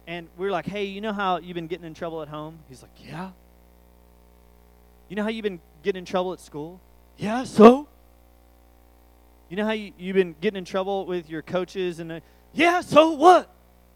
And 0.07 0.29
we 0.37 0.47
are 0.47 0.51
like, 0.51 0.67
hey, 0.67 0.85
you 0.85 1.01
know 1.01 1.13
how 1.13 1.39
you've 1.39 1.55
been 1.55 1.67
getting 1.67 1.87
in 1.87 1.95
trouble 1.95 2.23
at 2.23 2.29
home? 2.29 2.59
He's 2.69 2.83
like, 2.83 2.93
yeah. 3.03 3.31
You 5.09 5.17
know 5.17 5.23
how 5.23 5.29
you've 5.29 5.43
been 5.43 5.61
getting 5.83 6.01
in 6.01 6.05
trouble 6.05 6.33
at 6.33 6.41
school? 6.41 6.81
Yeah, 7.17 7.45
so? 7.45 7.89
You 9.49 9.57
know 9.57 9.65
how 9.65 9.73
you, 9.73 9.93
you've 9.99 10.17
been 10.17 10.35
getting 10.41 10.59
in 10.59 10.65
trouble 10.65 11.07
with 11.07 11.31
your 11.31 11.43
coaches 11.43 12.01
and, 12.01 12.13
uh, 12.13 12.21
yeah, 12.53 12.81
so 12.81 13.13
what? 13.13 13.51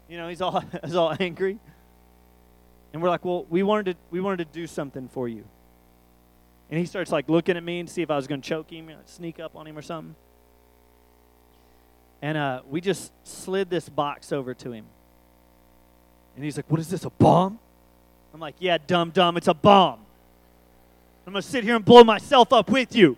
You 0.09 0.17
know, 0.17 0.27
he's 0.27 0.41
all, 0.41 0.63
he's 0.83 0.95
all 0.95 1.15
angry. 1.19 1.59
And 2.93 3.01
we're 3.01 3.09
like, 3.09 3.23
well, 3.23 3.45
we 3.49 3.63
wanted 3.63 3.93
to, 3.93 3.97
we 4.09 4.19
wanted 4.19 4.47
to 4.47 4.53
do 4.53 4.67
something 4.67 5.07
for 5.07 5.27
you. 5.27 5.45
And 6.71 6.79
he 6.79 6.85
starts 6.85 7.11
like 7.11 7.27
looking 7.27 7.57
at 7.57 7.63
me 7.63 7.79
and 7.79 7.89
see 7.89 8.01
if 8.01 8.09
I 8.09 8.15
was 8.15 8.27
going 8.27 8.41
to 8.41 8.47
choke 8.47 8.71
him, 8.71 8.89
or 8.89 8.95
sneak 9.05 9.39
up 9.39 9.55
on 9.55 9.67
him 9.67 9.77
or 9.77 9.81
something. 9.81 10.15
And 12.21 12.37
uh, 12.37 12.61
we 12.69 12.79
just 12.79 13.11
slid 13.23 13.69
this 13.69 13.89
box 13.89 14.31
over 14.31 14.53
to 14.53 14.71
him. 14.71 14.85
And 16.35 16.45
he's 16.45 16.55
like, 16.55 16.69
What 16.69 16.79
is 16.79 16.89
this, 16.89 17.03
a 17.03 17.09
bomb? 17.09 17.59
I'm 18.33 18.39
like, 18.39 18.55
Yeah, 18.59 18.77
dumb, 18.87 19.09
dumb, 19.09 19.35
it's 19.35 19.49
a 19.49 19.53
bomb. 19.53 19.99
I'm 21.27 21.33
going 21.33 21.41
to 21.41 21.47
sit 21.47 21.63
here 21.63 21.75
and 21.75 21.83
blow 21.83 22.03
myself 22.03 22.53
up 22.53 22.69
with 22.69 22.95
you. 22.95 23.17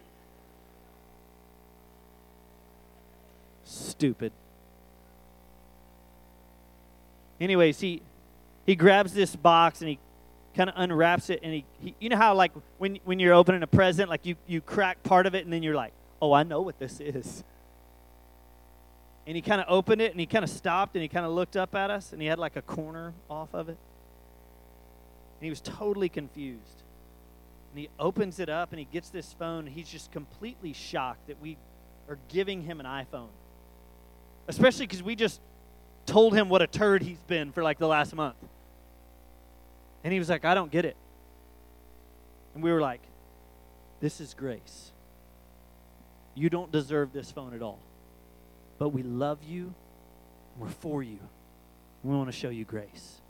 Stupid. 3.63 4.31
Anyways, 7.39 7.79
he 7.79 8.01
he 8.65 8.75
grabs 8.75 9.13
this 9.13 9.35
box 9.35 9.81
and 9.81 9.89
he 9.89 9.99
kind 10.55 10.69
of 10.69 10.75
unwraps 10.77 11.29
it 11.29 11.39
and 11.43 11.53
he, 11.53 11.65
he, 11.79 11.95
you 11.99 12.09
know 12.09 12.17
how 12.17 12.35
like 12.35 12.51
when 12.77 12.99
when 13.05 13.19
you're 13.19 13.33
opening 13.33 13.63
a 13.63 13.67
present 13.67 14.09
like 14.09 14.25
you 14.25 14.35
you 14.47 14.61
crack 14.61 15.01
part 15.03 15.25
of 15.25 15.33
it 15.33 15.43
and 15.43 15.51
then 15.51 15.63
you're 15.63 15.75
like 15.75 15.93
oh 16.21 16.31
i 16.31 16.43
know 16.43 16.61
what 16.61 16.79
this 16.79 16.99
is. 16.99 17.43
And 19.25 19.35
he 19.35 19.41
kind 19.41 19.61
of 19.61 19.67
opened 19.69 20.01
it 20.01 20.11
and 20.11 20.19
he 20.19 20.25
kind 20.25 20.43
of 20.43 20.49
stopped 20.49 20.95
and 20.95 21.01
he 21.01 21.07
kind 21.07 21.25
of 21.25 21.31
looked 21.31 21.55
up 21.55 21.73
at 21.75 21.89
us 21.89 22.11
and 22.11 22.21
he 22.21 22.27
had 22.27 22.39
like 22.39 22.55
a 22.55 22.61
corner 22.61 23.13
off 23.29 23.53
of 23.53 23.69
it. 23.69 23.77
And 25.39 25.45
he 25.45 25.49
was 25.49 25.61
totally 25.61 26.09
confused. 26.09 26.83
And 27.71 27.79
he 27.79 27.89
opens 27.99 28.39
it 28.39 28.49
up 28.49 28.71
and 28.71 28.79
he 28.79 28.85
gets 28.85 29.09
this 29.09 29.33
phone 29.33 29.65
and 29.67 29.75
he's 29.75 29.87
just 29.87 30.11
completely 30.11 30.73
shocked 30.73 31.27
that 31.27 31.41
we 31.41 31.57
are 32.09 32.17
giving 32.27 32.63
him 32.63 32.81
an 32.81 32.85
iphone. 32.85 33.29
Especially 34.47 34.85
because 34.85 35.01
we 35.01 35.15
just 35.15 35.39
told 36.05 36.35
him 36.35 36.49
what 36.49 36.61
a 36.61 36.67
turd 36.67 37.01
he's 37.01 37.21
been 37.27 37.53
for 37.53 37.63
like 37.63 37.79
the 37.79 37.87
last 37.87 38.13
month 38.13 38.35
and 40.03 40.11
he 40.11 40.19
was 40.19 40.29
like, 40.29 40.45
I 40.45 40.53
don't 40.53 40.71
get 40.71 40.85
it. 40.85 40.95
And 42.53 42.63
we 42.63 42.71
were 42.71 42.81
like, 42.81 43.01
This 43.99 44.19
is 44.21 44.33
grace. 44.33 44.91
You 46.35 46.49
don't 46.49 46.71
deserve 46.71 47.13
this 47.13 47.31
phone 47.31 47.53
at 47.53 47.61
all. 47.61 47.79
But 48.79 48.89
we 48.89 49.03
love 49.03 49.39
you. 49.47 49.73
We're 50.57 50.69
for 50.69 51.03
you. 51.03 51.19
We 52.03 52.15
want 52.15 52.27
to 52.27 52.37
show 52.37 52.49
you 52.49 52.65
grace. 52.65 53.21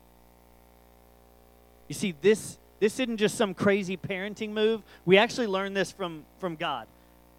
You 1.87 1.95
see, 1.95 2.15
this, 2.21 2.57
this 2.79 2.99
isn't 2.99 3.17
just 3.17 3.35
some 3.35 3.53
crazy 3.53 3.97
parenting 3.97 4.49
move. 4.49 4.81
We 5.05 5.17
actually 5.17 5.47
learned 5.47 5.75
this 5.75 5.91
from, 5.91 6.25
from 6.39 6.55
God. 6.55 6.87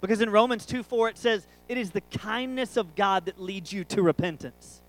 Because 0.00 0.20
in 0.20 0.30
Romans 0.30 0.66
2 0.66 0.82
4, 0.82 1.08
it 1.08 1.18
says, 1.18 1.46
It 1.68 1.78
is 1.78 1.90
the 1.90 2.02
kindness 2.02 2.76
of 2.76 2.94
God 2.94 3.24
that 3.26 3.40
leads 3.40 3.72
you 3.72 3.84
to 3.84 4.02
repentance. 4.02 4.82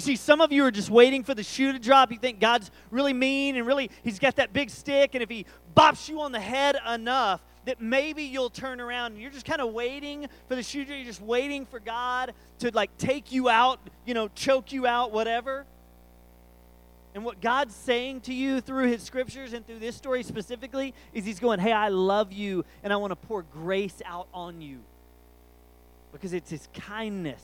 You 0.00 0.02
see, 0.02 0.16
some 0.16 0.40
of 0.40 0.50
you 0.50 0.64
are 0.64 0.70
just 0.70 0.88
waiting 0.88 1.22
for 1.22 1.34
the 1.34 1.42
shoe 1.42 1.74
to 1.74 1.78
drop. 1.78 2.10
You 2.10 2.16
think 2.16 2.40
God's 2.40 2.70
really 2.90 3.12
mean 3.12 3.56
and 3.56 3.66
really, 3.66 3.90
He's 4.02 4.18
got 4.18 4.36
that 4.36 4.50
big 4.54 4.70
stick, 4.70 5.10
and 5.12 5.22
if 5.22 5.28
He 5.28 5.44
bops 5.76 6.08
you 6.08 6.22
on 6.22 6.32
the 6.32 6.40
head 6.40 6.78
enough, 6.90 7.42
that 7.66 7.82
maybe 7.82 8.22
you'll 8.22 8.48
turn 8.48 8.80
around 8.80 9.12
and 9.12 9.20
you're 9.20 9.30
just 9.30 9.44
kind 9.44 9.60
of 9.60 9.74
waiting 9.74 10.26
for 10.48 10.54
the 10.54 10.62
shoe. 10.62 10.84
You're 10.84 11.04
just 11.04 11.20
waiting 11.20 11.66
for 11.66 11.78
God 11.78 12.32
to 12.60 12.70
like 12.72 12.96
take 12.96 13.30
you 13.30 13.50
out, 13.50 13.78
you 14.06 14.14
know, 14.14 14.28
choke 14.28 14.72
you 14.72 14.86
out, 14.86 15.12
whatever. 15.12 15.66
And 17.14 17.22
what 17.22 17.42
God's 17.42 17.74
saying 17.74 18.22
to 18.22 18.32
you 18.32 18.62
through 18.62 18.86
His 18.86 19.02
scriptures 19.02 19.52
and 19.52 19.66
through 19.66 19.80
this 19.80 19.96
story 19.96 20.22
specifically 20.22 20.94
is 21.12 21.26
He's 21.26 21.40
going, 21.40 21.60
Hey, 21.60 21.72
I 21.72 21.88
love 21.88 22.32
you 22.32 22.64
and 22.82 22.90
I 22.90 22.96
want 22.96 23.10
to 23.10 23.16
pour 23.16 23.42
grace 23.42 24.00
out 24.06 24.28
on 24.32 24.62
you. 24.62 24.78
Because 26.10 26.32
it's 26.32 26.48
His 26.48 26.70
kindness 26.72 27.42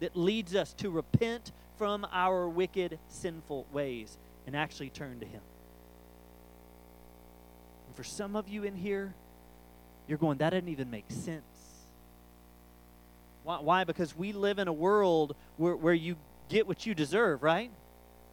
that 0.00 0.16
leads 0.16 0.54
us 0.54 0.72
to 0.78 0.88
repent 0.88 1.52
from 1.78 2.06
our 2.12 2.48
wicked, 2.48 2.98
sinful 3.08 3.66
ways 3.72 4.16
and 4.46 4.56
actually 4.56 4.90
turn 4.90 5.20
to 5.20 5.26
Him. 5.26 5.40
And 7.86 7.96
for 7.96 8.04
some 8.04 8.36
of 8.36 8.48
you 8.48 8.64
in 8.64 8.74
here, 8.74 9.14
you're 10.08 10.18
going, 10.18 10.38
that 10.38 10.50
doesn't 10.50 10.68
even 10.68 10.90
make 10.90 11.10
sense. 11.10 11.42
Why? 13.44 13.60
Why? 13.60 13.84
Because 13.84 14.16
we 14.16 14.32
live 14.32 14.58
in 14.58 14.68
a 14.68 14.72
world 14.72 15.34
where, 15.56 15.76
where 15.76 15.94
you 15.94 16.16
get 16.48 16.66
what 16.66 16.86
you 16.86 16.94
deserve, 16.94 17.42
right? 17.42 17.70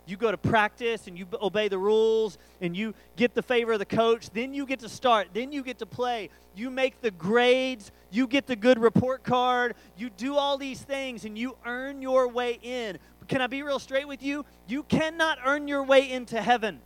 you 0.09 0.17
go 0.17 0.31
to 0.31 0.37
practice 0.37 1.07
and 1.07 1.17
you 1.17 1.27
obey 1.41 1.67
the 1.67 1.77
rules 1.77 2.37
and 2.61 2.75
you 2.75 2.93
get 3.15 3.35
the 3.35 3.41
favor 3.41 3.73
of 3.73 3.79
the 3.79 3.85
coach, 3.85 4.29
then 4.31 4.53
you 4.53 4.65
get 4.65 4.79
to 4.79 4.89
start, 4.89 5.29
then 5.33 5.51
you 5.51 5.63
get 5.63 5.77
to 5.79 5.85
play. 5.85 6.29
You 6.55 6.69
make 6.69 7.01
the 7.01 7.11
grades, 7.11 7.91
you 8.09 8.27
get 8.27 8.47
the 8.47 8.55
good 8.55 8.79
report 8.79 9.23
card, 9.23 9.75
you 9.97 10.09
do 10.09 10.35
all 10.35 10.57
these 10.57 10.81
things 10.81 11.25
and 11.25 11.37
you 11.37 11.55
earn 11.65 12.01
your 12.01 12.27
way 12.27 12.59
in. 12.61 12.97
Can 13.29 13.41
I 13.41 13.47
be 13.47 13.61
real 13.61 13.79
straight 13.79 14.07
with 14.07 14.23
you? 14.23 14.45
You 14.67 14.83
cannot 14.83 15.37
earn 15.45 15.67
your 15.67 15.83
way 15.83 16.11
into 16.11 16.41
heaven. 16.41 16.81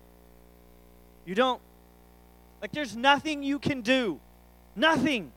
You 1.26 1.36
don't. 1.36 1.62
Like, 2.62 2.74
there's 2.74 2.96
nothing 2.96 3.44
you 3.44 3.60
can 3.60 3.82
do. 3.82 4.20
Nothing. 4.76 5.32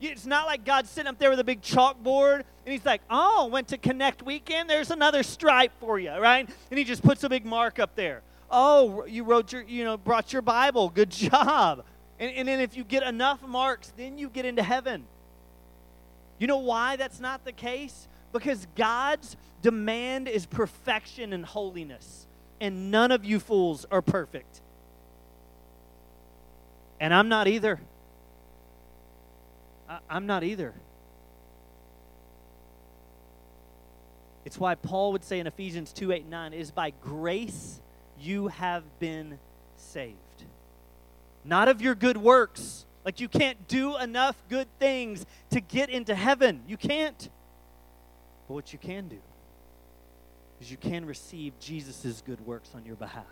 It's 0.00 0.26
not 0.26 0.46
like 0.46 0.64
God's 0.64 0.90
sitting 0.90 1.08
up 1.08 1.18
there 1.18 1.30
with 1.30 1.40
a 1.40 1.44
big 1.44 1.60
chalkboard 1.60 2.36
and 2.64 2.72
he's 2.72 2.84
like, 2.84 3.00
oh, 3.10 3.46
went 3.46 3.68
to 3.68 3.78
Connect 3.78 4.22
Weekend. 4.22 4.70
There's 4.70 4.90
another 4.90 5.22
stripe 5.22 5.72
for 5.80 5.98
you, 5.98 6.12
right? 6.12 6.48
And 6.70 6.78
he 6.78 6.84
just 6.84 7.02
puts 7.02 7.24
a 7.24 7.28
big 7.28 7.44
mark 7.44 7.78
up 7.78 7.96
there. 7.96 8.22
Oh, 8.50 9.04
you 9.06 9.24
wrote 9.24 9.52
your, 9.52 9.62
you 9.62 9.84
know, 9.84 9.96
brought 9.96 10.32
your 10.32 10.42
Bible. 10.42 10.88
Good 10.90 11.10
job. 11.30 11.84
And, 12.20 12.30
and 12.32 12.46
then 12.46 12.60
if 12.60 12.76
you 12.76 12.84
get 12.84 13.02
enough 13.02 13.42
marks, 13.46 13.92
then 13.96 14.18
you 14.18 14.28
get 14.28 14.44
into 14.44 14.62
heaven. 14.62 15.04
You 16.38 16.46
know 16.46 16.58
why 16.58 16.96
that's 16.96 17.18
not 17.18 17.44
the 17.44 17.52
case? 17.52 18.06
Because 18.32 18.66
God's 18.76 19.36
demand 19.62 20.28
is 20.28 20.46
perfection 20.46 21.32
and 21.32 21.44
holiness. 21.44 22.26
And 22.60 22.90
none 22.90 23.12
of 23.12 23.24
you 23.24 23.40
fools 23.40 23.86
are 23.90 24.02
perfect. 24.02 24.60
And 27.00 27.14
I'm 27.14 27.28
not 27.28 27.46
either. 27.48 27.80
I, 29.88 29.98
I'm 30.10 30.26
not 30.26 30.44
either. 30.44 30.74
It's 34.44 34.58
why 34.58 34.74
Paul 34.74 35.12
would 35.12 35.24
say 35.24 35.38
in 35.40 35.46
Ephesians 35.46 35.92
2 35.92 36.12
8 36.12 36.26
9, 36.26 36.52
it 36.52 36.60
is 36.60 36.70
by 36.70 36.92
grace 37.02 37.80
you 38.18 38.48
have 38.48 38.82
been 38.98 39.38
saved. 39.76 40.16
Not 41.44 41.68
of 41.68 41.80
your 41.80 41.94
good 41.94 42.16
works. 42.16 42.84
Like 43.04 43.20
you 43.20 43.28
can't 43.28 43.68
do 43.68 43.96
enough 43.96 44.36
good 44.48 44.66
things 44.78 45.24
to 45.50 45.60
get 45.60 45.88
into 45.88 46.14
heaven. 46.14 46.62
You 46.66 46.76
can't. 46.76 47.30
But 48.48 48.54
what 48.54 48.72
you 48.72 48.78
can 48.78 49.08
do 49.08 49.18
is 50.60 50.70
you 50.70 50.76
can 50.76 51.04
receive 51.04 51.52
Jesus' 51.60 52.22
good 52.26 52.44
works 52.46 52.70
on 52.74 52.84
your 52.84 52.96
behalf. 52.96 53.26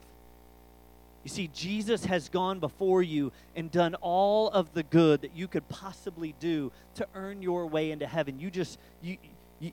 You 1.24 1.30
see, 1.30 1.50
Jesus 1.52 2.04
has 2.04 2.28
gone 2.28 2.60
before 2.60 3.02
you 3.02 3.32
and 3.56 3.68
done 3.68 3.96
all 3.96 4.48
of 4.50 4.72
the 4.74 4.84
good 4.84 5.22
that 5.22 5.34
you 5.34 5.48
could 5.48 5.68
possibly 5.68 6.36
do 6.38 6.70
to 6.94 7.08
earn 7.16 7.42
your 7.42 7.66
way 7.66 7.90
into 7.90 8.06
heaven. 8.06 8.38
You 8.38 8.48
just, 8.48 8.78
you, 9.02 9.16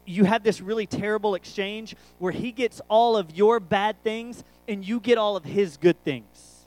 you 0.04 0.24
have 0.24 0.42
this 0.42 0.62
really 0.62 0.88
terrible 0.88 1.36
exchange 1.36 1.96
where 2.18 2.32
he 2.32 2.52
gets 2.52 2.82
all 2.90 3.16
of 3.16 3.36
your 3.36 3.60
bad 3.60 4.02
things 4.04 4.44
and 4.68 4.84
you 4.88 5.00
get 5.00 5.20
all 5.20 5.36
of 5.36 5.44
his 5.44 5.78
good 5.78 6.04
things. 6.04 6.66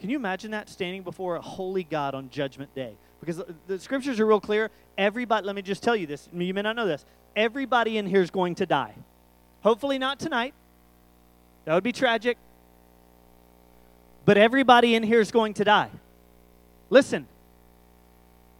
Can 0.00 0.10
you 0.10 0.16
imagine 0.16 0.50
that 0.50 0.68
standing 0.68 1.02
before 1.02 1.36
a 1.36 1.40
holy 1.40 1.84
God 1.84 2.16
on 2.16 2.30
Judgment 2.30 2.74
Day? 2.74 2.94
Because 3.20 3.40
the 3.68 3.78
scriptures 3.78 4.18
are 4.18 4.26
real 4.26 4.40
clear. 4.40 4.70
Everybody, 4.98 5.46
let 5.46 5.54
me 5.54 5.62
just 5.62 5.82
tell 5.82 5.94
you 5.94 6.06
this. 6.06 6.28
You 6.32 6.52
may 6.52 6.62
not 6.62 6.74
know 6.74 6.86
this. 6.86 7.04
Everybody 7.36 7.98
in 7.98 8.06
here 8.06 8.22
is 8.22 8.30
going 8.30 8.54
to 8.56 8.66
die. 8.66 8.94
Hopefully, 9.62 9.98
not 9.98 10.18
tonight. 10.18 10.54
That 11.64 11.74
would 11.74 11.84
be 11.84 11.92
tragic 11.92 12.36
but 14.24 14.38
everybody 14.38 14.94
in 14.94 15.02
here 15.02 15.20
is 15.20 15.30
going 15.30 15.54
to 15.54 15.64
die. 15.64 15.90
Listen. 16.90 17.26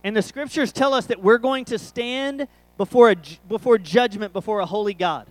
And 0.03 0.15
the 0.15 0.23
scriptures 0.23 0.73
tell 0.73 0.93
us 0.93 1.07
that 1.07 1.23
we're 1.23 1.39
going 1.39 1.65
to 1.67 1.79
stand 1.79 2.47
before, 2.77 3.13
a, 3.13 3.17
before 3.49 3.79
judgment 3.79 4.33
before 4.33 4.61
a 4.61 4.67
holy 4.67 4.95
God. 4.95 5.27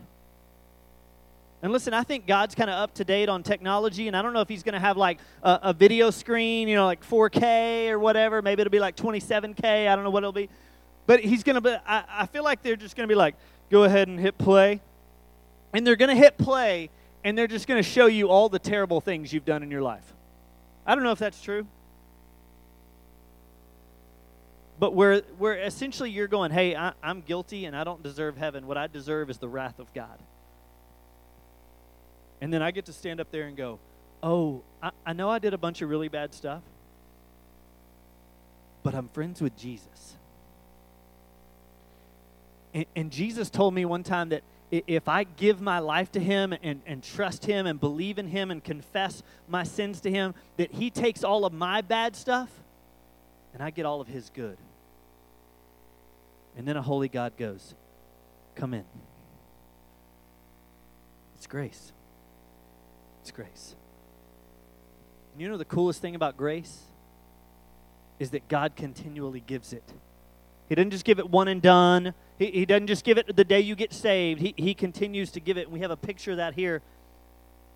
And 1.61 1.71
listen, 1.71 1.93
I 1.93 2.03
think 2.03 2.25
God's 2.25 2.55
kind 2.55 2.69
of 2.69 2.75
up 2.75 2.93
to 2.95 3.05
date 3.05 3.29
on 3.29 3.41
technology, 3.43 4.07
and 4.07 4.17
I 4.17 4.21
don't 4.21 4.33
know 4.33 4.41
if 4.41 4.49
He's 4.49 4.63
going 4.63 4.73
to 4.73 4.79
have 4.79 4.97
like 4.97 5.19
a, 5.43 5.59
a, 5.63 5.73
video 5.73 6.09
screen, 6.09 6.67
you 6.67 6.75
know, 6.75 6.85
like 6.85 7.07
4K 7.07 7.89
or 7.89 7.99
whatever. 7.99 8.41
Maybe 8.41 8.61
it'll 8.61 8.71
be 8.71 8.81
like 8.81 8.97
27K. 8.97 9.87
I 9.87 9.95
don't 9.95 10.03
know 10.03 10.09
what 10.09 10.23
it'll 10.23 10.33
be. 10.33 10.49
But 11.05 11.21
He's 11.21 11.43
going 11.43 11.55
to 11.55 11.61
be, 11.61 11.75
I, 11.85 12.03
I 12.09 12.25
feel 12.25 12.43
like 12.43 12.63
they're 12.63 12.75
just 12.75 12.95
going 12.95 13.07
to 13.07 13.11
be 13.11 13.17
like, 13.17 13.35
go 13.69 13.83
ahead 13.83 14.07
and 14.07 14.19
hit 14.19 14.37
play. 14.37 14.81
And 15.73 15.85
they're 15.85 15.95
going 15.95 16.09
to 16.09 16.15
hit 16.15 16.37
play, 16.37 16.89
and 17.23 17.37
they're 17.37 17.47
just 17.47 17.67
going 17.67 17.81
to 17.81 17.87
show 17.87 18.05
you 18.05 18.29
all 18.29 18.49
the 18.49 18.59
terrible 18.59 19.01
things 19.01 19.33
you've 19.33 19.45
done 19.45 19.63
in 19.63 19.71
your 19.71 19.81
life. 19.81 20.13
I 20.85 20.95
don't 20.95 21.03
know 21.03 21.11
if 21.11 21.19
that's 21.19 21.41
true. 21.41 21.65
But 24.79 24.93
where, 24.93 25.21
where 25.37 25.55
essentially 25.55 26.09
you're 26.09 26.27
going, 26.27 26.51
hey, 26.51 26.75
I, 26.75 26.93
I'm 27.01 27.21
guilty 27.21 27.65
and 27.65 27.75
I 27.75 27.83
don't 27.83 28.03
deserve 28.03 28.37
heaven. 28.37 28.67
What 28.67 28.77
I 28.77 28.87
deserve 28.87 29.29
is 29.29 29.37
the 29.37 29.47
wrath 29.47 29.79
of 29.79 29.93
God. 29.93 30.19
And 32.41 32.53
then 32.53 32.61
I 32.61 32.71
get 32.71 32.85
to 32.87 32.93
stand 32.93 33.21
up 33.21 33.31
there 33.31 33.43
and 33.43 33.55
go, 33.55 33.79
oh, 34.21 34.61
I, 34.81 34.91
I 35.05 35.13
know 35.13 35.29
I 35.29 35.39
did 35.39 35.53
a 35.53 35.57
bunch 35.57 35.81
of 35.81 35.89
really 35.89 36.09
bad 36.09 36.33
stuff, 36.33 36.61
but 38.83 38.93
I'm 38.93 39.07
friends 39.09 39.41
with 39.41 39.55
Jesus. 39.55 40.17
And, 42.73 42.85
and 42.95 43.11
Jesus 43.11 43.49
told 43.49 43.73
me 43.73 43.85
one 43.85 44.03
time 44.03 44.29
that 44.29 44.43
if 44.71 45.07
I 45.07 45.23
give 45.23 45.61
my 45.61 45.79
life 45.79 46.11
to 46.13 46.19
Him 46.19 46.53
and, 46.63 46.81
and 46.85 47.03
trust 47.03 47.45
Him 47.45 47.67
and 47.67 47.79
believe 47.79 48.17
in 48.17 48.27
Him 48.27 48.49
and 48.49 48.63
confess 48.63 49.21
my 49.47 49.63
sins 49.63 50.01
to 50.01 50.11
Him, 50.11 50.33
that 50.57 50.71
He 50.71 50.89
takes 50.89 51.23
all 51.23 51.45
of 51.45 51.53
my 51.53 51.81
bad 51.81 52.15
stuff 52.15 52.49
and 53.53 53.61
I 53.61 53.69
get 53.69 53.85
all 53.85 54.01
of 54.01 54.07
His 54.07 54.31
good. 54.31 54.57
And 56.57 56.67
then 56.67 56.77
a 56.77 56.81
holy 56.81 57.07
God 57.07 57.37
goes, 57.37 57.75
Come 58.55 58.73
in. 58.73 58.85
It's 61.35 61.47
grace. 61.47 61.91
It's 63.21 63.31
grace. 63.31 63.75
And 65.33 65.41
you 65.41 65.49
know 65.49 65.57
the 65.57 65.65
coolest 65.65 66.01
thing 66.01 66.15
about 66.15 66.37
grace 66.37 66.83
is 68.19 68.31
that 68.31 68.47
God 68.47 68.75
continually 68.75 69.43
gives 69.45 69.73
it. 69.73 69.83
He 70.73 70.75
didn't 70.75 70.91
just 70.91 71.05
give 71.05 71.19
it 71.19 71.29
one 71.29 71.47
and 71.49 71.61
done. 71.61 72.15
He, 72.39 72.49
he 72.49 72.65
doesn't 72.65 72.87
just 72.87 73.05
give 73.05 73.19
it 73.19 73.35
the 73.35 73.43
day 73.43 73.59
you 73.59 73.75
get 73.75 73.93
saved. 73.93 74.41
He, 74.41 74.55
he 74.57 74.73
continues 74.73 75.29
to 75.33 75.39
give 75.39 75.55
it. 75.55 75.65
And 75.65 75.71
we 75.71 75.81
have 75.81 75.91
a 75.91 75.95
picture 75.95 76.31
of 76.31 76.37
that 76.37 76.55
here. 76.55 76.81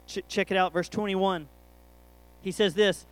Ch- 0.08 0.24
check 0.28 0.50
it 0.50 0.58
out, 0.58 0.74
verse 0.74 0.90
21. 0.90 1.48
He 2.42 2.50
says 2.50 2.74
this 2.74 3.06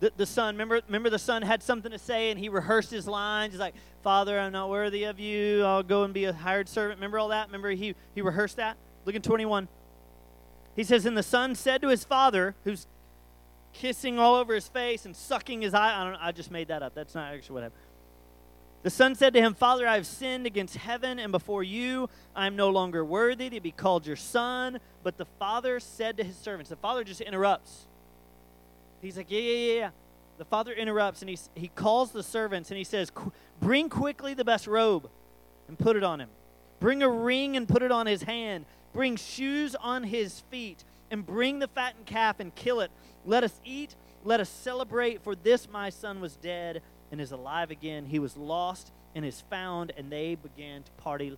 the, 0.00 0.10
the 0.16 0.26
son, 0.26 0.56
remember, 0.56 0.80
remember 0.88 1.08
the 1.08 1.20
son 1.20 1.42
had 1.42 1.62
something 1.62 1.92
to 1.92 2.00
say 2.00 2.32
and 2.32 2.40
he 2.40 2.48
rehearsed 2.48 2.90
his 2.90 3.06
lines. 3.06 3.52
He's 3.52 3.60
like, 3.60 3.76
Father, 4.02 4.40
I'm 4.40 4.50
not 4.50 4.70
worthy 4.70 5.04
of 5.04 5.20
you. 5.20 5.62
I'll 5.62 5.84
go 5.84 6.02
and 6.02 6.12
be 6.12 6.24
a 6.24 6.32
hired 6.32 6.68
servant. 6.68 6.98
Remember 6.98 7.20
all 7.20 7.28
that? 7.28 7.46
Remember 7.46 7.70
he, 7.70 7.94
he 8.12 8.22
rehearsed 8.22 8.56
that? 8.56 8.76
Look 9.04 9.14
in 9.14 9.22
21. 9.22 9.68
He 10.74 10.82
says, 10.82 11.06
And 11.06 11.16
the 11.16 11.22
son 11.22 11.54
said 11.54 11.80
to 11.82 11.90
his 11.90 12.02
father, 12.02 12.56
who's 12.64 12.88
kissing 13.72 14.18
all 14.18 14.34
over 14.34 14.52
his 14.52 14.66
face 14.66 15.06
and 15.06 15.14
sucking 15.14 15.62
his 15.62 15.74
eye. 15.74 16.00
I, 16.00 16.04
don't, 16.04 16.20
I 16.20 16.32
just 16.32 16.50
made 16.50 16.66
that 16.68 16.82
up. 16.82 16.92
That's 16.92 17.14
not 17.14 17.32
actually 17.32 17.54
what 17.54 17.62
happened. 17.62 17.82
The 18.82 18.90
son 18.90 19.14
said 19.14 19.34
to 19.34 19.40
him, 19.40 19.54
Father, 19.54 19.86
I 19.86 19.94
have 19.94 20.06
sinned 20.06 20.46
against 20.46 20.76
heaven 20.76 21.18
and 21.18 21.32
before 21.32 21.62
you. 21.62 22.08
I 22.34 22.46
am 22.46 22.56
no 22.56 22.70
longer 22.70 23.04
worthy 23.04 23.50
to 23.50 23.60
be 23.60 23.72
called 23.72 24.06
your 24.06 24.16
son. 24.16 24.78
But 25.02 25.16
the 25.16 25.24
father 25.38 25.80
said 25.80 26.16
to 26.18 26.24
his 26.24 26.36
servants, 26.36 26.70
the 26.70 26.76
father 26.76 27.02
just 27.02 27.20
interrupts. 27.20 27.86
He's 29.02 29.16
like, 29.16 29.30
Yeah, 29.30 29.40
yeah, 29.40 29.74
yeah. 29.74 29.90
The 30.38 30.44
father 30.44 30.72
interrupts 30.72 31.22
and 31.22 31.30
he, 31.30 31.38
he 31.54 31.68
calls 31.68 32.12
the 32.12 32.22
servants 32.22 32.70
and 32.70 32.78
he 32.78 32.84
says, 32.84 33.10
Bring 33.60 33.88
quickly 33.88 34.34
the 34.34 34.44
best 34.44 34.66
robe 34.66 35.08
and 35.68 35.78
put 35.78 35.96
it 35.96 36.04
on 36.04 36.20
him. 36.20 36.28
Bring 36.78 37.02
a 37.02 37.08
ring 37.08 37.56
and 37.56 37.66
put 37.66 37.82
it 37.82 37.90
on 37.90 38.06
his 38.06 38.22
hand. 38.22 38.66
Bring 38.92 39.16
shoes 39.16 39.74
on 39.74 40.04
his 40.04 40.40
feet 40.50 40.84
and 41.10 41.24
bring 41.24 41.58
the 41.58 41.68
fattened 41.68 42.06
calf 42.06 42.38
and 42.38 42.54
kill 42.54 42.80
it. 42.80 42.90
Let 43.24 43.44
us 43.44 43.60
eat, 43.64 43.96
let 44.24 44.40
us 44.40 44.48
celebrate, 44.48 45.22
for 45.22 45.34
this 45.34 45.68
my 45.70 45.90
son 45.90 46.20
was 46.20 46.36
dead 46.36 46.82
and 47.10 47.20
is 47.20 47.32
alive 47.32 47.70
again. 47.70 48.06
He 48.06 48.18
was 48.18 48.36
lost 48.36 48.90
and 49.14 49.24
is 49.24 49.42
found, 49.50 49.92
and 49.96 50.10
they 50.10 50.34
began 50.34 50.82
to 50.82 50.90
party 50.92 51.36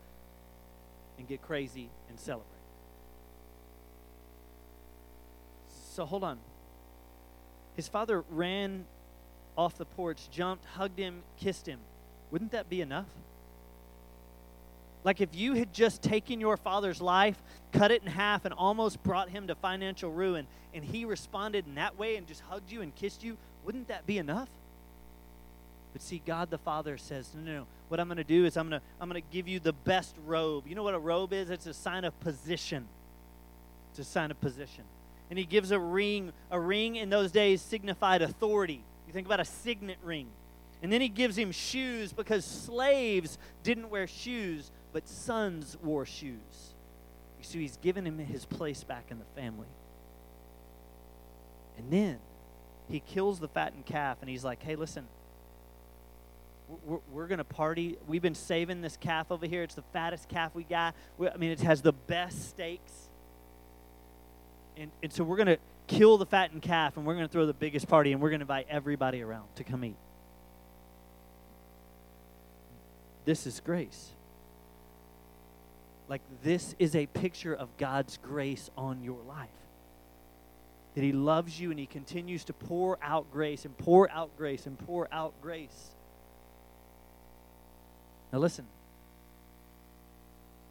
and 1.18 1.28
get 1.28 1.42
crazy 1.42 1.88
and 2.08 2.18
celebrate. 2.18 2.46
So 5.94 6.04
hold 6.04 6.24
on. 6.24 6.38
His 7.74 7.88
father 7.88 8.24
ran 8.30 8.84
off 9.56 9.76
the 9.76 9.84
porch, 9.84 10.30
jumped, 10.30 10.64
hugged 10.64 10.98
him, 10.98 11.22
kissed 11.36 11.66
him. 11.66 11.80
Wouldn't 12.30 12.52
that 12.52 12.68
be 12.68 12.80
enough? 12.80 13.08
Like 15.04 15.20
if 15.20 15.34
you 15.34 15.54
had 15.54 15.72
just 15.72 16.02
taken 16.02 16.40
your 16.40 16.56
father's 16.56 17.00
life, 17.00 17.36
cut 17.72 17.90
it 17.90 18.02
in 18.02 18.08
half, 18.08 18.44
and 18.44 18.54
almost 18.54 19.02
brought 19.02 19.28
him 19.28 19.46
to 19.46 19.54
financial 19.54 20.10
ruin, 20.10 20.46
and 20.74 20.84
he 20.84 21.04
responded 21.04 21.66
in 21.66 21.76
that 21.76 21.98
way 21.98 22.16
and 22.16 22.26
just 22.26 22.42
hugged 22.42 22.70
you 22.70 22.82
and 22.82 22.94
kissed 22.94 23.24
you, 23.24 23.36
wouldn't 23.64 23.88
that 23.88 24.06
be 24.06 24.18
enough? 24.18 24.48
But 25.92 26.02
see, 26.02 26.22
God 26.24 26.50
the 26.50 26.58
Father 26.58 26.98
says, 26.98 27.30
no, 27.34 27.40
no, 27.40 27.58
no. 27.60 27.66
What 27.88 28.00
I'm 28.00 28.08
going 28.08 28.18
to 28.18 28.24
do 28.24 28.44
is 28.44 28.56
I'm 28.56 28.68
going 28.68 28.80
to 28.80 28.86
I'm 29.00 29.08
going 29.08 29.22
to 29.22 29.28
give 29.32 29.48
you 29.48 29.60
the 29.60 29.72
best 29.72 30.14
robe. 30.26 30.66
You 30.66 30.74
know 30.74 30.82
what 30.82 30.94
a 30.94 30.98
robe 30.98 31.32
is? 31.32 31.50
It's 31.50 31.66
a 31.66 31.74
sign 31.74 32.04
of 32.04 32.18
position. 32.20 32.86
It's 33.90 33.98
a 33.98 34.04
sign 34.04 34.30
of 34.30 34.40
position. 34.40 34.84
And 35.30 35.38
he 35.38 35.44
gives 35.44 35.70
a 35.70 35.78
ring. 35.78 36.32
A 36.50 36.60
ring 36.60 36.96
in 36.96 37.10
those 37.10 37.32
days 37.32 37.62
signified 37.62 38.22
authority. 38.22 38.82
You 39.06 39.12
think 39.12 39.26
about 39.26 39.40
a 39.40 39.44
signet 39.44 39.98
ring. 40.02 40.28
And 40.82 40.92
then 40.92 41.00
he 41.00 41.08
gives 41.08 41.36
him 41.36 41.50
shoes 41.50 42.12
because 42.12 42.44
slaves 42.44 43.38
didn't 43.62 43.90
wear 43.90 44.06
shoes 44.06 44.70
but 44.92 45.08
sons 45.08 45.76
wore 45.82 46.06
shoes. 46.06 46.74
You 47.38 47.44
see, 47.44 47.60
he's 47.60 47.76
given 47.76 48.06
him 48.06 48.18
his 48.18 48.44
place 48.44 48.84
back 48.84 49.06
in 49.10 49.18
the 49.18 49.40
family. 49.40 49.68
And 51.76 51.90
then 51.90 52.18
he 52.88 53.00
kills 53.00 53.38
the 53.38 53.48
fattened 53.48 53.86
calf, 53.86 54.18
and 54.20 54.28
he's 54.28 54.44
like, 54.44 54.62
hey, 54.62 54.74
listen, 54.74 55.06
we're, 56.84 56.98
we're 57.12 57.26
going 57.26 57.38
to 57.38 57.44
party. 57.44 57.96
We've 58.06 58.22
been 58.22 58.34
saving 58.34 58.80
this 58.80 58.96
calf 58.96 59.30
over 59.30 59.46
here. 59.46 59.62
It's 59.62 59.74
the 59.74 59.84
fattest 59.92 60.28
calf 60.28 60.54
we 60.54 60.64
got. 60.64 60.94
I 61.20 61.36
mean, 61.36 61.50
it 61.50 61.60
has 61.60 61.82
the 61.82 61.92
best 61.92 62.50
steaks. 62.50 62.92
And, 64.76 64.90
and 65.02 65.12
so 65.12 65.24
we're 65.24 65.36
going 65.36 65.48
to 65.48 65.58
kill 65.86 66.18
the 66.18 66.26
fattened 66.26 66.62
calf, 66.62 66.96
and 66.96 67.06
we're 67.06 67.14
going 67.14 67.26
to 67.26 67.32
throw 67.32 67.46
the 67.46 67.54
biggest 67.54 67.88
party, 67.88 68.12
and 68.12 68.20
we're 68.20 68.30
going 68.30 68.40
to 68.40 68.44
invite 68.44 68.66
everybody 68.70 69.22
around 69.22 69.48
to 69.56 69.64
come 69.64 69.84
eat. 69.84 69.96
This 73.24 73.46
is 73.46 73.60
grace. 73.60 74.10
Like, 76.08 76.22
this 76.42 76.74
is 76.78 76.94
a 76.94 77.06
picture 77.06 77.54
of 77.54 77.68
God's 77.76 78.18
grace 78.18 78.70
on 78.76 79.02
your 79.02 79.20
life. 79.26 79.48
That 80.94 81.04
He 81.04 81.12
loves 81.12 81.60
you 81.60 81.70
and 81.70 81.78
He 81.78 81.86
continues 81.86 82.44
to 82.44 82.52
pour 82.52 82.98
out 83.02 83.30
grace 83.30 83.64
and 83.64 83.76
pour 83.76 84.10
out 84.10 84.30
grace 84.38 84.66
and 84.66 84.78
pour 84.78 85.12
out 85.12 85.34
grace. 85.42 85.90
Now, 88.32 88.38
listen. 88.38 88.66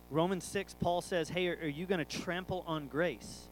Romans 0.10 0.46
6, 0.46 0.76
Paul 0.80 1.02
says, 1.02 1.30
Hey, 1.30 1.48
are, 1.48 1.58
are 1.62 1.68
you 1.68 1.86
going 1.86 2.04
to 2.04 2.06
trample 2.06 2.64
on 2.66 2.88
grace? 2.88 3.48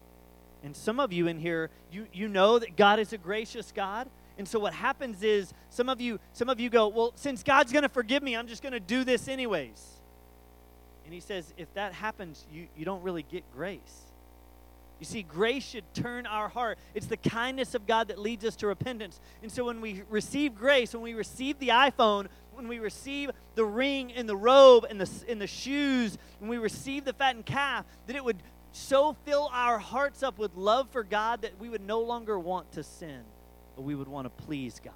And 0.64 0.76
some 0.76 1.00
of 1.00 1.12
you 1.12 1.28
in 1.28 1.38
here, 1.38 1.70
you, 1.92 2.08
you 2.14 2.28
know 2.28 2.60
that 2.60 2.76
God 2.76 3.00
is 3.00 3.14
a 3.14 3.18
gracious 3.18 3.72
God. 3.72 4.08
And 4.38 4.48
so 4.48 4.60
what 4.60 4.74
happens 4.74 5.24
is 5.24 5.54
some 5.70 5.88
of 5.88 6.02
you 6.02 6.20
some 6.34 6.50
of 6.50 6.60
you 6.60 6.70
go, 6.70 6.90
"Well, 6.90 7.14
since 7.16 7.42
God's 7.42 7.72
going 7.72 7.84
to 7.84 7.90
forgive 7.90 8.22
me, 8.22 8.36
I'm 8.36 8.48
just 8.48 8.62
going 8.62 8.74
to 8.74 8.82
do 8.82 9.06
this 9.06 9.30
anyways." 9.30 9.96
And 11.06 11.14
he 11.14 11.20
says, 11.20 11.54
if 11.56 11.72
that 11.76 11.94
happens, 11.94 12.46
you, 12.52 12.68
you 12.76 12.84
don't 12.84 13.04
really 13.04 13.24
get 13.24 13.44
grace. 13.54 14.05
You 15.00 15.06
see, 15.06 15.24
grace 15.24 15.64
should 15.64 15.84
turn 15.94 16.26
our 16.26 16.48
heart. 16.48 16.78
It's 16.94 17.08
the 17.08 17.18
kindness 17.18 17.76
of 17.76 17.86
God 17.86 18.08
that 18.08 18.18
leads 18.18 18.46
us 18.46 18.56
to 18.58 18.68
repentance. 18.68 19.20
And 19.42 19.52
so 19.52 19.66
when 19.66 19.82
we 19.82 20.04
receive 20.10 20.56
grace, 20.56 20.94
when 20.94 21.04
we 21.04 21.14
receive 21.14 21.60
the 21.60 21.70
iPhone, 21.70 22.28
when 22.54 22.68
we 22.68 22.80
receive 22.80 23.32
the 23.56 23.66
ring 23.66 24.14
and 24.14 24.28
the 24.28 24.38
robe 24.38 24.86
and 24.90 25.00
the, 25.00 25.10
and 25.28 25.42
the 25.42 25.48
shoes, 25.48 26.18
when 26.40 26.50
we 26.50 26.58
receive 26.58 27.04
the 27.04 27.14
fattened 27.14 27.46
calf, 27.46 27.86
that 28.08 28.16
it 28.16 28.24
would 28.24 28.38
so 28.72 29.16
fill 29.26 29.50
our 29.54 29.80
hearts 29.80 30.24
up 30.24 30.38
with 30.38 30.56
love 30.56 30.90
for 30.90 31.04
God 31.04 31.42
that 31.42 31.60
we 31.60 31.70
would 31.70 31.86
no 31.86 32.02
longer 32.02 32.38
want 32.40 32.72
to 32.74 32.84
sin, 32.84 33.22
but 33.76 33.84
we 33.84 33.96
would 33.96 34.08
want 34.08 34.26
to 34.26 34.44
please 34.44 34.82
God. 34.84 34.94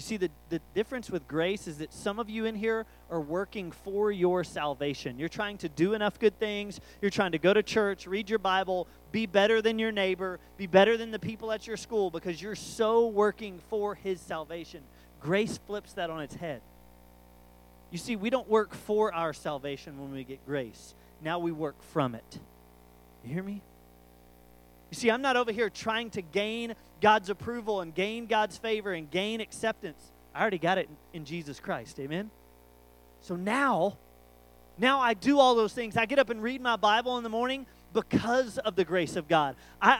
You 0.00 0.02
see, 0.02 0.16
the, 0.16 0.30
the 0.48 0.62
difference 0.72 1.10
with 1.10 1.28
grace 1.28 1.66
is 1.66 1.76
that 1.76 1.92
some 1.92 2.18
of 2.18 2.30
you 2.30 2.46
in 2.46 2.54
here 2.54 2.86
are 3.10 3.20
working 3.20 3.70
for 3.70 4.10
your 4.10 4.44
salvation. 4.44 5.18
You're 5.18 5.28
trying 5.28 5.58
to 5.58 5.68
do 5.68 5.92
enough 5.92 6.18
good 6.18 6.38
things. 6.38 6.80
You're 7.02 7.10
trying 7.10 7.32
to 7.32 7.38
go 7.38 7.52
to 7.52 7.62
church, 7.62 8.06
read 8.06 8.30
your 8.30 8.38
Bible, 8.38 8.88
be 9.12 9.26
better 9.26 9.60
than 9.60 9.78
your 9.78 9.92
neighbor, 9.92 10.40
be 10.56 10.66
better 10.66 10.96
than 10.96 11.10
the 11.10 11.18
people 11.18 11.52
at 11.52 11.66
your 11.66 11.76
school 11.76 12.10
because 12.10 12.40
you're 12.40 12.54
so 12.54 13.08
working 13.08 13.60
for 13.68 13.94
his 13.94 14.22
salvation. 14.22 14.80
Grace 15.20 15.58
flips 15.66 15.92
that 15.92 16.08
on 16.08 16.22
its 16.22 16.36
head. 16.36 16.62
You 17.90 17.98
see, 17.98 18.16
we 18.16 18.30
don't 18.30 18.48
work 18.48 18.74
for 18.74 19.12
our 19.12 19.34
salvation 19.34 20.00
when 20.00 20.12
we 20.12 20.24
get 20.24 20.46
grace. 20.46 20.94
Now 21.22 21.40
we 21.40 21.52
work 21.52 21.76
from 21.92 22.14
it. 22.14 22.38
You 23.22 23.34
hear 23.34 23.42
me? 23.42 23.60
You 24.90 24.96
see, 24.96 25.10
I'm 25.10 25.22
not 25.22 25.36
over 25.36 25.52
here 25.52 25.70
trying 25.70 26.10
to 26.10 26.22
gain 26.22 26.74
God's 27.00 27.30
approval 27.30 27.80
and 27.80 27.94
gain 27.94 28.26
God's 28.26 28.58
favor 28.58 28.92
and 28.92 29.10
gain 29.10 29.40
acceptance. 29.40 30.02
I 30.34 30.40
already 30.40 30.58
got 30.58 30.78
it 30.78 30.88
in 31.12 31.24
Jesus 31.24 31.60
Christ. 31.60 31.98
Amen? 32.00 32.30
So 33.22 33.36
now, 33.36 33.96
now 34.78 35.00
I 35.00 35.14
do 35.14 35.38
all 35.38 35.54
those 35.54 35.72
things. 35.72 35.96
I 35.96 36.06
get 36.06 36.18
up 36.18 36.30
and 36.30 36.42
read 36.42 36.60
my 36.60 36.76
Bible 36.76 37.16
in 37.18 37.22
the 37.22 37.28
morning 37.28 37.66
because 37.92 38.58
of 38.58 38.76
the 38.76 38.84
grace 38.84 39.16
of 39.16 39.28
God. 39.28 39.56
I, 39.80 39.90
I, 39.90 39.94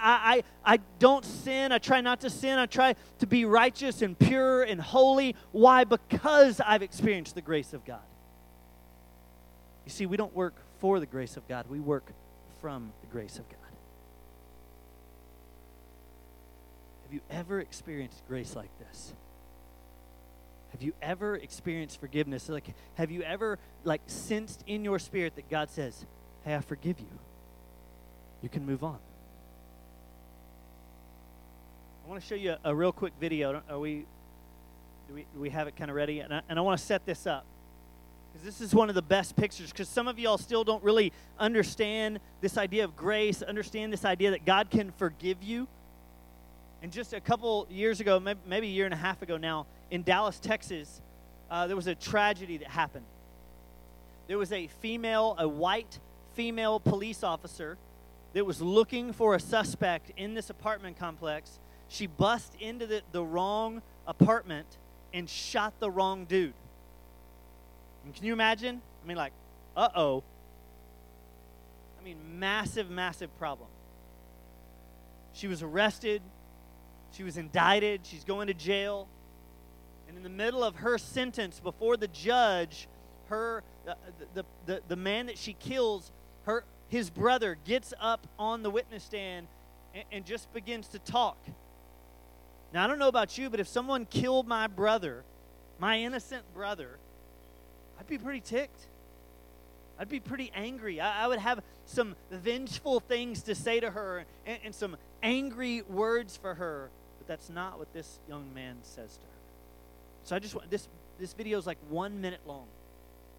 I, 0.64 0.74
I 0.74 0.78
don't 0.98 1.24
sin. 1.24 1.72
I 1.72 1.78
try 1.78 2.00
not 2.00 2.20
to 2.20 2.30
sin. 2.30 2.58
I 2.58 2.66
try 2.66 2.94
to 3.18 3.26
be 3.26 3.44
righteous 3.44 4.02
and 4.02 4.18
pure 4.18 4.62
and 4.62 4.80
holy. 4.80 5.36
Why? 5.52 5.84
Because 5.84 6.60
I've 6.60 6.82
experienced 6.82 7.34
the 7.34 7.42
grace 7.42 7.72
of 7.72 7.84
God. 7.84 8.00
You 9.84 9.90
see, 9.90 10.06
we 10.06 10.16
don't 10.16 10.34
work 10.34 10.54
for 10.78 10.98
the 10.98 11.06
grace 11.06 11.36
of 11.36 11.46
God, 11.46 11.66
we 11.68 11.78
work 11.78 12.04
from 12.60 12.92
the 13.02 13.06
grace 13.08 13.38
of 13.38 13.48
God. 13.48 13.59
Have 17.10 17.14
you 17.16 17.22
ever 17.28 17.58
experienced 17.58 18.22
grace 18.28 18.54
like 18.54 18.70
this? 18.78 19.12
Have 20.70 20.80
you 20.80 20.92
ever 21.02 21.34
experienced 21.34 21.98
forgiveness? 21.98 22.48
Like, 22.48 22.72
have 22.94 23.10
you 23.10 23.22
ever 23.22 23.58
like 23.82 24.00
sensed 24.06 24.62
in 24.68 24.84
your 24.84 25.00
spirit 25.00 25.34
that 25.34 25.50
God 25.50 25.70
says, 25.70 26.06
"Hey, 26.44 26.54
I 26.54 26.60
forgive 26.60 27.00
you." 27.00 27.18
You 28.42 28.48
can 28.48 28.64
move 28.64 28.84
on. 28.84 29.00
I 32.04 32.08
want 32.08 32.22
to 32.22 32.28
show 32.28 32.36
you 32.36 32.52
a, 32.52 32.70
a 32.70 32.74
real 32.76 32.92
quick 32.92 33.14
video. 33.18 33.60
Are 33.68 33.78
we? 33.80 34.06
Do 35.08 35.14
we, 35.14 35.26
do 35.34 35.40
we 35.40 35.50
have 35.50 35.66
it 35.66 35.74
kind 35.74 35.90
of 35.90 35.96
ready? 35.96 36.20
And 36.20 36.32
I, 36.32 36.42
and 36.48 36.60
I 36.60 36.62
want 36.62 36.78
to 36.78 36.86
set 36.86 37.06
this 37.06 37.26
up 37.26 37.44
because 38.32 38.44
this 38.44 38.60
is 38.60 38.72
one 38.72 38.88
of 38.88 38.94
the 38.94 39.02
best 39.02 39.34
pictures. 39.34 39.72
Because 39.72 39.88
some 39.88 40.06
of 40.06 40.16
y'all 40.20 40.38
still 40.38 40.62
don't 40.62 40.84
really 40.84 41.12
understand 41.40 42.20
this 42.40 42.56
idea 42.56 42.84
of 42.84 42.94
grace, 42.94 43.42
understand 43.42 43.92
this 43.92 44.04
idea 44.04 44.30
that 44.30 44.44
God 44.44 44.70
can 44.70 44.92
forgive 44.92 45.42
you. 45.42 45.66
And 46.82 46.90
just 46.90 47.12
a 47.12 47.20
couple 47.20 47.66
years 47.70 48.00
ago, 48.00 48.18
maybe 48.20 48.66
a 48.66 48.70
year 48.70 48.86
and 48.86 48.94
a 48.94 48.96
half 48.96 49.20
ago 49.22 49.36
now, 49.36 49.66
in 49.90 50.02
Dallas, 50.02 50.38
Texas, 50.38 51.02
uh, 51.50 51.66
there 51.66 51.76
was 51.76 51.86
a 51.86 51.94
tragedy 51.94 52.56
that 52.58 52.68
happened. 52.68 53.04
There 54.28 54.38
was 54.38 54.52
a 54.52 54.68
female, 54.80 55.34
a 55.38 55.46
white 55.46 55.98
female 56.34 56.80
police 56.80 57.22
officer 57.22 57.76
that 58.32 58.46
was 58.46 58.62
looking 58.62 59.12
for 59.12 59.34
a 59.34 59.40
suspect 59.40 60.12
in 60.16 60.34
this 60.34 60.48
apartment 60.48 60.98
complex. 60.98 61.58
She 61.88 62.06
bust 62.06 62.54
into 62.60 62.86
the, 62.86 63.02
the 63.12 63.24
wrong 63.24 63.82
apartment 64.06 64.78
and 65.12 65.28
shot 65.28 65.78
the 65.80 65.90
wrong 65.90 66.24
dude. 66.24 66.54
And 68.04 68.14
can 68.14 68.24
you 68.24 68.32
imagine? 68.32 68.80
I 69.04 69.08
mean, 69.08 69.16
like, 69.16 69.32
uh 69.76 69.88
oh. 69.94 70.22
I 72.00 72.04
mean, 72.04 72.16
massive, 72.38 72.88
massive 72.88 73.36
problem. 73.38 73.68
She 75.32 75.48
was 75.48 75.62
arrested. 75.62 76.22
She 77.12 77.22
was 77.22 77.36
indicted. 77.36 78.00
She's 78.04 78.24
going 78.24 78.46
to 78.46 78.54
jail. 78.54 79.08
And 80.08 80.16
in 80.16 80.22
the 80.22 80.28
middle 80.28 80.64
of 80.64 80.76
her 80.76 80.98
sentence 80.98 81.60
before 81.60 81.96
the 81.96 82.08
judge, 82.08 82.88
her 83.28 83.62
the, 83.84 83.96
the, 84.34 84.44
the, 84.66 84.82
the 84.88 84.96
man 84.96 85.26
that 85.26 85.38
she 85.38 85.52
kills, 85.54 86.10
her 86.44 86.64
his 86.88 87.08
brother 87.08 87.56
gets 87.64 87.94
up 88.00 88.26
on 88.38 88.62
the 88.62 88.70
witness 88.70 89.04
stand 89.04 89.46
and, 89.94 90.04
and 90.10 90.26
just 90.26 90.52
begins 90.52 90.88
to 90.88 90.98
talk. 90.98 91.38
Now 92.72 92.84
I 92.84 92.86
don't 92.86 92.98
know 92.98 93.08
about 93.08 93.38
you, 93.38 93.48
but 93.48 93.60
if 93.60 93.68
someone 93.68 94.04
killed 94.06 94.46
my 94.46 94.66
brother, 94.66 95.24
my 95.78 96.00
innocent 96.00 96.42
brother, 96.52 96.98
I'd 97.98 98.06
be 98.06 98.18
pretty 98.18 98.40
ticked. 98.40 98.86
I'd 99.98 100.08
be 100.08 100.20
pretty 100.20 100.50
angry. 100.54 101.00
I, 101.00 101.24
I, 101.24 101.26
would 101.26 101.38
have 101.38 101.62
some 101.84 102.16
vengeful 102.30 103.00
things 103.00 103.42
to 103.42 103.54
say 103.54 103.80
to 103.80 103.90
her 103.90 104.24
and, 104.46 104.58
and, 104.64 104.74
some 104.74 104.96
angry 105.22 105.82
words 105.82 106.38
for 106.38 106.54
her. 106.54 106.90
But 107.30 107.38
that's 107.38 107.50
not 107.50 107.78
what 107.78 107.92
this 107.92 108.18
young 108.28 108.52
man 108.54 108.74
says 108.82 109.16
to 109.16 109.22
her. 109.22 109.38
So 110.24 110.34
I 110.34 110.40
just 110.40 110.52
want 110.52 110.68
this 110.68 110.88
this 111.20 111.32
video 111.32 111.58
is 111.58 111.66
like 111.66 111.78
one 111.88 112.20
minute 112.20 112.40
long. 112.44 112.66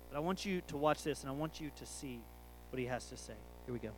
But 0.09 0.15
I 0.15 0.21
want 0.21 0.45
you 0.45 0.61
to 0.67 0.77
watch 0.77 1.03
this 1.03 1.23
and 1.23 1.29
I 1.29 1.33
want 1.33 1.59
you 1.59 1.71
to 1.75 1.85
see 1.85 2.21
what 2.69 2.79
he 2.79 2.85
has 2.85 3.09
to 3.09 3.17
say. 3.17 3.33
Here 3.65 3.73
we 3.73 3.79
go. 3.79 3.89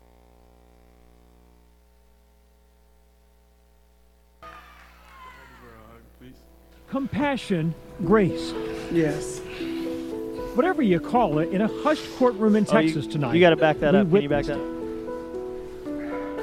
Compassion, 6.89 7.75
grace. 8.03 8.51
Yes. 8.91 9.41
Whatever 10.55 10.81
you 10.81 10.99
call 10.99 11.37
it, 11.37 11.49
in 11.49 11.61
a 11.61 11.67
hushed 11.83 12.09
courtroom 12.17 12.55
in 12.55 12.65
oh, 12.67 12.71
Texas 12.71 13.05
you, 13.05 13.11
tonight. 13.11 13.35
You 13.35 13.39
got 13.41 13.51
to 13.51 13.57
back 13.57 13.79
that 13.81 13.93
up. 13.93 14.09
Can 14.09 14.21
you 14.23 14.29
back 14.29 14.45
that 14.45 14.57
up? 14.57 14.73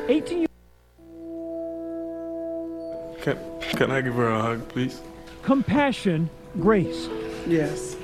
18 0.08 0.46
can, 0.46 0.49
can 3.70 3.90
I 3.90 4.00
give 4.00 4.14
her 4.14 4.28
a 4.28 4.40
hug, 4.40 4.68
please? 4.68 5.00
Compassion, 5.42 6.28
grace. 6.60 7.08
Yes. 7.46 7.94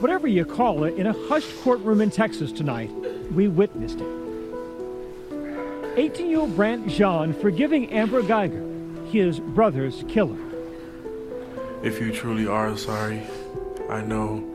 Whatever 0.00 0.28
you 0.28 0.44
call 0.44 0.84
it, 0.84 0.94
in 0.94 1.06
a 1.06 1.12
hushed 1.28 1.60
courtroom 1.62 2.00
in 2.00 2.10
Texas 2.10 2.52
tonight, 2.52 2.90
we 3.32 3.48
witnessed 3.48 4.00
it. 4.00 4.20
18 5.96 6.30
year 6.30 6.40
old 6.40 6.54
Brandt 6.56 6.88
Jean 6.88 7.34
forgiving 7.34 7.90
Amber 7.92 8.22
Guyger, 8.22 8.66
his 9.10 9.40
brother's 9.40 10.04
killer. 10.08 10.38
If 11.82 12.00
you 12.00 12.12
truly 12.12 12.46
are 12.46 12.76
sorry, 12.76 13.22
I 13.88 14.02
know 14.02 14.46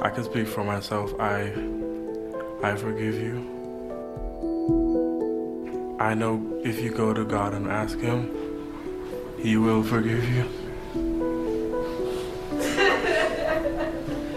I 0.00 0.10
can 0.10 0.24
speak 0.24 0.48
for 0.48 0.64
myself. 0.64 1.14
I 1.20 1.52
I 2.62 2.74
forgive 2.74 3.14
you. 3.14 3.54
I 6.00 6.14
know 6.14 6.60
if 6.64 6.80
you 6.80 6.90
go 6.90 7.14
to 7.14 7.24
God 7.24 7.54
and 7.54 7.68
ask 7.68 7.98
him, 7.98 8.45
he 9.46 9.56
will 9.56 9.80
forgive 9.80 10.28
you. 10.28 10.44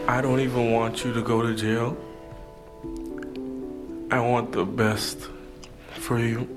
I 0.08 0.22
don't 0.22 0.40
even 0.40 0.72
want 0.72 1.04
you 1.04 1.12
to 1.14 1.24
go 1.24 1.42
to 1.42 1.56
jail. 1.56 1.98
I 4.12 4.20
want 4.20 4.52
the 4.52 4.66
best 4.66 5.28
for 5.94 6.20
you. 6.20 6.48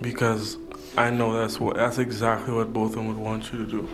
Because 0.00 0.56
I 0.96 1.10
know 1.10 1.34
that's 1.38 1.60
what 1.60 1.76
that's 1.76 1.98
exactly 1.98 2.54
what 2.54 2.72
both 2.72 2.92
of 2.92 2.96
them 2.96 3.08
would 3.08 3.18
want 3.18 3.52
you 3.52 3.58
to 3.58 3.70
do. 3.70 3.88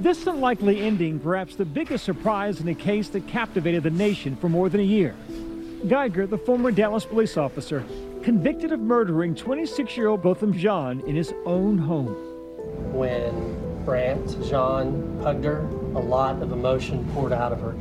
This 0.00 0.26
unlikely 0.26 0.80
ending, 0.80 1.20
perhaps 1.20 1.56
the 1.56 1.66
biggest 1.66 2.02
surprise 2.02 2.62
in 2.62 2.68
a 2.68 2.74
case 2.74 3.10
that 3.10 3.26
captivated 3.28 3.82
the 3.82 3.90
nation 3.90 4.36
for 4.36 4.48
more 4.48 4.70
than 4.70 4.80
a 4.80 4.84
year. 4.84 5.14
Guyger, 5.84 6.26
the 6.26 6.38
former 6.38 6.70
Dallas 6.70 7.04
police 7.04 7.36
officer, 7.36 7.84
convicted 8.26 8.72
of 8.72 8.80
murdering 8.80 9.36
26 9.36 9.96
year 9.96 10.08
old 10.08 10.20
Botham 10.20 10.52
Jean 10.52 10.98
in 11.06 11.14
his 11.14 11.32
own 11.44 11.78
home. 11.78 12.12
When 12.92 13.84
Brandt 13.84 14.28
Jean 14.48 15.20
hugged 15.22 15.44
her, 15.44 15.60
a 15.94 16.00
lot 16.00 16.42
of 16.42 16.50
emotion 16.50 17.08
poured 17.14 17.32
out 17.32 17.52
of 17.52 17.60
her. 17.60 17.76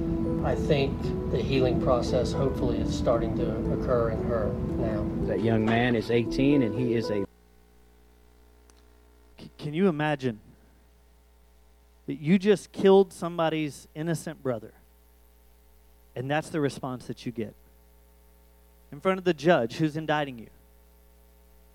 I 0.46 0.54
think 0.54 1.02
the 1.32 1.42
healing 1.42 1.82
process 1.82 2.32
hopefully 2.32 2.78
is 2.78 2.96
starting 2.96 3.36
to 3.38 3.56
occur 3.74 4.12
in 4.12 4.24
her 4.26 4.54
now. 4.78 5.04
That 5.26 5.42
young 5.42 5.66
man 5.66 5.96
is 5.96 6.12
18 6.12 6.62
and 6.62 6.78
he 6.78 6.94
is 6.94 7.10
a. 7.10 7.26
Can 9.58 9.74
you 9.74 9.88
imagine 9.88 10.40
that 12.06 12.20
you 12.20 12.38
just 12.38 12.72
killed 12.72 13.12
somebody's 13.12 13.88
innocent 13.96 14.44
brother? 14.44 14.74
And 16.16 16.30
that's 16.30 16.50
the 16.50 16.62
response 16.62 17.08
that 17.08 17.26
you 17.26 17.32
get 17.32 17.56
in 18.92 19.00
front 19.00 19.18
of 19.18 19.24
the 19.24 19.34
judge 19.34 19.76
who's 19.76 19.98
indicting 19.98 20.40
you. 20.40 20.48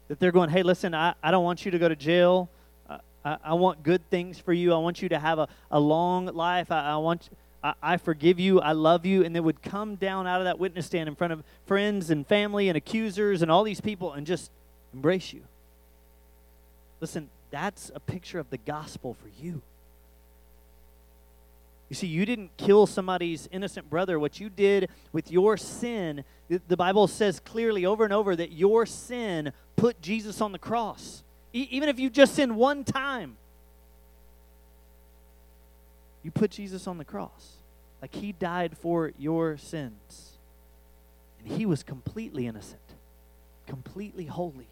That 0.08 0.18
they're 0.18 0.32
going, 0.32 0.50
hey, 0.50 0.62
listen, 0.62 0.94
I, 0.94 1.14
I 1.22 1.30
don't 1.30 1.44
want 1.44 1.64
you 1.64 1.70
to 1.70 1.78
go 1.78 1.88
to 1.88 1.96
jail. 1.96 2.48
Uh, 2.88 2.98
I, 3.24 3.36
I 3.44 3.54
want 3.54 3.82
good 3.82 4.08
things 4.10 4.38
for 4.38 4.52
you. 4.52 4.72
I 4.72 4.78
want 4.78 5.02
you 5.02 5.08
to 5.10 5.18
have 5.18 5.38
a, 5.38 5.48
a 5.70 5.78
long 5.78 6.26
life. 6.26 6.72
I, 6.72 6.92
I 6.92 6.96
want 6.96 7.28
I, 7.62 7.74
I 7.82 7.96
forgive 7.96 8.40
you, 8.40 8.60
I 8.60 8.72
love 8.72 9.04
you, 9.04 9.24
and 9.24 9.34
they 9.34 9.40
would 9.40 9.62
come 9.62 9.96
down 9.96 10.26
out 10.26 10.40
of 10.40 10.44
that 10.44 10.58
witness 10.58 10.86
stand 10.86 11.08
in 11.08 11.14
front 11.14 11.32
of 11.32 11.44
friends 11.66 12.10
and 12.10 12.26
family 12.26 12.68
and 12.68 12.76
accusers 12.76 13.42
and 13.42 13.50
all 13.50 13.64
these 13.64 13.80
people 13.80 14.12
and 14.12 14.26
just 14.26 14.50
embrace 14.94 15.32
you. 15.32 15.42
Listen, 17.00 17.28
that's 17.50 17.90
a 17.94 18.00
picture 18.00 18.38
of 18.38 18.48
the 18.50 18.58
gospel 18.58 19.14
for 19.14 19.28
you. 19.42 19.62
You 21.90 21.96
see, 21.96 22.06
you 22.06 22.24
didn't 22.24 22.56
kill 22.56 22.86
somebody's 22.86 23.48
innocent 23.50 23.90
brother. 23.90 24.18
What 24.18 24.38
you 24.38 24.48
did 24.48 24.88
with 25.12 25.30
your 25.30 25.56
sin, 25.56 26.24
the 26.48 26.76
Bible 26.76 27.08
says 27.08 27.40
clearly 27.40 27.84
over 27.84 28.04
and 28.04 28.12
over 28.12 28.36
that 28.36 28.52
your 28.52 28.86
sin 28.86 29.52
put 29.74 30.00
Jesus 30.00 30.40
on 30.40 30.52
the 30.52 30.58
cross. 30.58 31.24
E- 31.52 31.66
even 31.72 31.88
if 31.88 31.98
you 31.98 32.08
just 32.08 32.36
sin 32.36 32.54
one 32.54 32.84
time, 32.84 33.36
you 36.22 36.30
put 36.30 36.52
Jesus 36.52 36.86
on 36.86 36.96
the 36.96 37.04
cross. 37.04 37.56
Like 38.00 38.14
he 38.14 38.30
died 38.30 38.78
for 38.78 39.12
your 39.18 39.56
sins. 39.56 40.38
And 41.40 41.56
he 41.56 41.66
was 41.66 41.82
completely 41.82 42.46
innocent, 42.46 42.80
completely 43.66 44.26
holy. 44.26 44.68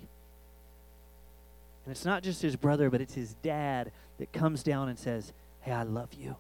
And 1.85 1.91
it's 1.91 2.05
not 2.05 2.23
just 2.23 2.43
his 2.43 2.55
brother, 2.55 2.91
but 2.91 3.01
it's 3.01 3.15
his 3.15 3.35
dad 3.43 3.91
that 4.19 4.33
comes 4.33 4.63
down 4.63 4.89
and 4.89 4.97
says, 4.97 5.33
Hey, 5.63 5.73
I 5.73 5.83
love 5.83 6.11
you, 6.15 6.37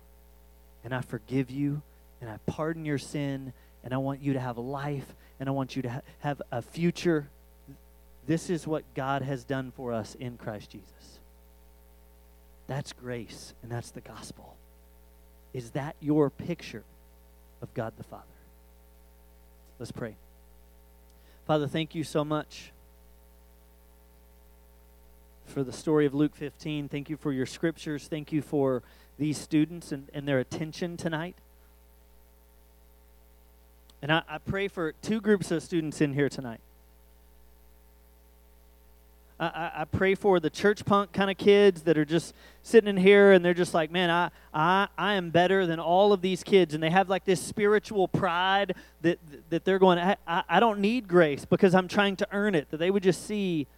and 0.84 0.94
I 0.94 1.00
forgive 1.00 1.50
you, 1.50 1.82
and 2.20 2.30
I 2.30 2.38
pardon 2.46 2.84
your 2.84 2.98
sin, 2.98 3.52
and 3.84 3.94
I 3.94 3.98
want 3.98 4.20
you 4.20 4.34
to 4.34 4.40
have 4.40 4.56
a 4.56 4.62
life, 4.62 5.14
and 5.40 5.48
I 5.48 5.52
want 5.52 5.76
you 5.76 5.82
to 5.82 5.90
ha- 5.90 6.00
have 6.20 6.42
a 6.50 6.62
future. 6.62 7.28
This 8.26 8.50
is 8.50 8.66
what 8.66 8.84
God 8.94 9.22
has 9.22 9.44
done 9.44 9.72
for 9.74 9.92
us 9.92 10.14
in 10.14 10.36
Christ 10.36 10.70
Jesus. 10.70 11.20
That's 12.66 12.92
grace, 12.92 13.54
and 13.62 13.72
that's 13.72 13.90
the 13.90 14.00
gospel. 14.00 14.56
Is 15.54 15.70
that 15.70 15.96
your 16.00 16.28
picture 16.28 16.84
of 17.62 17.72
God 17.74 17.94
the 17.96 18.04
Father? 18.04 18.24
Let's 19.78 19.92
pray. 19.92 20.16
Father, 21.46 21.66
thank 21.66 21.94
you 21.94 22.04
so 22.04 22.24
much 22.24 22.72
for 25.46 25.62
the 25.62 25.72
story 25.72 26.04
of 26.04 26.14
Luke 26.14 26.36
15. 26.36 26.88
Thank 26.88 27.08
you 27.08 27.16
for 27.16 27.32
your 27.32 27.46
scriptures. 27.46 28.06
Thank 28.06 28.32
you 28.32 28.42
for 28.42 28.82
these 29.18 29.38
students 29.38 29.92
and, 29.92 30.08
and 30.14 30.26
their 30.26 30.38
attention 30.38 30.96
tonight. 30.96 31.36
And 34.00 34.12
I, 34.12 34.22
I 34.28 34.38
pray 34.38 34.68
for 34.68 34.92
two 35.02 35.20
groups 35.20 35.50
of 35.50 35.62
students 35.62 36.00
in 36.00 36.14
here 36.14 36.28
tonight. 36.28 36.60
I, 39.40 39.70
I, 39.76 39.84
pray 39.84 40.16
for 40.16 40.40
the 40.40 40.50
church 40.50 40.84
punk 40.84 41.12
kind 41.12 41.30
of 41.30 41.38
kids 41.38 41.82
that 41.82 41.96
are 41.96 42.04
just 42.04 42.34
sitting 42.64 42.88
in 42.88 42.96
here 42.96 43.30
and 43.30 43.44
they're 43.44 43.54
just 43.54 43.72
like, 43.72 43.88
man, 43.88 44.10
I, 44.10 44.30
I, 44.52 44.88
I 44.98 45.14
am 45.14 45.30
better 45.30 45.64
than 45.64 45.78
all 45.78 46.12
of 46.12 46.22
these 46.22 46.42
kids. 46.42 46.74
And 46.74 46.82
they 46.82 46.90
have 46.90 47.08
like 47.08 47.24
this 47.24 47.40
spiritual 47.40 48.08
pride 48.08 48.74
that, 49.02 49.20
that 49.50 49.64
they're 49.64 49.78
going, 49.78 50.00
I, 50.00 50.16
I, 50.26 50.42
I 50.48 50.60
don't 50.60 50.80
need 50.80 51.06
grace 51.06 51.44
because 51.44 51.72
I'm 51.72 51.86
trying 51.86 52.16
to 52.16 52.26
earn 52.32 52.56
it. 52.56 52.68
That 52.72 52.78
they 52.78 52.90
would 52.90 53.04
just 53.04 53.26
see 53.26 53.68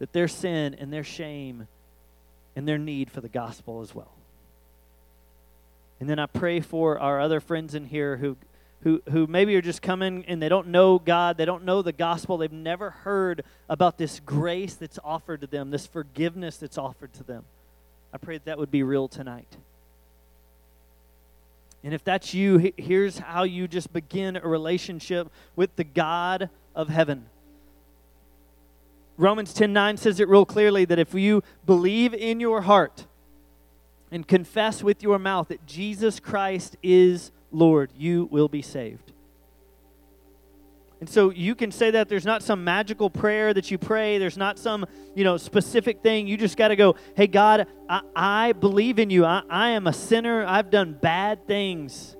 that 0.00 0.12
their 0.12 0.28
sin 0.28 0.74
and 0.74 0.92
their 0.92 1.04
shame 1.04 1.66
and 2.54 2.68
their 2.68 2.78
need 2.78 3.10
for 3.10 3.22
the 3.22 3.28
gospel 3.28 3.80
as 3.80 3.94
well. 3.94 4.15
And 6.00 6.08
then 6.08 6.18
I 6.18 6.26
pray 6.26 6.60
for 6.60 6.98
our 6.98 7.20
other 7.20 7.40
friends 7.40 7.74
in 7.74 7.86
here 7.86 8.16
who 8.18 8.36
who, 8.86 9.02
who 9.10 9.26
maybe 9.26 9.56
are 9.56 9.62
just 9.62 9.82
coming 9.82 10.24
and 10.28 10.40
they 10.40 10.48
don't 10.48 10.68
know 10.68 11.00
God, 11.00 11.36
they 11.36 11.44
don't 11.44 11.64
know 11.64 11.82
the 11.82 11.92
gospel, 11.92 12.38
they've 12.38 12.52
never 12.52 12.90
heard 12.90 13.42
about 13.68 13.98
this 13.98 14.20
grace 14.20 14.74
that's 14.74 15.00
offered 15.02 15.40
to 15.40 15.48
them, 15.48 15.72
this 15.72 15.88
forgiveness 15.88 16.58
that's 16.58 16.78
offered 16.78 17.12
to 17.14 17.24
them. 17.24 17.44
I 18.12 18.18
pray 18.18 18.36
that, 18.36 18.44
that 18.44 18.58
would 18.58 18.70
be 18.70 18.84
real 18.84 19.08
tonight. 19.08 19.56
And 21.82 21.92
if 21.92 22.04
that's 22.04 22.32
you, 22.32 22.72
here's 22.76 23.18
how 23.18 23.42
you 23.42 23.66
just 23.66 23.92
begin 23.92 24.36
a 24.36 24.46
relationship 24.46 25.32
with 25.56 25.74
the 25.74 25.82
God 25.84 26.48
of 26.74 26.88
heaven. 26.88 27.26
Romans 29.16 29.52
10:9 29.52 29.98
says 29.98 30.20
it 30.20 30.28
real 30.28 30.44
clearly 30.44 30.84
that 30.84 30.98
if 31.00 31.12
you 31.12 31.42
believe 31.64 32.14
in 32.14 32.38
your 32.38 32.62
heart 32.62 33.06
and 34.16 34.26
confess 34.26 34.82
with 34.82 35.02
your 35.02 35.18
mouth 35.18 35.48
that 35.48 35.66
Jesus 35.66 36.20
Christ 36.20 36.78
is 36.82 37.32
Lord, 37.52 37.92
you 37.94 38.26
will 38.30 38.48
be 38.48 38.62
saved. 38.62 39.12
And 41.00 41.06
so 41.06 41.28
you 41.28 41.54
can 41.54 41.70
say 41.70 41.90
that 41.90 42.08
there's 42.08 42.24
not 42.24 42.42
some 42.42 42.64
magical 42.64 43.10
prayer 43.10 43.52
that 43.52 43.70
you 43.70 43.76
pray, 43.76 44.16
there's 44.16 44.38
not 44.38 44.58
some, 44.58 44.86
you 45.14 45.22
know, 45.22 45.36
specific 45.36 46.02
thing. 46.02 46.26
You 46.26 46.38
just 46.38 46.56
got 46.56 46.68
to 46.68 46.76
go, 46.76 46.96
"Hey 47.14 47.26
God, 47.26 47.66
I, 47.90 48.00
I 48.16 48.52
believe 48.52 48.98
in 48.98 49.10
you. 49.10 49.26
I, 49.26 49.42
I 49.50 49.68
am 49.72 49.86
a 49.86 49.92
sinner. 49.92 50.46
I've 50.46 50.70
done 50.70 50.94
bad 50.94 51.46
things. 51.46 52.16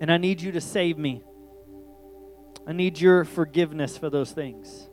And 0.00 0.10
I 0.10 0.16
need 0.16 0.40
you 0.40 0.52
to 0.52 0.60
save 0.62 0.96
me. 0.96 1.22
I 2.66 2.72
need 2.72 2.98
your 2.98 3.26
forgiveness 3.26 3.98
for 3.98 4.08
those 4.08 4.32
things. 4.32 4.87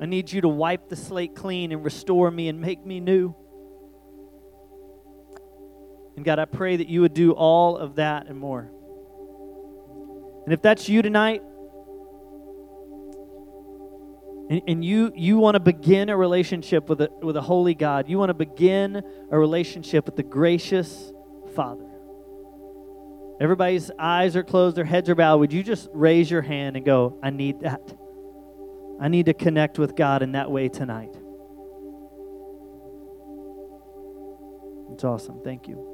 I 0.00 0.06
need 0.06 0.32
you 0.32 0.40
to 0.40 0.48
wipe 0.48 0.88
the 0.88 0.96
slate 0.96 1.34
clean 1.34 1.72
and 1.72 1.84
restore 1.84 2.30
me 2.30 2.48
and 2.48 2.60
make 2.60 2.84
me 2.84 3.00
new." 3.00 3.34
And 6.16 6.24
God, 6.24 6.38
I 6.38 6.44
pray 6.44 6.76
that 6.76 6.88
you 6.88 7.00
would 7.02 7.14
do 7.14 7.32
all 7.32 7.76
of 7.76 7.96
that 7.96 8.26
and 8.26 8.38
more. 8.38 8.70
And 10.44 10.52
if 10.52 10.62
that's 10.62 10.88
you 10.88 11.02
tonight, 11.02 11.42
and, 14.50 14.62
and 14.66 14.84
you, 14.84 15.12
you 15.14 15.38
want 15.38 15.54
to 15.54 15.60
begin 15.60 16.08
a 16.08 16.16
relationship 16.16 16.88
with 16.88 17.00
a, 17.02 17.08
with 17.22 17.36
a 17.36 17.40
holy 17.40 17.74
God, 17.74 18.08
you 18.08 18.18
want 18.18 18.30
to 18.30 18.34
begin 18.34 19.02
a 19.30 19.38
relationship 19.38 20.06
with 20.06 20.16
the 20.16 20.22
gracious 20.22 21.12
Father. 21.54 21.86
Everybody's 23.40 23.90
eyes 23.98 24.36
are 24.36 24.42
closed, 24.42 24.76
their 24.76 24.84
heads 24.84 25.08
are 25.08 25.14
bowed. 25.14 25.38
Would 25.38 25.52
you 25.52 25.62
just 25.62 25.88
raise 25.92 26.30
your 26.30 26.42
hand 26.42 26.76
and 26.76 26.84
go, 26.84 27.18
I 27.22 27.30
need 27.30 27.60
that? 27.60 27.80
I 29.00 29.08
need 29.08 29.26
to 29.26 29.34
connect 29.34 29.78
with 29.78 29.96
God 29.96 30.22
in 30.22 30.32
that 30.32 30.50
way 30.50 30.68
tonight. 30.68 31.16
It's 34.92 35.04
awesome. 35.04 35.40
Thank 35.42 35.68
you. 35.68 35.90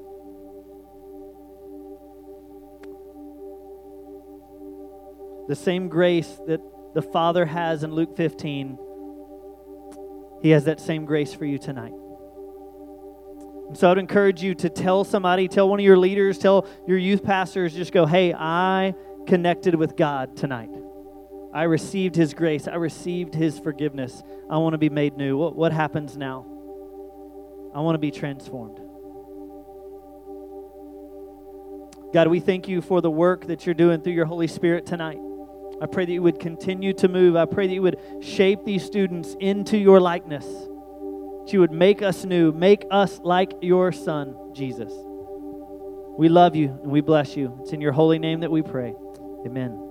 the 5.49 5.57
same 5.57 5.89
grace 5.89 6.39
that 6.47 6.61
the 6.95 7.03
Father 7.03 7.47
has 7.47 7.83
in 7.85 7.93
Luke 7.93 8.17
15, 8.17 8.79
He 10.43 10.51
has 10.51 10.65
that 10.65 10.81
same 10.81 11.05
grace 11.05 11.33
for 11.33 11.45
you 11.45 11.59
tonight. 11.59 11.93
And 13.69 13.77
so 13.77 13.91
I'd 13.91 13.99
encourage 13.99 14.43
you 14.43 14.55
to 14.57 14.69
tell 14.69 15.05
somebody, 15.05 15.49
tell 15.49 15.69
one 15.69 15.81
of 15.81 15.85
your 15.85 15.99
leaders, 15.99 16.39
tell 16.39 16.67
your 16.87 16.99
youth 16.99 17.25
pastors, 17.25 17.75
just 17.75 17.93
go, 17.93 18.07
hey, 18.07 18.33
I 18.33 18.95
connected 19.27 19.75
with 19.75 19.97
God 19.97 20.37
tonight. 20.37 20.71
I 21.57 21.63
received 21.63 22.17
His 22.17 22.35
grace. 22.35 22.69
I 22.69 22.75
received 22.75 23.35
His 23.35 23.59
forgiveness. 23.59 24.23
I 24.51 24.59
want 24.59 24.75
to 24.75 24.79
be 24.79 24.91
made 24.91 25.17
new. 25.17 25.39
What, 25.39 25.57
what 25.57 25.73
happens 25.73 26.15
now? 26.15 26.45
I 27.75 27.81
want 27.81 27.95
to 27.95 27.99
be 27.99 28.11
transformed. 28.11 28.79
God, 32.13 32.29
we 32.29 32.41
thank 32.41 32.69
you 32.69 32.83
for 32.83 33.01
the 33.01 33.11
work 33.11 33.47
that 33.47 33.65
you're 33.65 33.75
doing 33.75 34.03
through 34.03 34.13
your 34.13 34.27
Holy 34.27 34.49
Spirit 34.49 34.85
tonight. 34.85 35.19
I 35.81 35.87
pray 35.87 36.05
that 36.05 36.13
you 36.13 36.23
would 36.23 36.41
continue 36.41 36.93
to 36.93 37.09
move. 37.09 37.37
I 37.37 37.47
pray 37.47 37.67
that 37.67 37.73
you 37.73 37.83
would 37.83 38.01
shape 38.21 38.67
these 38.67 38.85
students 38.85 39.35
into 39.41 39.79
your 39.79 39.99
likeness. 39.99 40.45
That 40.45 41.49
you 41.53 41.61
would 41.61 41.73
make 41.73 42.03
us 42.03 42.27
new, 42.27 42.53
make 42.53 42.85
us 42.91 43.19
like 43.21 43.53
your 43.63 43.93
Son, 43.93 44.37
Jesus. 44.53 44.93
We 46.19 46.29
love 46.29 46.55
you 46.55 46.79
and 46.83 46.93
we 46.93 47.01
bless 47.01 47.35
you. 47.35 47.59
It's 47.63 47.73
in 47.73 47.81
your 47.81 47.93
holy 47.93 48.19
name 48.19 48.41
that 48.41 48.51
we 48.51 48.61
pray. 48.61 48.95
Amen. 49.47 49.86